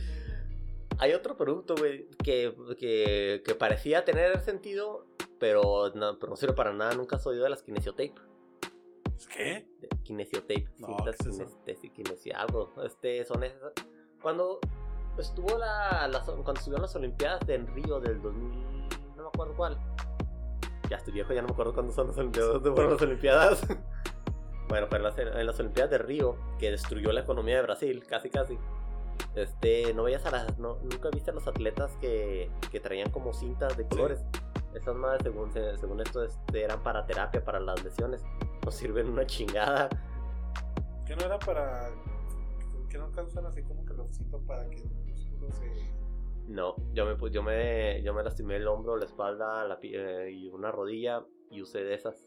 Hay 0.99 1.13
otro 1.13 1.37
producto, 1.37 1.75
güey, 1.77 2.09
que, 2.25 2.55
que, 2.79 3.43
que, 3.45 3.55
parecía 3.55 4.07
tener 4.07 4.41
sentido, 4.41 5.07
pero 5.39 5.93
no, 5.95 6.19
pero 6.19 6.31
no 6.31 6.37
sirve 6.37 6.55
para 6.55 6.73
nada. 6.73 6.95
Nunca 6.95 7.17
has 7.17 7.27
oído 7.27 7.45
de 7.45 7.51
las 7.51 7.63
kinesiotape. 7.63 8.15
¿Qué? 9.33 9.67
Kinesiotape. 10.03 10.69
No, 10.79 10.87
cintas 10.89 11.17
¿qué 11.17 11.29
es 11.29 11.41
eso? 11.41 12.39
algo. 12.39 12.73
Este, 12.85 13.25
son 13.25 13.43
esas. 13.45 13.73
Cuando 14.23 14.61
estuvo 15.19 15.57
la, 15.59 16.09
cuando 16.27 16.53
estuvieron 16.55 16.83
las 16.83 16.95
Olimpiadas 16.97 17.47
de 17.47 17.59
Río 17.59 18.01
del 18.01 18.21
2000, 18.21 18.89
no 19.17 19.23
me 19.23 19.29
acuerdo 19.29 19.55
cuál. 19.57 19.79
Ya 20.91 20.97
estoy 20.99 21.15
viejo, 21.15 21.33
ya 21.33 21.43
no 21.43 21.49
me 21.49 21.53
acuerdo 21.53 21.75
cuándo 21.75 21.93
son 21.93 22.09
las 22.09 22.19
Olimpiadas. 22.19 22.53
¿Dónde 22.55 22.71
fueron 22.73 22.93
las 22.93 23.03
Olimpiadas? 23.03 23.67
bueno, 24.69 24.87
pero 24.91 24.97
en 24.97 25.03
las, 25.03 25.19
en 25.19 25.47
las 25.47 25.59
Olimpiadas 25.61 25.91
de 25.91 25.99
Río, 25.99 26.37
que 26.59 26.71
destruyó 26.71 27.11
la 27.13 27.21
economía 27.21 27.57
de 27.57 27.63
Brasil, 27.63 28.05
casi 28.07 28.31
casi. 28.31 28.59
Este, 29.35 29.93
no 29.95 30.03
veías 30.05 30.25
a 30.27 30.31
las, 30.31 30.59
no, 30.59 30.77
nunca 30.83 31.09
viste 31.11 31.31
a 31.31 31.35
los 31.35 31.47
atletas 31.47 31.97
que, 32.01 32.51
que 32.71 32.81
traían 32.81 33.11
como 33.11 33.33
cintas 33.33 33.77
de 33.77 33.87
colores. 33.89 34.25
Esas 34.75 34.95
madres, 34.95 35.23
según, 35.23 35.51
se- 35.53 35.77
según 35.79 36.01
esto, 36.01 36.23
este, 36.23 36.63
eran 36.63 36.83
para 36.83 37.07
terapia, 37.07 37.43
para 37.43 37.59
las 37.61 37.83
lesiones. 37.83 38.23
No 38.67 38.73
sirven 38.73 39.09
una 39.09 39.25
chingada. 39.25 39.89
¿Qué 41.07 41.15
no 41.15 41.25
era 41.25 41.39
para. 41.39 41.89
que 42.91 42.99
no 42.99 43.13
causan 43.13 43.47
así 43.47 43.63
como 43.63 43.85
calorcito 43.85 44.41
para 44.41 44.69
que 44.69 44.79
el 44.79 44.91
músculo 45.07 45.53
se. 45.53 45.71
No, 46.49 46.75
yo 46.93 47.07
me, 47.07 47.31
yo 47.31 47.45
me, 47.45 48.03
yo 48.03 48.13
me 48.13 48.25
lastimé 48.25 48.57
el 48.57 48.67
hombro, 48.67 48.97
la 48.97 49.05
espalda 49.05 49.65
la, 49.65 49.79
eh, 49.83 50.33
y 50.33 50.49
una 50.49 50.73
rodilla 50.73 51.25
y 51.49 51.63
usé 51.63 51.85
de 51.85 51.95
esas. 51.95 52.27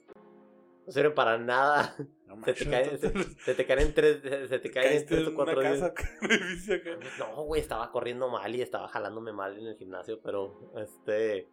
No 0.85 0.93
sirven 0.93 1.13
para 1.13 1.37
nada. 1.37 1.93
No 2.25 2.41
Se 2.45 2.53
te 2.53 2.69
caen, 2.69 2.97
se, 2.97 3.53
te 3.55 3.65
caen 3.65 3.79
en 3.81 3.93
tres, 3.93 4.21
se 4.47 4.59
te 4.59 4.71
caen 4.71 4.93
en 4.93 5.05
tres 5.05 5.27
o 5.27 5.35
cuatro 5.35 5.59
días. 5.59 5.91
No, 7.19 7.43
güey, 7.43 7.59
estaba 7.59 7.91
corriendo 7.91 8.29
mal 8.29 8.55
y 8.55 8.61
estaba 8.61 8.87
jalándome 8.87 9.33
mal 9.33 9.57
en 9.57 9.67
el 9.67 9.75
gimnasio, 9.75 10.21
pero 10.21 10.71
este, 10.77 11.49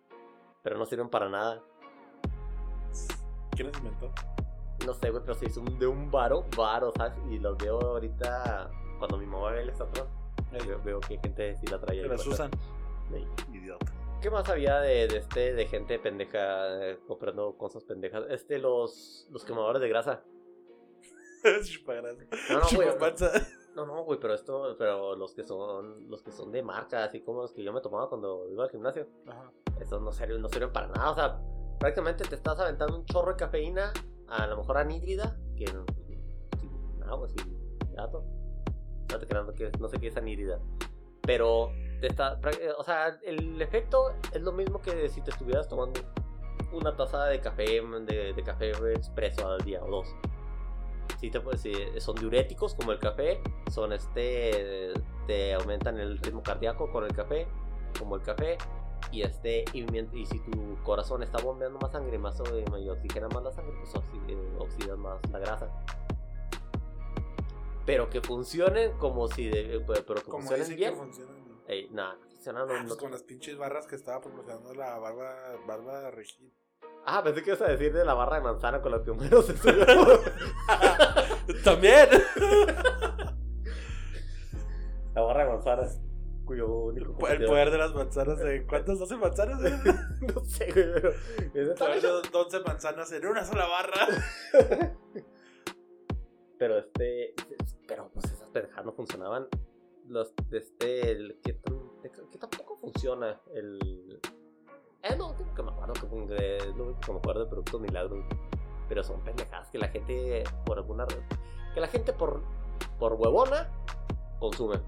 pero 0.62 0.78
no 0.78 0.86
sirven 0.86 1.08
para 1.08 1.28
nada. 1.28 1.60
¿Quién 3.50 3.66
los 3.66 3.78
inventó? 3.78 4.14
No 4.84 4.94
sé, 4.94 5.10
güey, 5.10 5.22
pero 5.22 5.34
se 5.34 5.46
hizo 5.46 5.60
un- 5.60 5.78
de 5.78 5.86
un 5.86 6.10
varo, 6.10 6.44
varo, 6.56 6.92
¿sabes? 6.96 7.14
Y 7.30 7.38
los 7.38 7.56
veo 7.58 7.80
ahorita 7.80 8.70
cuando 8.98 9.16
mi 9.18 9.26
mamá 9.26 9.50
ve 9.52 9.62
el 9.62 9.70
atrás. 9.70 10.06
Veo, 10.66 10.80
veo 10.82 11.00
que 11.00 11.18
gente 11.18 11.56
sí 11.56 11.66
la 11.66 11.78
trae. 11.80 12.02
Las 12.06 12.24
puesta. 12.24 12.44
usan. 12.46 12.50
Sí. 13.10 13.56
Idiota. 13.56 13.86
¿Qué 14.20 14.30
más 14.30 14.48
había 14.48 14.80
de, 14.80 15.06
de 15.08 15.18
este 15.18 15.52
de 15.54 15.66
gente 15.66 15.98
pendeja 15.98 16.82
eh, 16.90 16.98
comprando 17.06 17.56
cosas 17.56 17.84
pendejas? 17.84 18.24
Este, 18.30 18.58
los, 18.58 19.28
los 19.30 19.44
quemadores 19.44 19.80
de 19.80 19.88
grasa. 19.88 20.22
No, 22.50 22.58
no, 22.60 22.66
güey. 22.74 22.88
No, 23.76 23.86
no, 23.86 24.04
güey, 24.04 24.18
pero 24.18 24.34
esto, 24.34 24.74
pero 24.78 25.14
los 25.14 25.32
que 25.34 25.44
son, 25.44 26.08
los 26.10 26.22
que 26.22 26.32
son 26.32 26.50
de 26.50 26.62
marca, 26.62 27.04
así 27.04 27.20
como 27.20 27.42
los 27.42 27.52
que 27.52 27.62
yo 27.62 27.72
me 27.72 27.80
tomaba 27.82 28.08
cuando 28.08 28.48
iba 28.50 28.64
al 28.64 28.70
gimnasio, 28.70 29.06
Ajá. 29.28 29.52
estos 29.78 30.00
no 30.02 30.12
sirven, 30.12 30.40
no 30.40 30.48
sirven 30.48 30.72
para 30.72 30.88
nada. 30.88 31.10
O 31.10 31.14
sea, 31.14 31.38
prácticamente 31.78 32.24
te 32.24 32.34
estás 32.36 32.58
aventando 32.58 32.96
un 32.96 33.04
chorro 33.04 33.32
de 33.32 33.36
cafeína, 33.36 33.92
a 34.28 34.46
lo 34.46 34.56
mejor 34.58 34.78
anhídrida, 34.78 35.36
que 35.56 35.66
no, 35.72 35.84
agua, 37.10 37.28
gato. 37.92 38.24
No 39.10 39.18
te 39.18 39.26
que- 39.54 39.70
no 39.78 39.88
sé 39.88 39.98
qué 39.98 40.08
es 40.08 40.16
anhídrida. 40.16 40.58
Pero 41.22 41.70
te 42.00 42.08
está, 42.08 42.38
eh, 42.60 42.70
o 42.76 42.82
sea, 42.84 43.18
el 43.22 43.60
efecto 43.62 44.12
es 44.32 44.42
lo 44.42 44.52
mismo 44.52 44.80
que 44.80 45.08
si 45.08 45.20
te 45.22 45.30
estuvieras 45.30 45.68
tomando 45.68 46.00
una 46.72 46.94
taza 46.96 47.24
de 47.26 47.40
café, 47.40 47.80
de, 47.80 48.32
de 48.34 48.42
café 48.42 48.70
expreso 48.92 49.48
al 49.48 49.60
día 49.62 49.82
o 49.82 49.88
dos. 49.90 50.08
Sí, 51.20 51.30
te, 51.30 51.40
puedes- 51.40 51.60
sí, 51.62 51.72
son 51.98 52.16
diuréticos 52.16 52.74
como 52.74 52.92
el 52.92 52.98
café, 52.98 53.40
son 53.70 53.92
este, 53.92 54.92
te 55.26 55.54
aumentan 55.54 55.98
el 55.98 56.18
ritmo 56.18 56.42
cardíaco 56.42 56.90
con 56.90 57.04
el 57.04 57.12
café, 57.12 57.46
como 57.98 58.16
el 58.16 58.22
café, 58.22 58.58
y 59.12 59.22
este, 59.22 59.64
y, 59.72 59.86
si 60.26 60.38
tu 60.40 60.76
corazón 60.82 61.22
está 61.22 61.38
bombeando 61.42 61.78
más 61.78 61.92
sangre, 61.92 62.18
más 62.18 62.38
o- 62.40 62.78
y 62.78 62.88
oxigena 62.88 63.28
más 63.28 63.42
la 63.44 63.52
sangre, 63.52 63.74
pues 63.80 63.94
oxi- 63.94 64.22
eh, 64.28 64.56
oxidas 64.58 64.98
más 64.98 65.18
la 65.30 65.38
grasa. 65.38 65.68
Pero 67.84 68.10
que 68.10 68.20
funcionen 68.20 68.92
como 68.98 69.28
si, 69.28 69.48
de- 69.48 69.80
pero 69.86 70.04
pero 70.04 70.20
que 70.22 70.30
Como 70.30 70.38
funcionen 70.38 70.60
dicen 70.64 70.76
bien. 70.76 70.90
que 70.94 70.96
funcionan. 71.00 71.36
Ey, 71.68 71.88
nada, 71.92 72.14
no 72.20 72.28
funcionan, 72.28 72.66
no- 72.66 72.74
Ah, 72.74 72.78
pues 72.80 72.88
no- 72.90 72.96
con 72.96 73.10
las 73.12 73.22
pinches 73.22 73.56
barras 73.56 73.86
que 73.86 73.94
estaba 73.96 74.20
promocionando 74.20 74.74
la 74.74 74.98
barba, 74.98 75.34
barba 75.66 76.10
Regil. 76.10 76.52
Ah, 77.06 77.22
pensé 77.22 77.42
que 77.42 77.50
ibas 77.50 77.62
a 77.62 77.68
decir 77.68 77.92
de 77.92 78.04
la 78.04 78.14
barra 78.14 78.36
de 78.36 78.42
manzana 78.42 78.82
con 78.82 78.90
la 78.90 79.02
que 79.04 79.10
Homero 79.12 79.40
se 79.42 79.56
subió. 79.56 79.86
También. 81.64 82.08
La 85.14 85.22
barra 85.22 85.44
de 85.44 85.50
manzana, 85.50 85.88
cuyo 86.46 86.66
único 86.68 87.26
El 87.28 87.44
poder 87.44 87.70
de 87.70 87.78
las 87.78 87.92
manzanas. 87.94 88.38
De, 88.38 88.64
¿Cuántas? 88.66 88.98
¿12 88.98 89.18
manzanas? 89.18 89.60
No 90.34 90.40
sé, 90.44 90.72
güey, 90.72 90.92
pero. 90.94 91.10
es 91.10 91.68
de- 91.68 91.74
Poder 91.74 92.00
de 92.00 92.08
12 92.32 92.60
manzanas 92.60 93.12
en 93.12 93.26
una 93.26 93.44
sola 93.44 93.66
barra. 93.66 94.06
Pero 96.58 96.78
este. 96.78 97.34
Pero 97.86 98.08
pues 98.12 98.24
esas 98.32 98.48
pendejadas 98.48 98.86
no 98.86 98.92
funcionaban. 98.92 99.46
Los 100.08 100.32
de 100.48 100.58
este. 100.58 101.10
El, 101.10 101.38
que, 101.42 101.60
tam- 101.60 102.00
que 102.30 102.38
tampoco 102.38 102.76
funciona. 102.76 103.40
El. 103.54 104.20
Eh, 105.02 105.14
no, 105.16 105.36
que 105.54 105.62
me 105.62 105.70
acuerdo 105.70 105.92
que 105.94 106.56
es 106.56 106.66
lo 106.76 106.84
único 106.84 107.00
que 107.00 107.12
me 107.12 107.18
acuerdo 107.18 107.44
de 107.44 107.50
Producto 107.50 107.78
Milagro. 107.78 108.26
Pero 108.88 109.02
son 109.04 109.22
pendejadas 109.22 109.68
que 109.70 109.78
la 109.78 109.88
gente, 109.88 110.44
por 110.64 110.78
alguna. 110.78 111.06
Que 111.74 111.80
la 111.80 111.88
gente 111.88 112.12
por, 112.12 112.42
por 112.98 113.12
huevona 113.14 113.70
consume. 114.38 114.80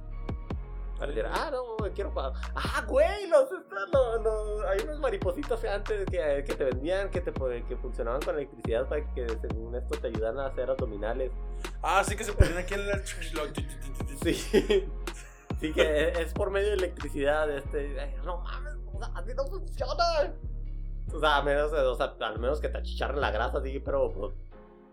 Para 0.98 1.12
decir, 1.12 1.26
ah, 1.30 1.50
no, 1.52 1.76
quiero 1.94 2.12
pa- 2.12 2.32
Ah, 2.54 2.84
güey, 2.88 3.28
los, 3.28 3.48
los, 3.50 4.22
los- 4.24 4.64
hay 4.64 4.80
unos 4.84 4.98
maripositas 4.98 5.61
que 5.61 5.68
antes 5.68 6.04
que, 6.11 6.44
que 6.44 6.54
te 6.54 6.64
vendían 6.64 7.08
que, 7.11 7.20
te, 7.20 7.32
que 7.64 7.76
funcionaban 7.76 8.20
con 8.20 8.34
electricidad 8.34 8.88
para 8.88 9.04
que 9.14 9.26
según 9.40 9.74
esto 9.76 9.98
te 10.00 10.08
ayudan 10.08 10.38
a 10.40 10.46
hacer 10.46 10.68
abdominales. 10.70 11.30
Ah, 11.82 12.02
sí 12.04 12.16
que 12.16 12.24
se 12.24 12.32
ponían 12.32 12.58
aquí 12.58 12.74
en 12.74 12.80
el. 12.80 13.02
Sí. 14.22 14.34
Sí, 15.61 15.72
que 15.72 16.08
es 16.20 16.32
por 16.34 16.50
medio 16.50 16.68
de 16.68 16.74
electricidad. 16.74 17.50
Este, 17.50 17.98
ay, 18.00 18.14
no 18.24 18.38
mames, 18.38 18.74
o 18.92 18.98
sea, 18.98 19.11
así 19.14 19.32
no 19.34 19.44
funciona. 19.46 20.34
O 21.12 21.18
sea, 21.20 21.37
a 21.38 21.42
menos, 21.42 21.72
o 21.72 21.94
sea, 21.96 22.14
al 22.20 22.38
menos 22.38 22.61
que 22.61 22.68
te 22.68 22.78
achicharren 22.78 23.20
la 23.20 23.30
grasa, 23.30 23.61
sí, 23.62 23.80
pero 23.80 24.12
pues, 24.12 24.34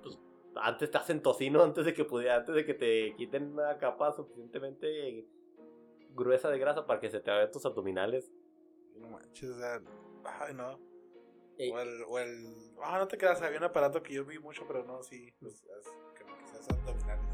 pues, 0.02 0.18
antes 0.56 0.90
te 0.90 0.98
hacen 0.98 1.22
tocino 1.22 1.62
antes 1.64 1.86
de 1.86 1.94
que 1.94 2.06
pudiera, 2.06 2.38
antes 2.38 2.56
de 2.56 2.66
que 2.66 2.74
te 2.74 3.16
quiten 3.18 3.52
una 3.54 3.78
capa 3.78 4.12
suficientemente 4.14 5.28
gruesa 6.16 6.50
de 6.50 6.58
grasa 6.58 6.88
para 6.88 7.00
que 7.00 7.10
se 7.12 7.20
te 7.20 7.30
hagan 7.30 7.52
tus 7.52 7.66
abdominales. 7.66 8.32
No 8.98 9.10
manches, 9.10 9.50
o 9.52 9.58
sea. 9.60 9.82
Ay, 10.24 10.54
no. 10.56 10.80
Ey. 11.58 11.72
O 11.72 11.80
el, 11.80 12.04
o 12.08 12.20
el. 12.20 12.56
Ah, 12.82 12.98
no 12.98 13.08
te 13.08 13.18
creas, 13.18 13.42
había 13.42 13.58
un 13.60 13.66
aparato 13.66 14.02
que 14.02 14.14
yo 14.14 14.26
vi 14.26 14.40
mucho, 14.40 14.64
pero 14.68 14.84
no, 14.84 15.04
sí. 15.04 15.34
Pues, 15.40 15.54
es, 15.54 15.88
que, 16.18 16.26
que 16.26 16.74
abdominales. 16.74 17.26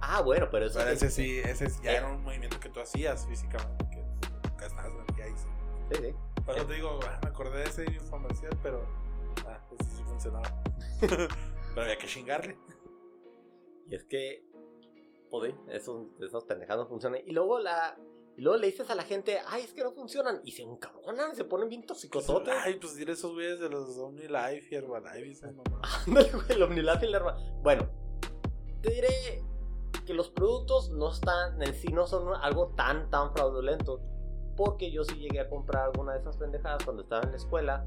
Ah, 0.00 0.22
bueno, 0.22 0.48
pero 0.50 0.66
eso 0.66 0.78
Pero 0.78 0.90
es- 0.90 1.02
ese 1.02 1.10
sí, 1.10 1.38
ese 1.38 1.68
ya 1.82 1.92
Eh. 1.92 1.96
era 1.96 2.08
un 2.08 2.22
movimiento 2.22 2.58
que 2.60 2.68
tú 2.68 2.80
hacías 2.80 3.26
físicamente. 3.26 3.84
Que 3.90 4.68
nunca 4.88 5.24
ahí. 5.24 5.32
Sí. 5.36 5.48
Sí, 5.92 6.02
sí. 6.08 6.14
Por 6.44 6.56
eso 6.56 6.66
te 6.66 6.74
digo, 6.74 6.98
ah, 7.06 7.18
me 7.22 7.28
acordé 7.28 7.58
de 7.58 7.64
ese 7.64 7.84
comercial, 8.10 8.58
pero. 8.62 8.84
Ah, 9.46 9.60
pues 9.68 9.88
sí 9.90 10.02
funcionaba. 10.04 10.62
pero 11.00 11.82
había 11.82 11.98
que 11.98 12.06
chingarle. 12.06 12.58
Y 13.86 13.94
es 13.94 14.04
que, 14.04 14.44
esos, 15.68 16.06
esos 16.20 16.44
pendejados 16.44 16.84
no 16.84 16.88
funcionan. 16.88 17.20
Y 17.26 17.32
luego 17.32 17.58
la. 17.58 17.96
Y 18.36 18.40
luego 18.42 18.56
le 18.58 18.68
dices 18.68 18.88
a 18.88 18.94
la 18.94 19.02
gente, 19.02 19.40
ay, 19.48 19.62
es 19.64 19.72
que 19.72 19.82
no 19.82 19.90
funcionan. 19.92 20.40
Y 20.44 20.52
se 20.52 20.62
encabronan, 20.62 21.34
se 21.34 21.44
ponen 21.44 21.68
bien 21.68 21.84
toxicosotes. 21.84 22.54
Ay, 22.64 22.74
pues 22.80 22.94
dile 22.94 23.12
esos 23.12 23.32
güeyes 23.32 23.58
de 23.58 23.68
los 23.68 23.98
OmniLife 23.98 24.68
y 24.70 24.74
Herbalife 24.76 25.30
esas. 25.32 25.54
Ándale, 26.06 26.30
güey, 26.30 26.44
el 26.50 26.62
Omnilab 26.62 27.02
y 27.02 27.08
la 27.08 27.18
herma- 27.18 27.60
Bueno, 27.62 27.88
te 28.80 28.90
diré 28.90 29.42
que 30.06 30.14
los 30.14 30.30
productos 30.30 30.90
no 30.90 31.10
están, 31.10 31.60
en 31.60 31.74
sí 31.74 31.88
no 31.92 32.06
son 32.06 32.32
algo 32.40 32.74
tan, 32.76 33.10
tan 33.10 33.32
fraudulento. 33.32 34.00
Porque 34.56 34.90
yo 34.92 35.02
sí 35.04 35.16
llegué 35.16 35.40
a 35.40 35.48
comprar 35.48 35.84
alguna 35.86 36.12
de 36.14 36.20
esas 36.20 36.36
pendejadas 36.36 36.84
cuando 36.84 37.02
estaba 37.02 37.22
en 37.24 37.30
la 37.32 37.36
escuela. 37.38 37.86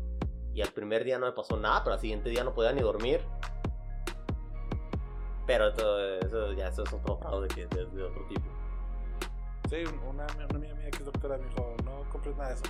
Y 0.53 0.61
al 0.61 0.73
primer 0.73 1.05
día 1.05 1.17
no 1.17 1.27
me 1.27 1.31
pasó 1.31 1.55
nada, 1.57 1.81
pero 1.83 1.93
al 1.93 2.01
siguiente 2.01 2.29
día 2.29 2.43
no 2.43 2.53
podía 2.53 2.73
ni 2.73 2.81
dormir. 2.81 3.21
Pero 5.51 5.73
todo 5.73 5.99
eso, 6.19 6.53
ya 6.53 6.67
eso 6.69 6.83
es 6.83 6.93
otro 6.93 7.17
fraude 7.17 7.47
que 7.49 7.65
de, 7.67 7.85
de 7.85 8.03
otro 8.03 8.25
tipo. 8.27 8.45
Sí, 9.69 9.83
una, 10.09 10.25
una 10.35 10.45
amiga 10.55 10.75
mía 10.75 10.89
que 10.91 10.99
es 10.99 11.05
doctora 11.05 11.37
me 11.37 11.47
dijo, 11.47 11.75
no 11.83 12.09
compres 12.09 12.35
nada 12.37 12.49
de 12.49 12.55
eso. 12.55 12.63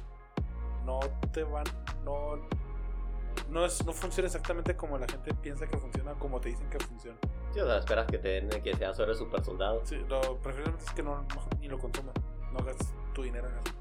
No 0.85 0.99
te 1.31 1.43
van, 1.43 1.63
no, 2.03 2.37
no, 3.49 3.65
es, 3.65 3.85
no 3.85 3.93
funciona 3.93 4.25
exactamente 4.27 4.75
como 4.75 4.97
la 4.97 5.07
gente 5.07 5.33
piensa 5.35 5.67
que 5.67 5.77
funciona, 5.77 6.13
como 6.15 6.39
te 6.41 6.49
dicen 6.49 6.69
que 6.69 6.79
funciona. 6.79 7.17
Sí, 7.53 7.59
o 7.59 7.65
sea, 7.65 7.77
esperas 7.77 8.07
que, 8.07 8.17
te 8.17 8.41
den, 8.41 8.49
que 8.63 8.75
seas 8.75 8.97
héroe 8.99 9.15
super 9.15 9.43
soldado. 9.43 9.81
Sí, 9.85 9.97
lo 10.09 10.19
preferiblemente 10.37 10.85
es 10.85 10.91
que 10.93 11.03
no, 11.03 11.17
no- 11.21 11.27
ni 11.59 11.67
lo 11.67 11.77
consumas. 11.77 12.15
No 12.51 12.63
gastes 12.65 12.93
tu 13.13 13.23
dinero 13.23 13.47
en 13.47 13.53
eso. 13.57 13.73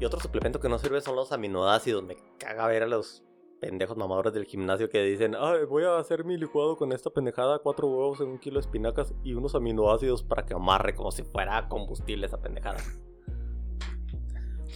Y 0.00 0.04
otro 0.04 0.20
suplemento 0.20 0.60
que 0.60 0.68
no 0.68 0.78
sirve 0.78 1.00
son 1.00 1.16
los 1.16 1.32
aminoácidos. 1.32 2.04
Me 2.04 2.16
caga 2.38 2.66
ver 2.66 2.82
a 2.84 2.86
los 2.86 3.24
pendejos 3.60 3.96
mamadores 3.96 4.32
del 4.32 4.44
gimnasio 4.44 4.88
que 4.88 5.02
dicen, 5.02 5.34
ay, 5.38 5.64
voy 5.64 5.84
a 5.84 5.98
hacer 5.98 6.24
mi 6.24 6.36
licuado 6.36 6.76
con 6.76 6.92
esta 6.92 7.10
pendejada, 7.10 7.58
cuatro 7.58 7.88
huevos 7.88 8.20
en 8.20 8.28
un 8.28 8.38
kilo 8.38 8.54
de 8.54 8.60
espinacas 8.60 9.14
y 9.24 9.34
unos 9.34 9.54
aminoácidos 9.54 10.22
para 10.22 10.44
que 10.46 10.54
amarre 10.54 10.94
como 10.94 11.10
si 11.10 11.22
fuera 11.24 11.68
combustible 11.68 12.26
esa 12.26 12.40
pendejada. 12.40 12.78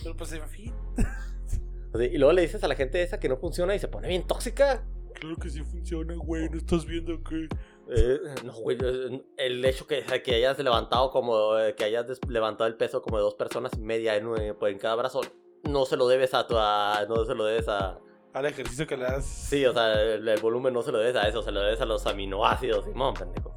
Pero 0.03 0.17
pues 0.17 0.33
en 0.33 0.49
fin. 0.49 0.75
Así, 1.95 2.05
y 2.07 2.17
luego 2.19 2.33
le 2.33 2.43
dices 2.43 2.63
a 2.65 2.69
la 2.69 2.75
gente 2.75 3.03
esa 3.03 3.21
que 3.21 3.29
no 3.29 3.37
funciona 3.37 3.75
y 3.75 3.79
se 3.79 3.89
pone 3.89 4.09
bien 4.09 4.27
tóxica. 4.27 4.85
Claro 5.15 5.37
que 5.37 5.51
sí 5.51 5.63
funciona, 5.63 6.15
güey. 6.17 6.49
No 6.49 6.57
estás 6.57 6.85
viendo 6.87 7.23
que. 7.23 7.49
Eh, 7.89 8.19
no, 8.45 8.53
güey, 8.55 8.79
el 9.37 9.65
hecho 9.65 9.87
que, 9.87 10.03
que 10.25 10.35
hayas 10.37 10.59
levantado 10.59 11.11
como, 11.11 11.59
eh, 11.59 11.75
que 11.75 11.85
hayas 11.85 12.07
levantado 12.29 12.67
el 12.69 12.77
peso 12.77 13.03
como 13.03 13.19
de 13.19 13.23
dos 13.25 13.35
personas 13.35 13.73
y 13.77 13.81
media 13.81 14.17
en, 14.17 14.27
en 14.37 14.79
cada 14.79 14.95
brazo, 14.95 15.21
no 15.65 15.85
se 15.85 15.97
lo 15.97 16.09
debes 16.09 16.33
a 16.35 16.47
tu, 16.47 16.57
a- 16.57 17.05
no 17.09 17.25
se 17.25 17.35
lo 17.35 17.45
debes 17.45 17.69
a, 17.69 18.01
Al 18.35 18.47
ejercicio 18.47 18.87
que 18.87 18.97
le 18.97 19.05
das. 19.05 19.25
sí, 19.27 19.65
o 19.67 19.73
sea, 19.73 19.93
el, 20.01 20.27
el 20.27 20.41
volumen 20.41 20.73
no 20.73 20.83
se 20.83 20.91
lo 20.93 20.99
debes 20.99 21.17
a 21.17 21.29
eso, 21.29 21.43
se 21.43 21.53
lo 21.53 21.61
debes 21.61 21.81
a 21.81 21.85
los 21.87 22.07
aminoácidos, 22.07 22.85
Simón, 22.87 23.13
pendejo. 23.15 23.55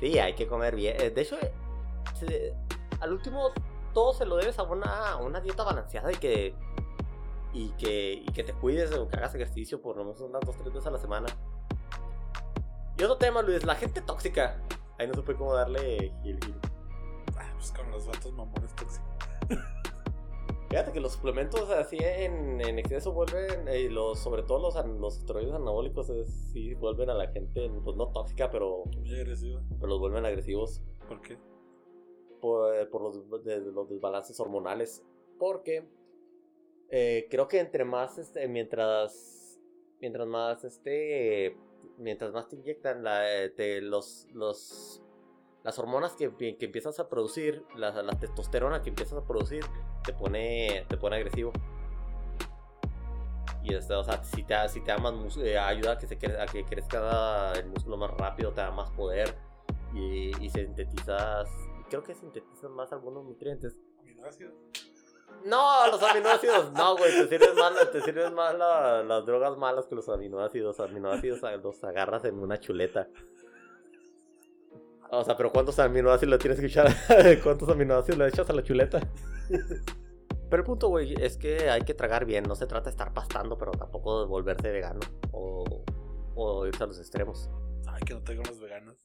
Sí, 0.00 0.18
hay 0.18 0.34
que 0.34 0.46
comer 0.46 0.76
bien, 0.76 0.96
Eh, 1.00 1.10
de 1.10 1.20
hecho, 1.22 1.36
eh, 1.40 1.52
se- 2.18 2.54
al 3.00 3.12
último, 3.12 3.50
todo 3.94 4.12
se 4.12 4.26
lo 4.26 4.36
debes 4.36 4.58
a 4.58 4.62
una, 4.64 5.10
a 5.12 5.16
una 5.16 5.40
dieta 5.40 5.62
balanceada 5.64 6.12
y 6.12 6.16
que, 6.16 6.54
y 7.54 7.70
que, 7.70 8.12
y 8.26 8.32
que 8.32 8.44
te 8.44 8.52
cuides 8.52 8.92
o 8.92 9.08
que 9.08 9.16
hagas 9.16 9.34
ejercicio 9.34 9.80
por 9.80 9.96
lo 9.96 10.04
menos 10.04 10.20
unas 10.20 10.40
dos, 10.42 10.56
tres 10.56 10.72
veces 10.72 10.86
a 10.86 10.90
la 10.90 10.98
semana. 10.98 11.26
Y 12.98 13.02
otro 13.02 13.16
tema, 13.16 13.40
Luis, 13.40 13.64
la 13.64 13.74
gente 13.76 14.02
tóxica. 14.02 14.60
Ahí 14.98 15.06
no 15.06 15.14
supe 15.14 15.34
cómo 15.34 15.54
darle 15.54 16.12
gil, 16.22 16.38
gil. 16.44 16.54
Ah, 17.38 17.50
pues 17.56 17.72
con 17.72 17.90
los 17.90 18.06
vatos 18.06 18.30
mamones 18.34 18.74
tóxicos. 18.76 19.08
Fíjate 20.70 20.92
que 20.92 21.00
los 21.00 21.12
suplementos 21.14 21.68
así 21.70 21.98
en, 22.00 22.60
en 22.60 22.78
exceso 22.78 23.12
vuelven, 23.12 23.66
eh, 23.66 23.90
los, 23.90 24.20
sobre 24.20 24.44
todo 24.44 24.60
los, 24.60 24.86
los 25.00 25.18
esteroides 25.18 25.52
anabólicos, 25.52 26.08
eh, 26.10 26.24
sí 26.26 26.74
vuelven 26.74 27.10
a 27.10 27.14
la 27.14 27.26
gente, 27.32 27.68
pues 27.84 27.96
no 27.96 28.12
tóxica, 28.12 28.50
pero, 28.52 28.84
Muy 29.00 29.12
agresivo. 29.14 29.60
pero 29.80 29.88
los 29.88 29.98
vuelven 29.98 30.24
agresivos 30.26 30.80
¿Por 31.08 31.20
qué? 31.22 31.38
por, 32.40 32.72
eh, 32.76 32.86
por 32.86 33.02
los, 33.02 33.44
de- 33.44 33.60
de 33.60 33.72
los 33.72 33.88
desbalances 33.88 34.38
hormonales. 34.38 35.04
Porque 35.40 35.88
eh, 36.88 37.26
creo 37.30 37.48
que 37.48 37.58
entre 37.58 37.84
más, 37.84 38.16
este, 38.18 38.46
mientras, 38.46 39.60
mientras 40.00 40.28
más, 40.28 40.62
este, 40.64 41.56
mientras 41.98 42.32
más 42.32 42.48
te 42.48 42.54
inyectan 42.56 43.02
la, 43.02 43.24
te- 43.56 43.80
los, 43.80 44.28
los, 44.32 45.02
las 45.64 45.78
hormonas 45.80 46.14
que, 46.14 46.32
que 46.36 46.64
empiezas 46.64 47.00
a 47.00 47.08
producir, 47.08 47.64
la, 47.76 47.90
la 48.04 48.12
testosterona 48.20 48.82
que 48.82 48.90
empiezas 48.90 49.18
a 49.18 49.26
producir, 49.26 49.64
te 50.04 50.12
pone, 50.12 50.84
te 50.88 50.96
pone 50.96 51.16
agresivo. 51.16 51.52
Y 53.62 53.74
este, 53.74 53.92
o 53.94 54.02
sea, 54.02 54.22
si 54.24 54.42
te, 54.42 54.54
si 54.68 54.80
te 54.80 54.90
da 54.92 54.98
más 54.98 55.12
mus- 55.12 55.36
eh, 55.36 55.58
ayuda 55.58 55.92
a 55.92 55.98
que, 55.98 56.06
se 56.06 56.18
cre- 56.18 56.40
a 56.40 56.46
que 56.46 56.64
crezca 56.64 57.52
el 57.52 57.66
músculo 57.66 57.96
más 57.98 58.10
rápido, 58.12 58.52
te 58.52 58.60
da 58.62 58.70
más 58.70 58.90
poder 58.90 59.36
y, 59.94 60.30
y 60.44 60.48
sintetizas, 60.50 61.48
creo 61.90 62.02
que 62.02 62.14
sintetizas 62.14 62.70
más 62.70 62.90
algunos 62.92 63.24
nutrientes. 63.24 63.76
Aminoácidos. 64.00 64.54
No, 65.44 65.86
los 65.90 66.02
aminoácidos, 66.02 66.72
no, 66.72 66.96
güey, 66.96 67.12
te 67.12 67.28
sirven 67.28 67.54
más, 67.56 67.90
te 67.92 68.00
sirven 68.00 68.34
más 68.34 68.54
la- 68.56 69.02
las 69.02 69.26
drogas 69.26 69.56
malas 69.58 69.86
que 69.86 69.94
los 69.94 70.08
aminoácidos. 70.08 70.80
Aminoácidos 70.80 71.44
ah, 71.44 71.56
los 71.56 71.82
agarras 71.84 72.24
en 72.24 72.38
una 72.38 72.58
chuleta. 72.58 73.08
O 75.12 75.24
sea, 75.24 75.36
pero 75.36 75.50
¿cuántos 75.50 75.78
aminoácidos 75.78 76.30
le 76.30 76.38
tienes 76.38 76.60
que 76.60 76.66
echar? 76.66 76.94
¿Cuántos 77.42 77.68
aminoácidos 77.68 78.18
le 78.18 78.28
echas 78.28 78.48
a 78.48 78.52
la 78.52 78.62
chuleta? 78.62 79.00
Pero 80.48 80.62
el 80.62 80.66
punto, 80.66 80.88
güey, 80.88 81.14
es 81.20 81.36
que 81.36 81.68
hay 81.68 81.82
que 81.82 81.94
tragar 81.94 82.24
bien. 82.24 82.44
No 82.44 82.54
se 82.54 82.66
trata 82.66 82.84
de 82.84 82.90
estar 82.90 83.12
pastando, 83.12 83.58
pero 83.58 83.72
tampoco 83.72 84.20
de 84.20 84.26
volverse 84.26 84.70
vegano. 84.70 85.00
O, 85.32 85.84
o 86.34 86.66
irse 86.66 86.84
a 86.84 86.86
los 86.86 86.98
extremos. 86.98 87.50
Ay, 87.88 88.02
que 88.02 88.14
no 88.14 88.22
tengo 88.22 88.42
los 88.44 88.60
veganos. 88.60 88.96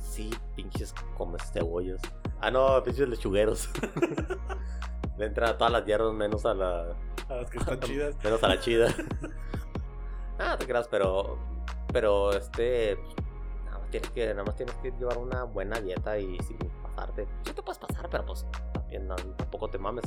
Sí, 0.00 0.30
pinches 0.54 0.94
comes 1.16 1.42
cebollos. 1.52 2.00
Ah, 2.40 2.50
no, 2.50 2.82
pinches 2.82 3.08
lechugueros. 3.08 3.68
Le 5.18 5.26
entran 5.26 5.50
a 5.50 5.58
todas 5.58 5.72
las 5.72 5.84
hierbas 5.84 6.12
menos 6.12 6.44
a 6.46 6.54
la. 6.54 6.96
A 7.28 7.36
las 7.36 7.50
que 7.50 7.58
están 7.58 7.80
chidas. 7.80 8.14
Menos 8.24 8.42
a 8.42 8.48
la 8.48 8.60
chida. 8.60 8.94
ah, 10.38 10.56
te 10.58 10.66
creas, 10.66 10.86
pero. 10.88 11.38
Pero 11.92 12.32
este. 12.32 12.98
Tienes 13.90 14.10
que, 14.10 14.26
nada 14.28 14.44
más 14.44 14.56
tienes 14.56 14.74
que 14.76 14.90
llevar 14.92 15.18
una 15.18 15.44
buena 15.44 15.80
dieta 15.80 16.18
y 16.18 16.38
sin 16.40 16.58
pasarte. 16.82 17.26
Sí 17.44 17.52
te 17.52 17.62
puedes 17.62 17.78
pasar, 17.78 18.08
pero 18.10 18.26
pues 18.26 18.44
también 18.72 19.06
no, 19.06 19.14
tampoco 19.16 19.68
te 19.68 19.78
mames. 19.78 20.04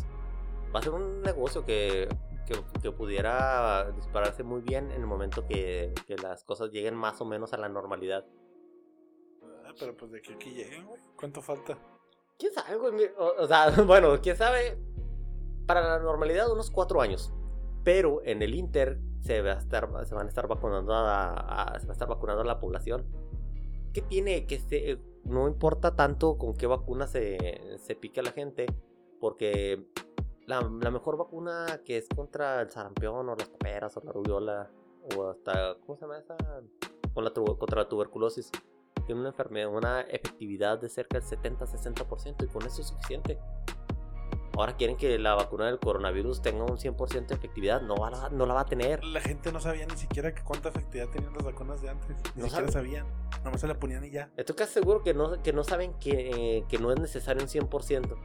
Va 0.76 0.80
a 0.80 0.84
ser 0.84 0.94
un 0.94 1.22
negocio 1.22 1.66
que, 1.66 2.08
que, 2.46 2.56
que 2.82 2.92
pudiera 2.92 3.90
dispararse 3.92 4.44
muy 4.44 4.62
bien 4.62 4.92
en 4.92 5.02
el 5.02 5.08
momento 5.08 5.46
que, 5.48 5.94
que 6.06 6.16
las 6.18 6.44
cosas 6.44 6.72
lleguen 6.72 6.96
más 6.96 7.20
o 7.22 7.26
menos 7.26 7.54
a 7.54 7.58
la 7.58 7.70
normalidad. 7.70 8.26
Ah, 9.66 9.74
pero 9.80 9.96
pues 9.96 10.12
de 10.12 10.22
que 10.22 10.34
aquí 10.34 10.52
lleguen, 10.52 10.86
güey. 10.86 11.02
¿Cuánto 11.16 11.42
falta? 11.42 11.78
¿Quién 12.38 12.54
sabe, 12.54 12.76
güey? 12.78 13.06
O, 13.18 13.34
o 13.44 13.48
sea, 13.48 13.70
bueno, 13.88 14.20
quién 14.22 14.36
sabe. 14.36 14.78
Para 15.66 15.82
la 15.82 16.00
normalidad, 16.00 16.52
unos 16.52 16.70
cuatro 16.72 17.02
años. 17.02 17.34
Pero 17.84 18.22
en 18.24 18.42
el 18.42 18.56
Inter 18.56 19.00
se, 19.22 19.42
va 19.42 19.52
a 19.52 19.58
estar, 19.60 19.88
se 20.06 20.16
van 20.16 20.26
a 20.26 20.30
estar 20.30 20.48
vacunando 20.48 20.94
a, 20.94 21.34
a- 21.74 21.80
se 21.80 21.86
va 21.88 21.92
a 21.92 21.94
estar 21.94 22.08
vacunando 22.08 22.42
a 22.42 22.46
la 22.46 22.60
población. 22.60 23.06
¿Qué 23.94 24.02
tiene 24.02 24.46
que 24.46 24.60
se, 24.60 25.00
no 25.24 25.48
importa 25.48 25.96
tanto 25.96 26.38
con 26.38 26.54
qué 26.54 26.68
vacuna 26.68 27.08
se, 27.08 27.78
se 27.78 27.96
pique 27.96 28.22
la 28.22 28.32
gente? 28.32 28.68
Porque 29.20 29.86
la, 30.46 30.62
la 30.62 30.92
mejor 30.92 31.18
vacuna 31.18 31.82
que 31.86 31.98
es 31.98 32.08
contra 32.08 32.62
el 32.62 32.72
sarampión 32.72 33.30
o 33.30 33.36
las 33.36 33.50
paperas 33.50 33.98
o 33.98 34.02
la 34.02 34.12
rubiola 34.12 34.72
o 35.16 35.30
hasta, 35.30 35.76
¿cómo 35.86 35.96
se 35.98 36.02
llama 36.02 36.20
esa? 36.20 36.38
Con 37.14 37.24
la 37.24 37.34
contra 37.34 37.82
la 37.82 37.90
tuberculosis 37.90 38.52
tiene 39.10 39.22
una 39.22 39.30
enfermedad, 39.30 39.74
una 39.74 40.02
efectividad 40.02 40.80
de 40.80 40.88
cerca 40.88 41.20
del 41.20 41.28
70-60% 41.28 42.44
y 42.44 42.48
con 42.48 42.64
eso 42.66 42.82
es 42.82 42.88
suficiente. 42.90 43.40
Ahora 44.60 44.76
quieren 44.76 44.98
que 44.98 45.18
la 45.18 45.36
vacuna 45.36 45.66
del 45.68 45.80
coronavirus 45.80 46.42
tenga 46.42 46.64
un 46.66 46.78
100% 46.78 47.28
de 47.28 47.36
efectividad, 47.36 47.82
no, 47.82 47.96
va 47.96 48.10
a- 48.26 48.30
no 48.30 48.46
la 48.46 48.54
va 48.54 48.62
a 48.62 48.66
tener. 48.66 49.04
La 49.06 49.22
gente 49.22 49.52
no 49.52 49.60
sabía 49.62 49.86
ni 49.86 49.96
siquiera 49.96 50.34
que 50.36 50.44
cuánta 50.44 50.70
efectividad 50.70 51.08
tenían 51.10 51.34
las 51.34 51.44
vacunas 51.44 51.82
de 51.82 51.90
antes. 51.90 52.10
Ni 52.36 52.42
No 52.44 52.50
siquiera 52.50 52.72
sabían. 52.72 53.06
Nomás 53.44 53.62
se 53.62 53.68
la 53.68 53.80
ponían 53.80 54.04
y 54.04 54.10
ya. 54.12 54.30
Estoy 54.36 54.56
casi 54.58 54.74
seguro 54.74 55.02
que 55.02 55.14
no, 55.14 55.42
que 55.42 55.54
no 55.54 55.64
saben 55.64 55.94
que, 55.94 56.66
que 56.68 56.78
no 56.78 56.92
es 56.92 57.00
necesario 57.00 57.42
un 57.42 57.48
100%. 57.50 58.18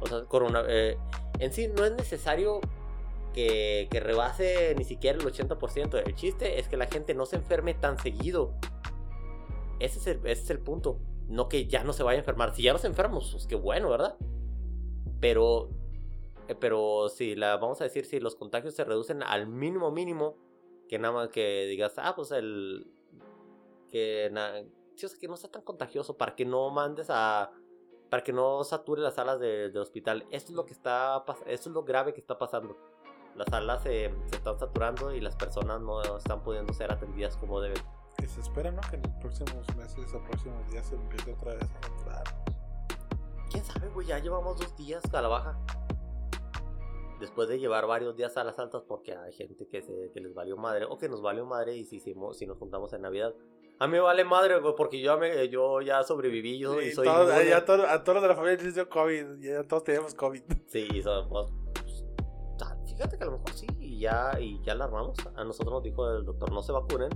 O 0.00 0.06
sea, 0.06 0.24
corona, 0.24 0.62
eh, 0.68 0.98
en 1.38 1.52
sí 1.52 1.68
no 1.68 1.84
es 1.84 1.92
necesario 1.92 2.60
que, 3.32 3.86
que 3.90 4.00
rebase 4.00 4.74
ni 4.76 4.84
siquiera 4.84 5.18
el 5.18 5.24
80%. 5.24 6.02
El 6.04 6.14
chiste 6.16 6.58
es 6.58 6.68
que 6.68 6.76
la 6.76 6.86
gente 6.86 7.14
no 7.14 7.26
se 7.26 7.36
enferme 7.36 7.74
tan 7.74 7.98
seguido. 7.98 8.54
Ese 9.78 9.98
es 9.98 10.06
el, 10.08 10.16
ese 10.26 10.42
es 10.42 10.50
el 10.50 10.58
punto. 10.58 10.98
No 11.28 11.48
que 11.48 11.66
ya 11.66 11.84
no 11.84 11.92
se 11.92 12.02
vaya 12.02 12.16
a 12.16 12.20
enfermar. 12.20 12.54
Si 12.54 12.62
ya 12.62 12.72
nos 12.72 12.84
enfermos, 12.84 13.30
pues 13.32 13.46
qué 13.46 13.54
bueno, 13.54 13.88
¿verdad? 13.90 14.16
Pero, 15.20 15.70
eh, 16.48 16.54
pero 16.54 17.08
si 17.08 17.34
la, 17.34 17.56
vamos 17.56 17.80
a 17.80 17.84
decir, 17.84 18.04
si 18.04 18.20
los 18.20 18.36
contagios 18.36 18.74
se 18.74 18.84
reducen 18.84 19.22
al 19.22 19.46
mínimo 19.46 19.90
mínimo, 19.90 20.36
que 20.88 20.98
nada 20.98 21.14
más 21.14 21.28
que 21.28 21.66
digas, 21.66 21.94
ah, 21.96 22.14
pues 22.14 22.30
el, 22.30 22.86
que, 23.90 24.28
na- 24.32 24.62
que 25.20 25.28
no 25.28 25.36
sea 25.36 25.50
tan 25.50 25.62
contagioso, 25.62 26.16
para 26.16 26.34
que 26.34 26.44
no 26.44 26.70
mandes 26.70 27.06
a, 27.10 27.50
para 28.10 28.22
que 28.22 28.32
no 28.32 28.62
sature 28.64 29.00
las 29.00 29.14
salas 29.14 29.40
de, 29.40 29.70
de 29.70 29.78
hospital. 29.78 30.26
Esto 30.30 30.52
es 30.52 30.56
lo 30.56 30.66
que 30.66 30.72
está, 30.72 31.24
esto 31.46 31.68
es 31.70 31.74
lo 31.74 31.84
grave 31.84 32.12
que 32.12 32.20
está 32.20 32.38
pasando. 32.38 32.76
Las 33.34 33.48
salas 33.48 33.82
se, 33.82 34.14
se 34.26 34.36
están 34.36 34.58
saturando 34.58 35.12
y 35.12 35.20
las 35.20 35.34
personas 35.36 35.80
no 35.80 36.00
están 36.16 36.42
pudiendo 36.44 36.72
ser 36.72 36.92
atendidas 36.92 37.36
como 37.36 37.60
deben. 37.60 37.82
Se 38.28 38.40
espera, 38.40 38.70
¿no? 38.70 38.80
Que 38.88 38.96
en 38.96 39.02
los 39.02 39.12
próximos 39.16 39.76
meses 39.76 40.14
o 40.14 40.22
próximos 40.22 40.70
días 40.70 40.86
se 40.86 40.94
empiece 40.94 41.32
otra 41.32 41.54
vez 41.54 41.62
a 41.64 41.86
saturar. 41.86 42.43
¿Quién 43.54 43.64
sabe, 43.64 43.88
güey? 43.90 44.04
Ya 44.08 44.18
llevamos 44.18 44.58
dos 44.58 44.76
días 44.76 45.00
a 45.14 45.22
la 45.22 45.28
baja. 45.28 45.56
Después 47.20 47.48
de 47.48 47.60
llevar 47.60 47.86
varios 47.86 48.16
días 48.16 48.36
a 48.36 48.42
las 48.42 48.58
altas 48.58 48.82
porque 48.82 49.14
hay 49.14 49.32
gente 49.32 49.68
que, 49.68 49.80
se, 49.80 50.10
que 50.12 50.20
les 50.20 50.34
valió 50.34 50.56
madre 50.56 50.86
o 50.86 50.98
que 50.98 51.08
nos 51.08 51.22
valió 51.22 51.46
madre 51.46 51.76
y 51.76 51.84
si, 51.84 51.96
hicimos- 51.98 52.36
si 52.36 52.46
nos 52.48 52.58
juntamos 52.58 52.92
en 52.94 53.02
Navidad. 53.02 53.32
A 53.78 53.86
mí 53.86 53.92
me 53.92 54.00
vale 54.00 54.24
madre, 54.24 54.58
güey, 54.58 54.74
porque 54.76 55.00
yo, 55.00 55.16
me- 55.18 55.48
yo 55.48 55.80
ya 55.82 56.02
sobreviví 56.02 56.58
yo 56.58 56.80
y 56.82 56.86
Sí, 56.86 56.92
soy 56.96 57.06
todos- 57.06 57.28
inmune. 57.30 57.48
ya 57.50 57.58
a, 57.58 57.64
todos, 57.64 57.86
a 57.88 58.02
todos 58.02 58.22
de 58.22 58.28
la 58.28 58.34
familia 58.34 58.56
les 58.60 58.74
dio 58.74 58.88
COVID. 58.88 59.38
Ya 59.40 59.62
todos 59.62 59.84
teníamos 59.84 60.14
COVID. 60.16 60.42
Sí, 60.66 60.88
y 60.92 61.00
somos- 61.00 61.52
pues, 61.72 62.04
ah, 62.60 62.76
fíjate 62.88 63.16
que 63.16 63.22
a 63.22 63.26
lo 63.28 63.32
mejor 63.38 63.52
sí, 63.52 63.68
y 63.78 64.00
ya, 64.00 64.32
y 64.40 64.60
ya 64.64 64.74
la 64.74 64.86
armamos. 64.86 65.16
A 65.36 65.44
nosotros 65.44 65.72
nos 65.74 65.82
dijo 65.84 66.10
el 66.10 66.24
doctor, 66.24 66.50
no 66.52 66.60
se 66.62 66.72
vacunen, 66.72 67.10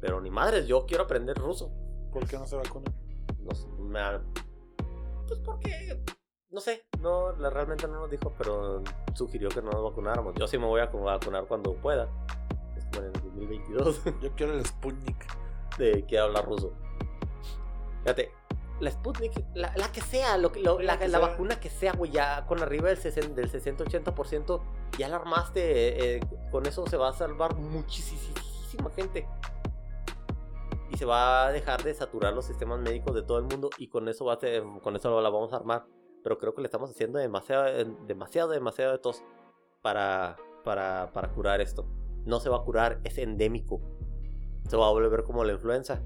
pero 0.00 0.20
ni 0.20 0.30
madres, 0.30 0.66
yo 0.66 0.84
quiero 0.84 1.04
aprender 1.04 1.36
ruso. 1.38 1.70
¿Por 2.12 2.26
qué 2.26 2.36
no 2.38 2.46
se 2.48 2.56
vacunan? 2.56 2.92
No 3.38 3.54
sé, 3.54 3.68
me 3.78 4.00
pues 5.26 5.40
porque, 5.40 6.02
no 6.50 6.60
sé, 6.60 6.84
no, 7.00 7.32
la- 7.36 7.50
realmente 7.50 7.86
no 7.88 8.00
nos 8.00 8.10
dijo, 8.10 8.32
pero 8.38 8.82
sugirió 9.14 9.48
que 9.48 9.62
no 9.62 9.70
nos 9.70 9.82
vacunáramos. 9.82 10.34
Yo 10.36 10.46
sí 10.46 10.58
me 10.58 10.66
voy 10.66 10.80
a 10.80 10.86
vacunar 10.86 11.44
cuando 11.46 11.74
pueda. 11.74 12.08
Es 12.76 12.84
como 12.86 13.00
en 13.00 13.06
el 13.06 13.12
2022, 13.12 14.00
Yo 14.22 14.32
quiero 14.36 14.52
el 14.52 14.64
Sputnik. 14.66 15.16
de 15.78 16.04
quiero 16.06 16.24
hablar 16.26 16.46
ruso. 16.46 16.72
Fíjate, 18.02 18.32
la 18.80 18.90
Sputnik, 18.90 19.32
la, 19.54 19.72
la 19.76 19.90
que 19.90 20.00
sea, 20.00 20.36
lo, 20.38 20.52
que- 20.52 20.60
lo- 20.60 20.78
la, 20.78 20.94
La 20.94 20.98
que 20.98 21.08
la 21.08 21.18
sea. 21.18 21.28
vacuna 21.28 21.58
que 21.60 21.70
sea, 21.70 21.92
güey, 21.92 22.10
ya 22.10 22.46
con 22.46 22.62
arriba 22.62 22.88
del 22.88 22.98
60, 22.98 23.34
del 23.34 23.50
60-80%, 23.50 24.60
ya 24.98 25.08
la 25.08 25.16
armaste. 25.16 26.16
eh, 26.16 26.20
con 26.50 26.66
eso 26.66 26.86
se 26.86 26.96
va 26.96 27.08
a 27.08 27.12
salvar 27.12 27.56
muchísima 27.56 28.90
gente. 28.94 29.26
Y 30.90 30.96
se 30.96 31.04
va 31.04 31.46
a 31.46 31.52
dejar 31.52 31.82
de 31.82 31.92
saturar 31.94 32.32
los 32.32 32.44
sistemas 32.44 32.78
médicos 32.80 33.14
de 33.14 33.22
todo 33.22 33.38
el 33.38 33.44
mundo. 33.44 33.70
Y 33.78 33.88
con 33.88 34.08
eso, 34.08 34.24
va 34.24 34.34
a 34.34 34.40
ser- 34.40 34.62
con 34.82 34.94
eso 34.96 35.20
la 35.20 35.30
vamos 35.30 35.52
a 35.52 35.56
armar. 35.56 35.86
Pero 36.22 36.38
creo 36.38 36.54
que 36.54 36.60
le 36.60 36.66
estamos 36.66 36.90
haciendo 36.90 37.18
demasiado, 37.18 37.64
demasiado, 38.06 38.50
demasiado 38.50 38.92
de 38.92 38.98
tos 38.98 39.22
para, 39.82 40.36
para, 40.64 41.10
para 41.12 41.32
curar 41.32 41.60
esto. 41.60 41.86
No 42.24 42.40
se 42.40 42.48
va 42.48 42.58
a 42.58 42.62
curar, 42.62 43.00
es 43.04 43.18
endémico. 43.18 43.80
Se 44.68 44.76
va 44.76 44.88
a 44.88 44.90
volver 44.92 45.22
como 45.24 45.44
la 45.44 45.52
influenza. 45.52 46.02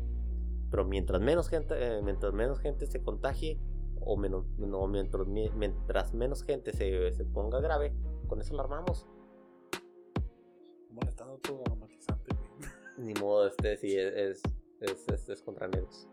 Pero 0.71 0.85
mientras 0.85 1.21
menos 1.21 1.49
gente, 1.49 1.75
eh, 1.77 2.03
mientras 2.03 2.33
menos 2.33 2.61
gente 2.61 2.87
se 2.87 3.03
contagie, 3.03 3.59
o 4.03 4.17
menos, 4.17 4.47
no, 4.59 4.87
mientras, 4.87 5.27
mi- 5.27 5.51
mientras 5.51 6.15
menos 6.15 6.43
gente 6.43 6.73
se, 6.73 7.13
se 7.13 7.25
ponga 7.25 7.61
grave, 7.61 7.95
con 8.29 8.41
eso 8.41 8.55
la 8.55 8.63
armamos. 8.63 9.07
Molestando 10.91 11.39
todo 11.39 11.63
aromatizante, 11.67 12.35
güey. 12.35 12.71
Ni 12.99 13.15
modo, 13.15 13.47
este 13.47 13.77
sí 13.77 13.97
es, 13.97 14.15
es, 14.15 14.43
es, 14.81 15.09
es- 15.09 15.29
es 15.29 15.43
contra 15.43 15.69
negros. 15.69 16.07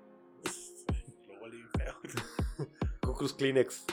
Lo 1.28 1.40
huele 1.42 1.56
bien 1.58 1.70
feo. 1.78 1.96
Cucus 3.02 3.34
Kleenex. 3.34 3.86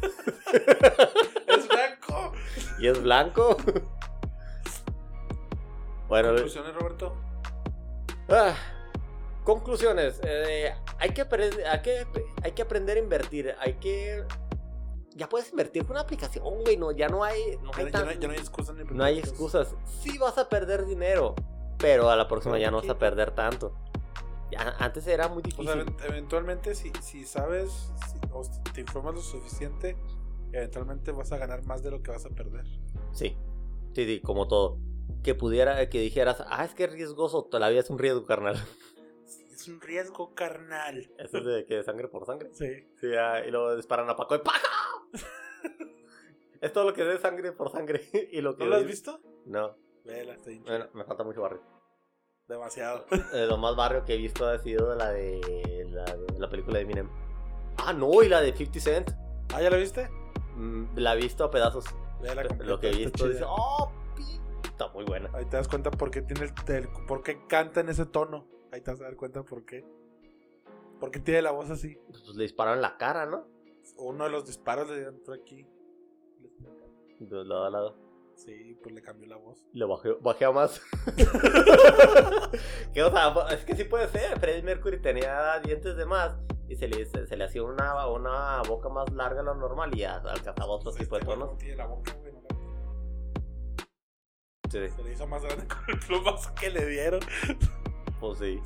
¡Es 1.46 1.68
blanco! 1.68 2.32
¿Y 2.78 2.86
es 2.88 3.02
blanco? 3.02 3.56
bueno, 6.08 6.28
¿Conclusiones, 6.30 6.74
Roberto? 6.74 7.14
ah, 8.28 8.54
conclusiones. 9.44 10.20
eh, 10.24 10.74
hay, 10.98 11.10
que 11.10 11.20
aprender, 11.20 11.66
hay, 11.66 11.82
que, 11.82 12.06
hay 12.42 12.52
que 12.52 12.62
aprender 12.62 12.96
a 12.96 13.00
invertir. 13.00 13.54
Hay 13.60 13.74
que. 13.74 14.24
Ya 15.14 15.28
puedes 15.28 15.50
invertir 15.50 15.82
con 15.82 15.92
una 15.92 16.00
aplicación, 16.02 16.44
güey. 16.62 16.76
No, 16.76 16.92
ya 16.92 17.08
no 17.08 17.22
hay. 17.24 17.58
No 17.62 17.70
hay, 17.74 17.84
ya 17.86 17.90
tan- 17.90 18.04
no, 18.04 18.10
hay- 18.10 18.18
ya 18.18 18.28
no 18.28 18.32
hay 18.34 18.38
excusas 18.40 18.74
ni 18.76 18.84
no 18.84 19.04
hay 19.04 19.18
excusas. 19.18 19.74
Sí 20.00 20.16
vas 20.18 20.38
a 20.38 20.48
perder 20.48 20.86
dinero. 20.86 21.34
Pero 21.78 22.10
a 22.10 22.16
la 22.16 22.28
próxima 22.28 22.58
ya 22.58 22.70
no 22.70 22.78
vas 22.78 22.88
a 22.88 22.98
perder 22.98 23.30
tanto. 23.32 23.74
Antes 24.56 25.06
era 25.06 25.28
muy 25.28 25.38
O 25.38 25.42
difícil. 25.42 25.64
sea, 25.66 25.74
event- 25.76 26.04
eventualmente, 26.08 26.74
si, 26.74 26.90
si 27.02 27.24
sabes 27.24 27.70
si- 28.10 28.28
o 28.32 28.44
si 28.44 28.60
te 28.74 28.80
informas 28.82 29.14
lo 29.14 29.20
suficiente, 29.20 29.96
eventualmente 30.52 31.12
vas 31.12 31.32
a 31.32 31.38
ganar 31.38 31.64
más 31.66 31.82
de 31.82 31.90
lo 31.90 32.02
que 32.02 32.10
vas 32.10 32.24
a 32.26 32.30
perder. 32.30 32.64
Sí, 33.12 33.36
sí, 33.94 34.04
sí, 34.06 34.20
como 34.20 34.48
todo. 34.48 34.78
Que 35.22 35.34
pudiera, 35.34 35.88
que 35.90 36.00
dijeras, 36.00 36.42
ah, 36.48 36.64
es 36.64 36.74
que 36.74 36.84
es 36.84 36.92
riesgoso, 36.92 37.48
la 37.52 37.68
vida 37.68 37.80
es 37.80 37.90
un 37.90 37.98
riesgo, 37.98 38.24
carnal. 38.24 38.56
Es 39.52 39.68
un 39.68 39.80
riesgo 39.80 40.34
carnal. 40.34 41.10
Eso 41.18 41.38
es 41.38 41.44
de 41.44 41.66
que 41.66 41.82
sangre 41.82 42.08
por 42.08 42.24
sangre. 42.24 42.48
Sí. 42.54 42.88
Sí, 42.98 43.08
ah, 43.18 43.44
y 43.46 43.50
luego 43.50 43.76
disparan 43.76 44.08
a 44.08 44.16
Paco 44.16 44.32
de 44.34 44.40
paja. 44.40 44.66
es 46.60 46.72
todo 46.72 46.84
lo 46.84 46.94
que 46.94 47.02
es 47.02 47.08
de 47.08 47.18
sangre 47.18 47.52
por 47.52 47.70
sangre. 47.70 48.00
y 48.32 48.40
lo 48.40 48.56
que 48.56 48.64
¿No 48.64 48.70
lo 48.70 48.76
has 48.76 48.82
vi- 48.82 48.88
visto? 48.88 49.20
No, 49.46 49.76
Vela, 50.04 50.36
bueno, 50.64 50.86
me 50.94 51.04
falta 51.04 51.24
mucho 51.24 51.42
barrio. 51.42 51.62
Demasiado. 52.50 53.04
Eh, 53.32 53.46
lo 53.48 53.56
más 53.58 53.76
barrio 53.76 54.04
que 54.04 54.14
he 54.14 54.16
visto 54.16 54.44
ha 54.46 54.58
sido 54.58 54.94
la 54.96 55.10
de 55.10 55.86
la, 55.88 56.04
de 56.04 56.38
la 56.38 56.50
película 56.50 56.78
de 56.78 56.82
Eminem. 56.82 57.08
Ah, 57.78 57.92
no, 57.92 58.22
y 58.24 58.28
la 58.28 58.40
de 58.40 58.52
50 58.52 58.80
Cent. 58.80 59.10
¿Ah, 59.54 59.62
ya 59.62 59.70
lo 59.70 59.76
viste? 59.78 60.08
Mm, 60.56 60.96
la 60.96 61.14
he 61.14 61.16
visto 61.16 61.44
a 61.44 61.50
pedazos. 61.50 61.84
Lo 62.58 62.78
que 62.80 62.90
he 62.90 62.94
visto 62.94 63.28
dice, 63.28 63.44
oh, 63.46 63.90
pi-". 64.16 64.40
está 64.64 64.88
muy 64.88 65.04
buena. 65.04 65.30
Ahí 65.32 65.44
te 65.46 65.56
das 65.56 65.68
cuenta 65.68 65.90
por 65.92 66.10
qué 66.10 66.22
tiene 66.22 66.52
el, 66.66 66.74
el- 66.74 66.88
por 67.06 67.22
qué 67.22 67.46
canta 67.46 67.80
en 67.80 67.88
ese 67.88 68.04
tono. 68.04 68.46
Ahí 68.72 68.80
te 68.80 68.90
vas 68.90 69.00
a 69.00 69.04
dar 69.04 69.16
cuenta 69.16 69.42
por 69.44 69.64
qué. 69.64 69.84
Por 70.98 71.10
qué 71.12 71.20
tiene 71.20 71.42
la 71.42 71.52
voz 71.52 71.70
así. 71.70 71.96
Pues 72.08 72.26
le 72.34 72.42
dispararon 72.42 72.82
la 72.82 72.98
cara, 72.98 73.26
¿no? 73.26 73.46
Uno 73.96 74.24
de 74.24 74.30
los 74.30 74.44
disparos 74.44 74.90
le 74.90 75.04
entró 75.04 75.34
aquí. 75.34 75.66
De 77.20 77.44
lado 77.44 77.64
a 77.64 77.70
lado. 77.70 78.09
Sí, 78.44 78.78
pues 78.82 78.94
le 78.94 79.02
cambió 79.02 79.28
la 79.28 79.36
voz. 79.36 79.58
Le 79.74 79.84
bajé, 79.84 80.12
bajé 80.20 80.44
a 80.46 80.50
más. 80.50 80.80
que, 82.94 83.02
o 83.02 83.10
sea, 83.10 83.34
es 83.50 83.64
que 83.64 83.76
sí 83.76 83.84
puede 83.84 84.08
ser. 84.08 84.38
Freddie 84.40 84.62
Mercury 84.62 85.00
tenía 85.02 85.58
dientes 85.60 85.96
de 85.96 86.06
más 86.06 86.36
y 86.68 86.76
se 86.76 86.88
le, 86.88 87.04
se, 87.04 87.26
se 87.26 87.36
le 87.36 87.44
hacía 87.44 87.62
una, 87.62 88.06
una 88.08 88.62
boca 88.62 88.88
más 88.88 89.12
larga 89.12 89.40
de 89.40 89.44
lo 89.44 89.54
normal 89.56 89.94
y 89.96 90.04
alcanzaba 90.04 90.66
otro 90.72 90.90
tipo 90.92 91.16
de 91.16 91.20
Este 91.20 91.32
tonos. 91.34 91.60
Sí, 94.70 94.78
Se 94.96 95.02
le 95.02 95.12
hizo 95.12 95.26
más 95.26 95.42
grande 95.42 95.66
con 95.68 95.78
el 95.88 95.98
plumazo 95.98 96.54
que 96.54 96.70
le 96.70 96.86
dieron. 96.86 97.20
pues 98.20 98.38
sí. 98.38 98.60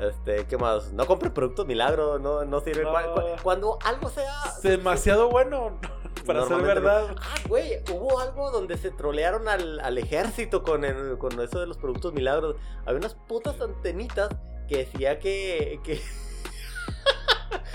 Este, 0.00 0.46
¿qué 0.46 0.56
más? 0.56 0.92
No 0.92 1.06
compre 1.06 1.30
productos 1.30 1.66
milagro, 1.66 2.18
no, 2.20 2.44
no 2.44 2.60
sirve. 2.60 2.84
No. 2.84 2.92
Cu- 2.92 3.20
cu- 3.20 3.42
Cuando 3.42 3.78
algo 3.84 4.08
sea. 4.10 4.32
Demasiado 4.62 5.28
bueno 5.30 5.80
para 6.28 6.46
ser 6.46 6.58
no. 6.58 6.62
verdad. 6.62 7.16
Ah, 7.20 7.34
güey, 7.48 7.82
hubo 7.92 8.20
algo 8.20 8.52
donde 8.52 8.76
se 8.76 8.92
trolearon 8.92 9.48
al, 9.48 9.80
al 9.80 9.98
ejército 9.98 10.62
con, 10.62 10.84
el- 10.84 11.18
con 11.18 11.40
eso 11.40 11.58
de 11.58 11.66
los 11.66 11.78
productos 11.78 12.12
milagros. 12.12 12.54
Había 12.86 12.98
unas 12.98 13.14
putas 13.14 13.60
antenitas 13.60 14.28
que 14.68 14.78
decía 14.78 15.18
que, 15.18 15.80
que 15.82 16.00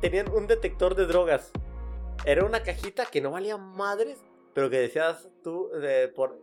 tenían 0.00 0.30
un 0.32 0.46
detector 0.46 0.94
de 0.94 1.06
drogas. 1.06 1.50
Era 2.24 2.44
una 2.44 2.62
cajita 2.62 3.06
que 3.06 3.20
no 3.20 3.30
valía 3.30 3.56
madres, 3.56 4.18
pero 4.54 4.70
que 4.70 4.78
decías 4.80 5.28
tú, 5.42 5.68
de, 5.70 6.08
por... 6.08 6.38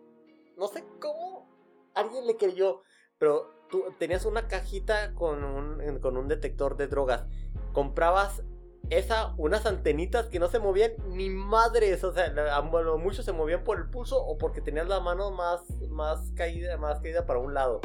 No 0.57 0.67
sé 0.67 0.83
cómo 0.99 1.49
alguien 1.95 2.27
le 2.27 2.35
creyó, 2.37 2.81
pero 3.17 3.53
tú 3.69 3.85
tenías 3.97 4.25
una 4.25 4.47
cajita 4.47 5.13
con 5.13 5.43
un, 5.43 5.99
con 5.99 6.17
un 6.17 6.27
detector 6.27 6.75
de 6.75 6.87
drogas. 6.87 7.25
Comprabas 7.71 8.43
esa, 8.89 9.35
unas 9.37 9.65
antenitas 9.65 10.27
que 10.27 10.39
no 10.39 10.47
se 10.47 10.59
movían 10.59 10.93
ni 11.09 11.29
madres, 11.29 12.03
o 12.03 12.11
sea, 12.11 12.25
a 12.25 12.61
lo 12.61 12.97
mucho 12.97 13.21
se 13.21 13.31
movían 13.31 13.63
por 13.63 13.77
el 13.77 13.89
pulso 13.89 14.23
o 14.23 14.37
porque 14.37 14.61
tenías 14.61 14.87
la 14.87 14.99
mano 14.99 15.31
más, 15.31 15.61
más 15.89 16.31
caída, 16.35 16.77
más 16.77 16.99
caída 16.99 17.25
para 17.25 17.39
un 17.39 17.53
lado. 17.53 17.81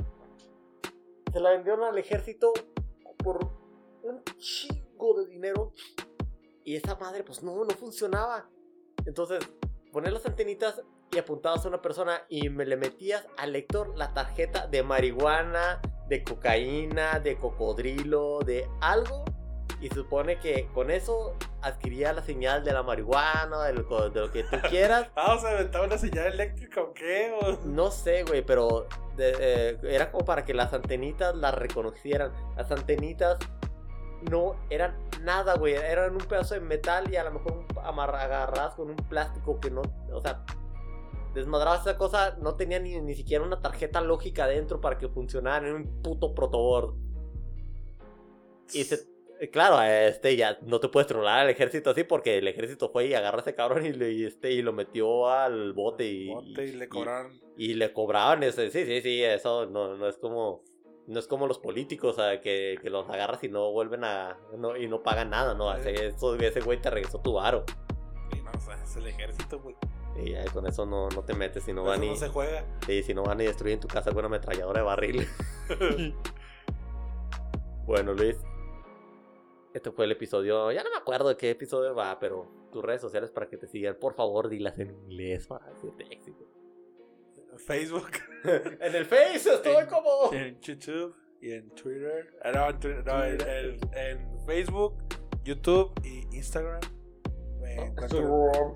Se 1.33 1.41
la 1.41 1.51
vendieron 1.51 1.85
al 1.85 1.99
ejército 1.99 2.53
por 3.19 3.39
un 4.03 4.23
chingo 4.39 5.21
de 5.21 5.27
dinero 5.27 5.73
y 6.65 6.77
esa 6.77 6.95
madre 6.97 7.23
pues 7.23 7.43
no, 7.43 7.65
no 7.65 7.71
funcionaba. 7.75 8.49
Entonces, 9.05 9.41
poner 9.93 10.13
las 10.13 10.25
antenitas 10.25 10.83
y 11.13 11.19
apuntabas 11.19 11.65
a 11.65 11.69
una 11.69 11.83
persona 11.83 12.23
y 12.29 12.49
me 12.49 12.65
le 12.65 12.77
metías 12.77 13.27
al 13.37 13.53
lector 13.53 13.97
la 13.97 14.15
tarjeta 14.15 14.67
de 14.67 14.83
marihuana, 14.83 15.83
de 16.09 16.25
cocaína, 16.25 17.21
de 17.21 17.37
cocodrilo, 17.37 18.39
de 18.41 18.69
algo 18.81 19.25
y 19.81 19.89
supone 19.91 20.39
que 20.39 20.69
con 20.73 20.91
eso 20.91 21.35
adquiría 21.63 22.13
la 22.13 22.23
señal 22.23 22.65
de 22.65 22.73
la 22.73 22.83
marihuana, 22.83 23.65
de 23.65 23.73
lo, 23.75 24.11
de 24.11 24.21
lo 24.21 24.31
que 24.31 24.45
tú 24.45 24.57
quieras. 24.71 25.11
Ah, 25.17 25.35
o 25.35 25.39
sea, 25.39 25.51
aventaba 25.51 25.85
una 25.87 25.99
señal 25.99 26.27
eléctrica 26.33 26.81
o 26.83 26.93
qué. 26.95 27.33
O- 27.41 27.59
No 27.67 27.91
sé, 27.91 28.23
güey, 28.25 28.45
pero 28.45 28.87
de- 29.17 29.35
eh, 29.39 29.79
era 29.83 30.11
como 30.11 30.25
para 30.25 30.45
que 30.45 30.55
las 30.55 30.73
antenitas 30.73 31.35
las 31.37 31.55
reconocieran. 31.55 32.33
Las 32.57 32.71
antenitas 32.71 33.39
no 34.31 34.57
eran 34.71 34.97
nada, 35.23 35.55
güey. 35.57 35.75
Eran 35.75 36.13
un 36.13 36.19
pedazo 36.19 36.55
de 36.55 36.61
metal 36.61 37.13
y 37.13 37.17
a 37.17 37.25
lo 37.25 37.33
mejor 37.33 37.53
un- 37.53 37.67
amarra- 37.83 38.23
agarradas 38.23 38.75
con 38.75 38.89
un 38.91 38.97
plástico 38.97 39.61
que 39.61 39.71
no, 39.71 39.83
o 40.13 40.21
sea, 40.21 40.45
desmadrabas 41.35 41.81
esa 41.81 41.99
cosa, 41.99 42.37
no 42.41 42.55
tenía 42.55 42.79
ni, 42.79 43.01
ni 43.01 43.15
siquiera 43.15 43.45
una 43.45 43.61
tarjeta 43.61 44.01
lógica 44.01 44.47
dentro 44.47 44.81
para 44.81 44.99
que 44.99 45.09
funcionara 45.09 45.67
en 45.69 45.75
un 45.75 46.03
puto 46.03 46.33
protoboard. 46.35 46.95
Y 48.73 48.85
se, 48.85 48.99
claro, 49.53 49.81
este 49.83 50.37
ya 50.37 50.59
no 50.63 50.81
te 50.81 50.89
puedes 50.89 51.07
tronar 51.07 51.41
al 51.41 51.51
ejército 51.51 51.91
así 51.91 52.05
porque 52.05 52.39
el 52.39 52.49
ejército 52.49 52.91
fue 52.91 53.07
y 53.07 53.15
agarra 53.15 53.39
a 53.39 53.41
ese 53.43 53.55
cabrón 53.55 53.85
y, 53.85 53.93
le, 53.93 54.13
y 54.13 54.25
este, 54.25 54.53
y 54.53 54.63
lo 54.63 54.73
metió 54.73 55.29
al 55.29 55.73
bote 55.73 56.05
y, 56.07 56.29
Bote 56.29 56.67
y 56.67 56.73
le 56.73 56.89
cobraron. 56.89 57.41
y 57.57 57.75
le 57.75 57.93
cobraban 57.93 58.43
ese, 58.43 58.71
sí, 58.71 58.85
sí, 58.87 59.01
sí, 59.03 59.23
eso 59.23 59.67
no, 59.67 59.97
no 59.97 60.09
es 60.09 60.17
como 60.19 60.63
no 61.07 61.19
es 61.21 61.27
como 61.27 61.47
los 61.47 61.59
políticos 61.59 62.17
sea, 62.17 62.41
que, 62.41 62.79
que 62.81 62.89
los 62.89 63.07
agarras 63.11 63.45
y 63.45 63.49
no 63.49 63.71
vuelven 63.73 64.05
a 64.05 64.39
no, 64.57 64.75
y 64.77 64.89
no 64.89 65.03
pagan 65.03 65.29
nada, 65.31 65.55
no, 65.55 65.75
Sí. 65.83 65.91
eso- 65.91 66.35
ese 66.37 66.61
güey 66.61 66.81
te 66.81 66.89
regresó 66.91 67.21
tu 67.21 67.35
varo 67.35 67.65
Sí, 68.33 68.41
no, 68.43 68.51
o 68.57 68.61
sea, 68.61 68.83
es 68.83 68.97
el 68.97 69.07
ejército, 69.09 69.61
güey. 69.61 69.77
y 70.25 70.31
ya 70.31 70.45
con 70.47 70.67
eso 70.67 70.87
no, 70.87 71.09
no 71.11 71.23
te 71.25 71.35
metes 71.35 71.65
si 71.65 71.73
no 71.75 71.83
van 71.85 72.03
y 72.05 72.09
no 72.11 72.17
se 72.17 72.29
juega. 72.29 72.65
sí, 72.87 73.03
si 73.03 73.13
no 73.13 73.23
van 73.25 73.41
y 73.41 73.45
destruyen 73.45 73.81
tu 73.81 73.89
casa 73.89 74.11
con 74.13 74.21
una 74.21 74.29
ametralladora 74.29 74.81
de 74.81 74.87
barril 74.87 75.29
bueno 77.87 78.15
Luis 78.15 78.37
este 79.75 79.91
fue 79.91 80.07
el 80.07 80.13
episodio 80.13 80.73
ya 80.73 80.83
no 80.83 80.91
me 80.91 80.97
acuerdo 80.97 81.29
de 81.29 81.37
qué 81.37 81.51
episodio 81.51 81.95
va 81.95 82.19
pero 82.19 82.51
tus 82.73 82.83
redes 82.83 83.01
sociales 83.03 83.31
para 83.31 83.49
que 83.49 83.57
te 83.59 83.67
sigan 83.67 83.97
por 84.01 84.15
favor 84.15 84.49
dilas 84.49 84.79
en 84.79 84.91
inglés 84.91 85.47
para 85.47 85.67
hacerte 85.67 86.05
éxito 86.11 86.45
Facebook, 87.67 88.11
en 88.81 88.95
el 88.97 89.05
Face 89.05 89.35
estoy 89.55 89.77
En- 89.77 89.87
como 89.87 90.33
en 90.33 90.61
YouTube 90.61 91.15
y 91.41 91.53
en 91.53 91.71
Twitter. 91.71 92.37
Ah, 92.43 92.51
no, 92.53 92.69
en, 92.71 92.81
Twitter- 92.81 93.05
no, 93.05 93.25
en, 93.25 94.45
Facebook, 94.47 94.97
YouTube 95.45 95.93
y 96.03 96.37
Instagram. 96.37 96.81
Me 97.61 97.75
encuentro 97.77 98.73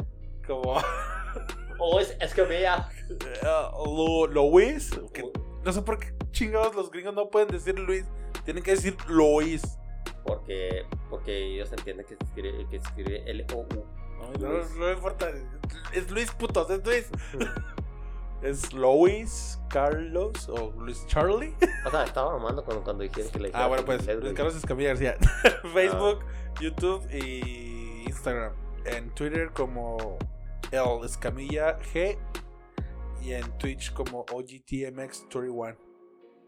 como 0.46 0.74
Oh, 1.80 1.98
es, 1.98 2.16
es 2.20 2.32
que 2.34 2.42
vea. 2.42 2.88
Lu- 3.84 4.26
Luis. 4.28 4.90
que 5.12 5.24
no 5.64 5.72
sé 5.72 5.82
por 5.82 5.98
qué 5.98 6.14
chingados 6.30 6.74
los 6.76 6.90
gringos 6.90 7.14
no 7.14 7.30
pueden 7.30 7.48
decir 7.48 7.76
Luis. 7.78 8.04
Tienen 8.44 8.62
que 8.62 8.72
decir 8.72 8.96
Luis. 9.08 9.62
Porque, 10.28 10.84
porque 11.08 11.54
ellos 11.54 11.72
entienden 11.72 12.04
que 12.04 12.14
se 12.16 12.24
escribe, 12.24 12.66
que 12.68 12.80
se 12.80 12.86
escribe 12.86 13.30
L-O-U. 13.30 13.86
No, 14.18 14.32
no, 14.38 14.64
no 14.76 14.92
importa. 14.92 15.30
Es 15.94 16.10
Luis 16.10 16.30
putos, 16.32 16.68
es 16.68 16.84
Luis. 16.84 17.10
¿Es 18.42 18.72
Luis 18.74 19.58
Carlos 19.68 20.48
o 20.50 20.72
Luis 20.78 21.04
Charlie? 21.06 21.54
O 21.86 21.90
sea, 21.90 22.04
estaba 22.04 22.32
mamando 22.36 22.62
cuando, 22.62 22.84
cuando 22.84 23.02
dijeron 23.02 23.30
que 23.32 23.38
le 23.38 23.50
Ah, 23.54 23.66
bueno, 23.68 23.84
pues 23.86 24.06
Luis. 24.06 24.34
Carlos 24.34 24.54
Escamilla 24.54 24.90
García. 24.90 25.16
Facebook, 25.72 26.20
YouTube 26.60 27.02
y 27.10 28.04
Instagram. 28.06 28.52
En 28.84 29.10
Twitter 29.14 29.50
como 29.52 30.18
El 30.70 31.04
Escamilla 31.04 31.80
G. 31.80 32.18
Y 33.22 33.32
en 33.32 33.50
Twitch 33.58 33.94
como 33.94 34.26
OGTMX21. 34.26 35.76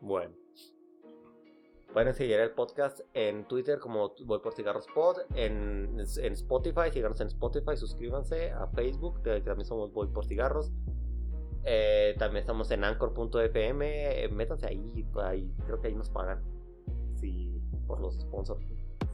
Bueno. 0.02 0.34
Pueden 1.92 2.14
seguir 2.14 2.38
el 2.38 2.52
podcast 2.52 3.00
en 3.14 3.44
Twitter 3.48 3.80
como 3.80 4.14
Voy 4.24 4.38
por 4.38 4.54
Cigarros 4.54 4.86
Pod, 4.94 5.18
en, 5.34 5.96
en 5.98 6.32
Spotify, 6.34 6.90
síganos 6.92 7.20
en 7.20 7.26
Spotify, 7.26 7.76
suscríbanse 7.76 8.52
a 8.52 8.68
Facebook, 8.68 9.22
que 9.22 9.40
también 9.40 9.66
somos 9.66 9.92
Voy 9.92 10.06
por 10.08 10.24
Cigarros. 10.24 10.70
Eh, 11.64 12.14
también 12.18 12.40
estamos 12.42 12.70
en 12.70 12.84
Anchor.fm, 12.84 14.24
eh, 14.24 14.28
métanse 14.28 14.66
ahí, 14.68 15.04
ahí, 15.24 15.52
creo 15.66 15.80
que 15.80 15.88
ahí 15.88 15.94
nos 15.96 16.10
pagan. 16.10 16.42
Sí, 17.16 17.60
por 17.86 18.00
los 18.00 18.18
sponsors. 18.20 18.64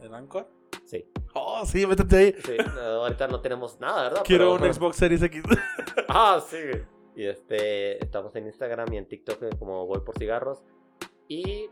¿En 0.03 0.15
Anchor? 0.15 0.47
Sí. 0.85 1.11
Oh, 1.35 1.65
sí, 1.65 1.87
métete 1.87 2.17
ahí. 2.17 2.35
Sí, 2.45 2.57
no, 2.75 2.81
ahorita 2.81 3.27
no 3.27 3.41
tenemos 3.41 3.81
nada, 3.81 4.03
¿verdad? 4.05 4.23
Quiero 4.25 4.55
Pero- 4.57 4.67
un 4.69 4.75
Xbox 4.75 4.97
Series 4.97 5.23
X. 5.23 5.43
Ah, 6.09 6.41
sí. 6.47 6.59
Y 7.17 7.25
este, 7.27 8.03
estamos 8.03 8.35
en 8.37 8.47
Instagram 8.47 8.93
y 8.93 8.99
en 8.99 9.09
TikTok 9.09 9.59
como 9.59 9.87
Voy 9.87 10.01
por 10.01 10.17
Cigarros. 10.17 10.63
Y, 11.27 11.69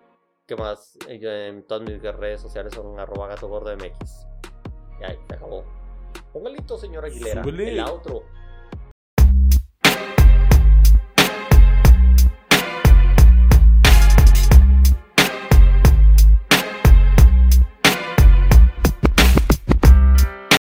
¿qué 0.47 0.57
más? 0.57 0.97
Eh, 1.09 1.18
Yo 1.18 1.30
en 1.30 1.66
todas 1.66 1.82
mis 1.82 2.01
redes 2.03 2.40
sociales 2.40 2.74
son 2.74 2.99
arroba 2.99 3.28
gato 3.28 3.49
gordo 3.49 3.74
MX. 3.76 4.26
Y 5.01 5.05
ahí, 5.05 5.18
se 5.28 5.34
acabó. 5.34 5.64
Póngalito, 6.32 6.76
señor 6.78 7.05
Aguilera. 7.05 7.42
Súbele. 7.42 7.72
El 7.72 7.80
outro. 7.80 8.24